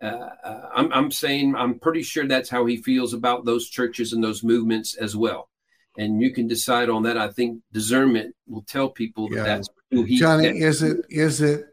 [0.01, 4.11] Uh, uh, I'm, I'm saying I'm pretty sure that's how he feels about those churches
[4.11, 5.49] and those movements as well.
[5.97, 7.17] And you can decide on that.
[7.17, 9.43] I think discernment will tell people that yeah.
[9.43, 10.17] that's who he.
[10.17, 11.67] Johnny, that, is it is it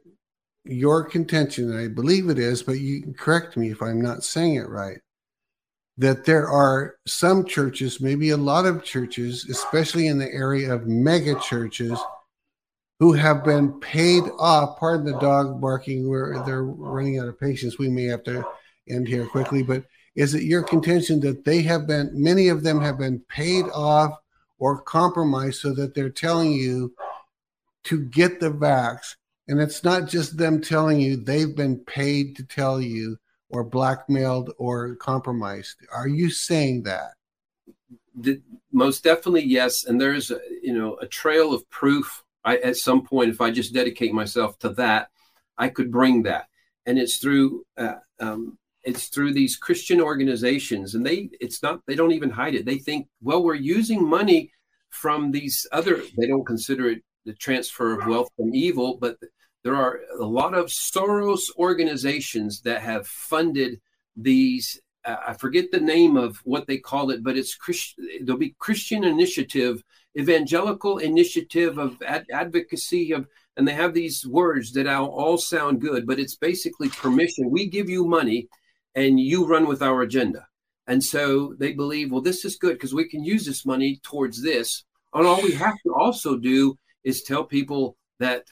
[0.71, 4.25] your contention, and I believe it is, but you can correct me if I'm not
[4.25, 4.99] saying it right,
[5.99, 10.87] that there are some churches, maybe a lot of churches, especially in the area of
[10.87, 11.99] mega churches,
[13.01, 14.79] who have been paid off.
[14.79, 17.79] Pardon the dog barking, where they're running out of patience.
[17.79, 18.45] We may have to
[18.89, 19.85] end here quickly, but
[20.15, 24.19] is it your contention that they have been, many of them have been paid off
[24.59, 26.95] or compromised so that they're telling you
[27.85, 29.17] to get the vax.
[29.51, 33.17] And it's not just them telling you, they've been paid to tell you
[33.49, 35.75] or blackmailed or compromised.
[35.93, 37.15] Are you saying that?
[38.15, 38.41] The,
[38.73, 39.85] most definitely, yes.
[39.87, 42.23] And there's, a, you know, a trail of proof.
[42.45, 45.09] I, at some point, if I just dedicate myself to that,
[45.59, 46.47] I could bring that.
[46.87, 51.95] And it's through uh, um, it's through these Christian organizations, and they it's not they
[51.95, 52.65] don't even hide it.
[52.65, 54.53] They think, well, we're using money
[54.89, 56.03] from these other.
[56.17, 59.19] They don't consider it the transfer of wealth from evil, but
[59.63, 63.81] there are a lot of Soros organizations that have funded
[64.17, 64.81] these.
[65.05, 68.07] Uh, I forget the name of what they call it, but it's Christian.
[68.23, 69.83] There'll be Christian Initiative,
[70.19, 73.27] Evangelical Initiative of ad- Advocacy of,
[73.57, 77.51] and they have these words that all, all sound good, but it's basically permission.
[77.51, 78.49] We give you money
[78.95, 80.47] and you run with our agenda.
[80.87, 84.43] And so they believe, well, this is good because we can use this money towards
[84.43, 84.85] this.
[85.15, 88.45] And all we have to also do is tell people that,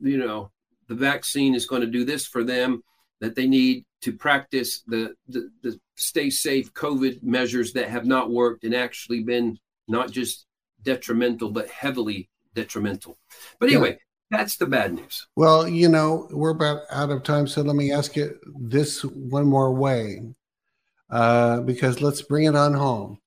[0.00, 0.50] you know,
[0.88, 2.82] the vaccine is going to do this for them,
[3.20, 8.30] that they need to practice the, the, the stay safe COVID measures that have not
[8.30, 9.58] worked and actually been
[9.88, 10.46] not just
[10.82, 13.18] detrimental, but heavily detrimental.
[13.58, 13.98] But anyway,
[14.30, 15.26] that's the bad news.
[15.36, 17.46] Well, you know, we're about out of time.
[17.46, 20.22] So let me ask you this one more way,
[21.10, 23.18] uh, because let's bring it on home.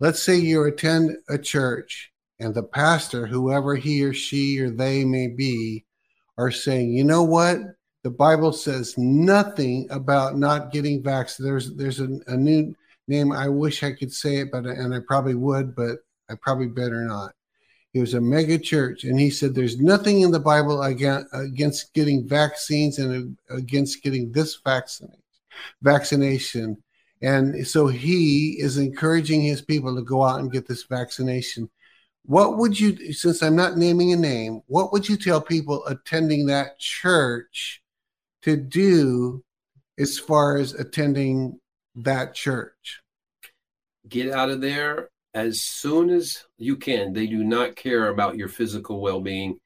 [0.00, 2.11] Let's say you attend a church
[2.42, 5.84] and the pastor, whoever he or she or they may be,
[6.38, 7.58] are saying, you know what?
[8.02, 11.52] The Bible says nothing about not getting vaccinated.
[11.52, 12.74] There's there's a, a new
[13.06, 13.32] name.
[13.32, 15.98] I wish I could say it, but and I probably would, but
[16.28, 17.32] I probably better not
[17.92, 21.92] he was a mega church, and he said there's nothing in the Bible against against
[21.92, 25.18] getting vaccines and against getting this vaccination.
[25.82, 26.82] Vaccination,
[27.20, 31.68] and so he is encouraging his people to go out and get this vaccination.
[32.24, 36.46] What would you, since I'm not naming a name, what would you tell people attending
[36.46, 37.82] that church
[38.42, 39.42] to do
[39.98, 41.58] as far as attending
[41.96, 43.00] that church?
[44.08, 47.12] Get out of there as soon as you can.
[47.12, 49.58] They do not care about your physical well being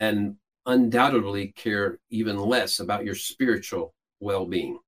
[0.00, 0.36] and
[0.66, 4.78] undoubtedly care even less about your spiritual well being.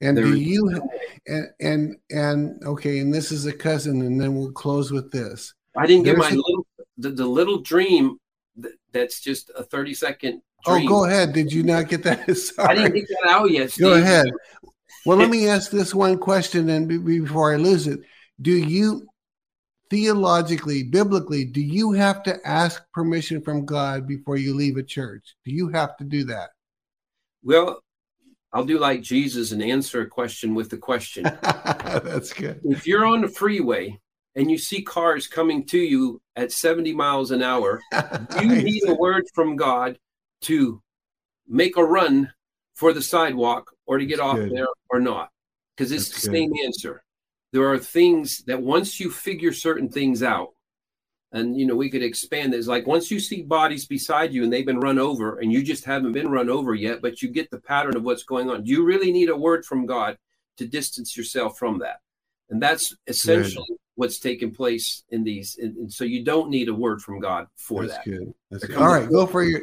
[0.00, 0.80] And there do you
[1.26, 5.52] and, and and okay, and this is a cousin, and then we'll close with this.
[5.76, 6.66] I didn't get my a, little
[6.98, 8.18] the, the little dream
[8.56, 10.86] that, that's just a 30 second dream.
[10.86, 11.32] Oh, go ahead.
[11.32, 12.36] Did you not get that?
[12.36, 12.68] Sorry.
[12.68, 13.70] I didn't get that out yet.
[13.70, 13.84] Steve.
[13.84, 14.26] Go ahead.
[15.06, 18.00] Well, let me ask this one question, and before I lose it,
[18.42, 19.06] do you
[19.88, 25.34] theologically, biblically, do you have to ask permission from God before you leave a church?
[25.44, 26.50] Do you have to do that?
[27.42, 27.82] Well,
[28.52, 31.24] I'll do like Jesus and answer a question with a question.
[31.42, 32.60] That's good.
[32.64, 34.00] If you're on the freeway
[34.36, 37.80] and you see cars coming to you at 70 miles an hour,
[38.40, 39.98] you need a word from God
[40.42, 40.80] to
[41.48, 42.32] make a run
[42.74, 44.52] for the sidewalk or to get That's off good.
[44.52, 45.30] there or not.
[45.76, 46.36] Because it's That's the good.
[46.36, 47.02] same answer
[47.52, 50.50] there are things that once you figure certain things out,
[51.32, 54.52] and you know we could expand this like once you see bodies beside you and
[54.52, 57.48] they've been run over and you just haven't been run over yet but you get
[57.52, 60.18] the pattern of what's going on Do you really need a word from god
[60.56, 62.00] to distance yourself from that
[62.50, 63.76] and that's essentially good.
[63.94, 67.46] what's taking place in these and, and, so you don't need a word from god
[67.56, 68.34] for that's that good.
[68.50, 68.76] That's good.
[68.76, 69.62] all right go for your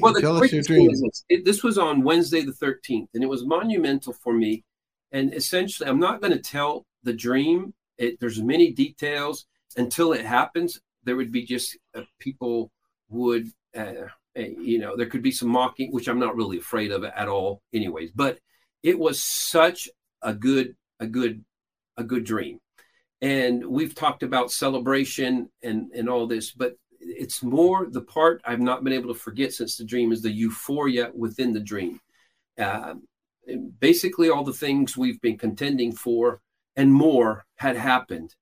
[0.00, 0.90] well tell us your dream.
[1.28, 4.64] It, this was on wednesday the 13th and it was monumental for me
[5.10, 7.74] and essentially i'm not going to tell the dream.
[7.98, 9.46] It, there's many details
[9.76, 10.80] until it happens.
[11.04, 12.70] There would be just uh, people
[13.08, 13.92] would, uh,
[14.34, 17.62] you know, there could be some mocking, which I'm not really afraid of at all,
[17.72, 18.10] anyways.
[18.14, 18.38] But
[18.82, 19.88] it was such
[20.22, 21.44] a good, a good,
[21.96, 22.58] a good dream.
[23.20, 28.60] And we've talked about celebration and and all this, but it's more the part I've
[28.60, 32.00] not been able to forget since the dream is the euphoria within the dream.
[32.58, 32.94] Uh,
[33.80, 36.40] basically, all the things we've been contending for
[36.76, 38.34] and more had happened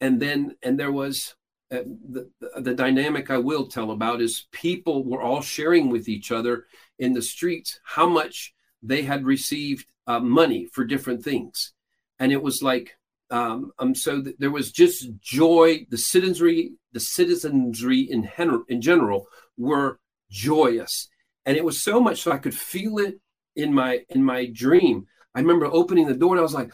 [0.00, 1.34] and then and there was
[1.72, 2.30] uh, the,
[2.60, 6.66] the dynamic i will tell about is people were all sharing with each other
[6.98, 11.72] in the streets how much they had received uh, money for different things
[12.18, 12.96] and it was like
[13.30, 18.80] um, um so th- there was just joy the citizenry the citizenry in, hen- in
[18.80, 19.26] general
[19.56, 19.98] were
[20.30, 21.08] joyous
[21.44, 23.20] and it was so much so i could feel it
[23.56, 26.72] in my in my dream i remember opening the door and i was like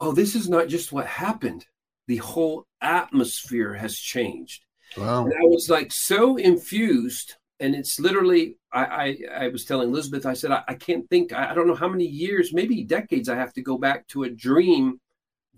[0.00, 1.66] oh, this is not just what happened.
[2.06, 4.64] The whole atmosphere has changed.
[4.96, 5.24] Wow.
[5.24, 7.36] And I was like so infused.
[7.60, 11.32] And it's literally, I, I, I was telling Elizabeth, I said, I, I can't think,
[11.32, 14.24] I, I don't know how many years, maybe decades, I have to go back to
[14.24, 15.00] a dream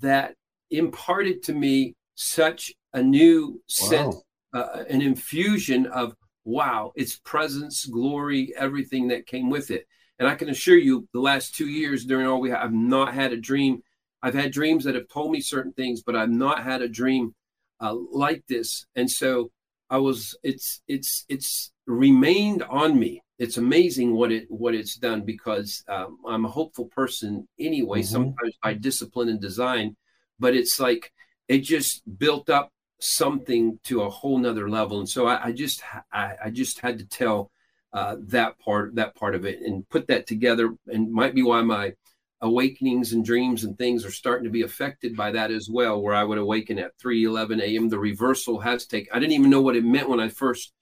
[0.01, 0.35] that
[0.71, 3.89] imparted to me such a new Wow.
[3.89, 6.15] sense, uh, an infusion of
[6.45, 9.87] wow, its presence, glory, everything that came with it.
[10.19, 13.13] And I can assure you, the last two years during all we have, I've not
[13.13, 13.83] had a dream.
[14.23, 17.35] I've had dreams that have told me certain things, but I've not had a dream
[17.81, 18.87] uh, like this.
[18.95, 19.51] And so
[19.89, 23.23] I was, it's, it's, it's remained on me.
[23.39, 28.07] It's amazing what it, what it's done because um, I'm a hopeful person anyway, Mhm.
[28.07, 29.97] sometimes by discipline and design,
[30.39, 31.13] but it's like,
[31.49, 34.99] it just built up something to a whole nother level.
[34.99, 35.83] And so I, I just,
[36.13, 37.51] I, I just had to tell
[37.93, 41.61] uh, that part, that part of it and put that together and might be why
[41.63, 41.95] my,
[42.43, 46.15] awakenings and dreams and things are starting to be affected by that as well where
[46.15, 49.63] i would awaken at 3 11 a.m the reversal has taken i didn't even know
[49.63, 50.73] what it meant when i first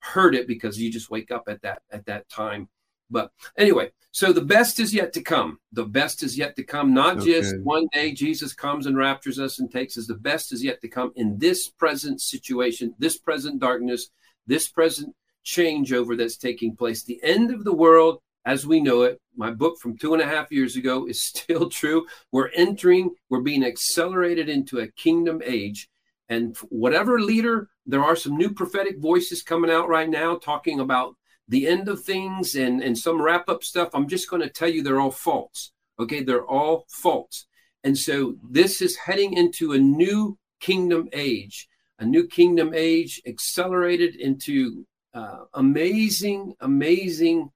[0.00, 2.68] heard it because you just wake up at that at that time.
[3.10, 5.58] But anyway so the best is yet to come.
[5.72, 6.92] The best is yet to come.
[6.92, 10.06] Not just one day jesus comes and raptures us and takes us.
[10.06, 14.10] The best is yet to come in this present situation this present darkness
[14.46, 15.14] this present
[15.44, 17.02] changeover that's taking place.
[17.02, 19.20] The end of the world as we know it.
[19.36, 22.06] My book from two and a half years ago is still true.
[22.32, 25.88] We're entering, we're being accelerated into a kingdom age.
[26.30, 31.14] And whatever leader, there are some new prophetic voices coming out right now talking about
[31.46, 33.90] the end of things and, and some wrap up stuff.
[33.92, 35.72] I'm just going to tell you they're all false.
[35.98, 37.46] Okay, they're all false.
[37.84, 41.68] And so this is heading into a new kingdom age,
[41.98, 47.50] a new kingdom age accelerated into uh, amazing, amazing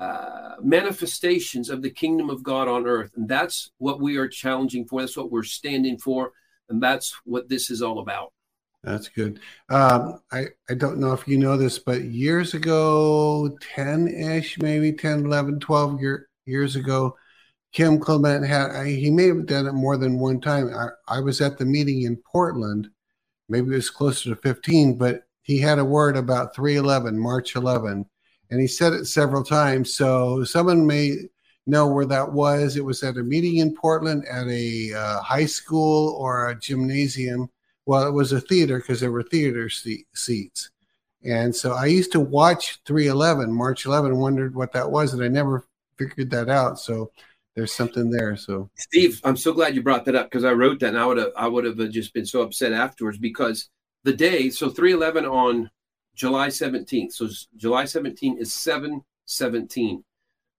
[0.00, 3.10] uh, manifestations of the kingdom of God on earth.
[3.16, 5.02] And that's what we are challenging for.
[5.02, 6.32] That's what we're standing for.
[6.70, 8.32] And that's what this is all about.
[8.82, 9.40] That's good.
[9.68, 14.90] Um, I, I don't know if you know this, but years ago, 10 ish, maybe
[14.90, 17.14] 10, 11, 12 year, years ago,
[17.72, 20.70] Kim Clement had, I- he may have done it more than one time.
[20.74, 22.88] I, I was at the meeting in Portland,
[23.50, 28.06] maybe it was closer to 15, but he had a word about 311, March 11,
[28.50, 29.94] and he said it several times.
[29.94, 31.16] So someone may
[31.66, 32.76] know where that was.
[32.76, 37.48] It was at a meeting in Portland at a uh, high school or a gymnasium
[37.90, 40.70] well, it was a theater because there were theater se- seats.
[41.24, 45.26] And so I used to watch 311, March 11, wondered what that was, and I
[45.26, 45.66] never
[45.98, 46.78] figured that out.
[46.78, 47.10] So
[47.56, 48.36] there's something there.
[48.36, 51.04] So Steve, I'm so glad you brought that up because I wrote that and I
[51.04, 53.68] would have I would have just been so upset afterwards because
[54.04, 55.68] the day, so 311 on
[56.20, 57.12] July 17th.
[57.12, 60.04] So July 17 is 717.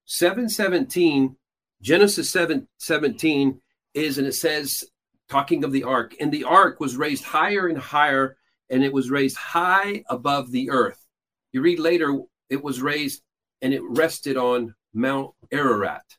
[0.05, 1.35] 717,
[1.83, 3.61] Genesis 7 17
[3.93, 4.83] is, and it says,
[5.29, 8.37] talking of the ark, and the ark was raised higher and higher,
[8.71, 11.05] and it was raised high above the earth.
[11.51, 12.19] You read later,
[12.49, 13.21] it was raised
[13.61, 16.17] and it rested on Mount Ararat.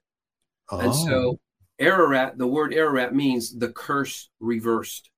[0.71, 0.79] Oh.
[0.79, 1.41] And Oh, so
[1.81, 5.11] Ararat, the word Ararat means the curse reversed.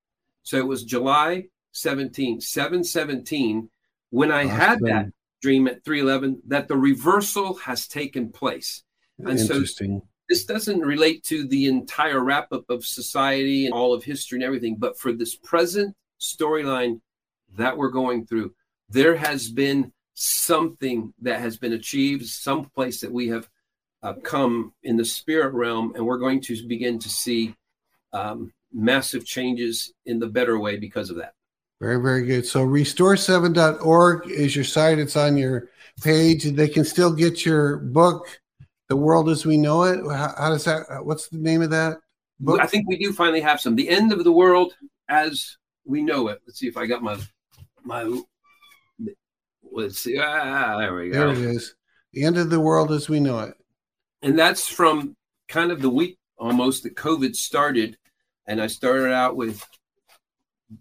[0.44, 3.68] So it was July 17, 717,
[4.14, 5.12] when I had that
[5.42, 8.82] dream at 311 that the reversal has taken place.
[9.30, 9.54] and so-
[10.28, 14.44] This doesn't relate to the entire wrap up of society and all of history and
[14.44, 17.00] everything, but for this present storyline
[17.56, 18.54] that we're going through,
[18.88, 23.48] there has been something that has been achieved, some place that we have
[24.02, 27.54] uh, come in the spirit realm, and we're going to begin to see
[28.12, 31.34] um, massive changes in the better way because of that.
[31.80, 32.46] Very, very good.
[32.46, 34.98] So restore7.org is your site.
[34.98, 35.68] It's on your
[36.02, 36.44] page.
[36.44, 38.40] They can still get your book,
[38.88, 40.00] The World as We Know It.
[40.04, 41.98] How, how does that, what's the name of that
[42.40, 42.60] book?
[42.60, 43.76] I think we do finally have some.
[43.76, 44.72] The end of the world
[45.08, 46.40] as we know it.
[46.46, 47.18] Let's see if I got my
[47.84, 48.20] my.
[49.70, 50.18] Let's see.
[50.18, 51.34] Ah, there we go.
[51.34, 51.74] there it is.
[52.12, 53.54] The End of the World as We Know It.
[54.22, 55.16] and that's from
[55.48, 57.98] kind of the week almost that COVID started.
[58.46, 59.64] And I started out with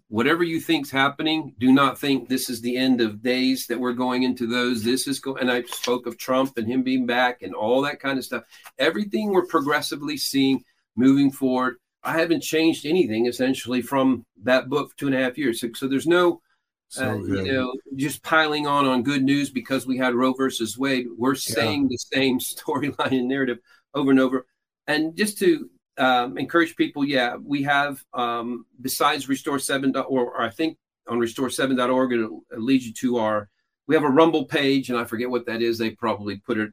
[0.08, 3.92] whatever you think's happening, do not think this is the end of days that we're
[3.92, 4.82] going into those.
[4.82, 8.00] This is going, and I spoke of Trump and him being back and all that
[8.00, 8.44] kind of stuff.
[8.78, 10.64] Everything we're progressively seeing
[10.96, 11.76] moving forward.
[12.02, 15.60] I haven't changed anything essentially from that book two and a half years.
[15.60, 16.40] So, so there's no
[16.88, 20.76] So uh, you know, just piling on on good news because we had Roe versus
[20.78, 21.06] Wade.
[21.16, 23.58] We're saying the same storyline and narrative
[23.94, 24.46] over and over.
[24.86, 30.50] And just to um, encourage people, yeah, we have um, besides Restore Seven or I
[30.50, 33.48] think on Restore7.org, it'll, it'll lead you to our.
[33.86, 35.76] We have a Rumble page, and I forget what that is.
[35.76, 36.72] They probably put it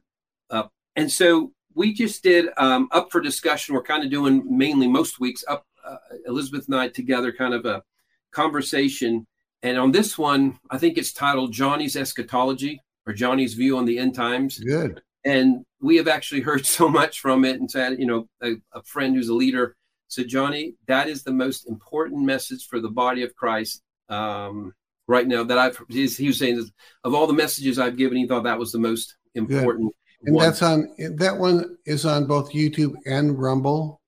[0.50, 0.72] up.
[0.96, 3.74] And so we just did um, up for discussion.
[3.74, 5.66] We're kind of doing mainly most weeks up.
[5.86, 5.96] Uh,
[6.26, 7.82] Elizabeth and I together, kind of a
[8.30, 9.26] conversation
[9.62, 13.98] and on this one, I think it's titled Johnny's Eschatology or Johnny's View on the
[13.98, 14.58] End Times.
[14.58, 15.02] Good.
[15.24, 18.82] And we have actually heard so much from it and said, you know, a, a
[18.84, 19.76] friend who's a leader
[20.08, 24.74] said, Johnny, that is the most important message for the body of Christ um,
[25.08, 25.42] right now.
[25.42, 26.70] That I've he was saying
[27.04, 29.92] of all the messages I've given, he thought that was the most important.
[29.92, 30.28] Good.
[30.28, 30.44] And one.
[30.44, 34.00] that's on that one is on both YouTube and Rumble.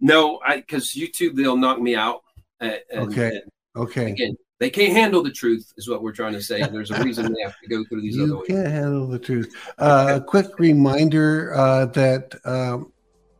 [0.00, 2.22] No, I because YouTube they'll knock me out.
[2.60, 3.28] And, okay.
[3.28, 3.42] And
[3.76, 4.10] okay.
[4.10, 6.62] Again, they can't handle the truth, is what we're trying to say.
[6.62, 8.46] There's a reason they have to go through these you other ways.
[8.46, 9.52] can't handle the truth.
[9.76, 12.92] Uh, a quick reminder uh, that um,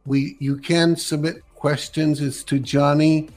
[0.04, 2.20] we you can submit questions.
[2.20, 3.28] It's to Johnny.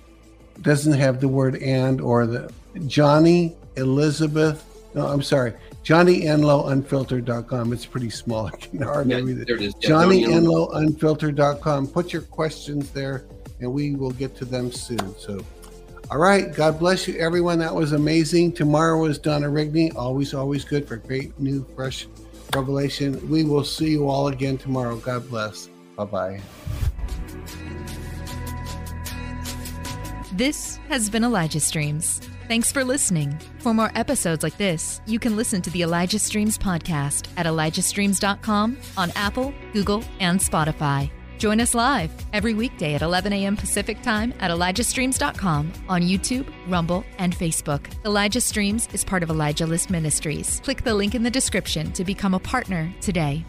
[0.64, 2.52] Doesn't have the word and or the
[2.88, 4.66] Johnny Elizabeth.
[4.96, 5.54] No, I'm sorry.
[5.84, 7.72] Johnny Enlow Unfiltered.com.
[7.72, 8.48] It's pretty small.
[8.48, 9.48] I can hardly yeah, read it.
[9.48, 9.76] There it is.
[9.82, 11.88] Yeah, Johnny Enlow Unfiltered.com.
[11.90, 13.26] Put your questions there
[13.60, 15.16] and we will get to them soon.
[15.20, 15.44] So
[16.12, 16.54] all right.
[16.54, 17.60] God bless you, everyone.
[17.60, 18.54] That was amazing.
[18.54, 19.96] Tomorrow is Donna Rigney.
[19.96, 22.08] Always, always good for great, new, fresh
[22.54, 23.30] revelation.
[23.30, 24.98] We will see you all again tomorrow.
[24.98, 25.70] God bless.
[25.96, 26.42] Bye bye.
[30.34, 32.22] This has been Elijah Streams.
[32.48, 33.40] Thanks for listening.
[33.60, 38.78] For more episodes like this, you can listen to the Elijah Streams podcast at elijahstreams.com
[38.98, 41.10] on Apple, Google, and Spotify.
[41.46, 43.56] Join us live every weekday at 11 a.m.
[43.56, 47.86] Pacific Time at ElijahStreams.com on YouTube, Rumble, and Facebook.
[48.04, 50.60] Elijah Streams is part of Elijah List Ministries.
[50.64, 53.46] Click the link in the description to become a partner today.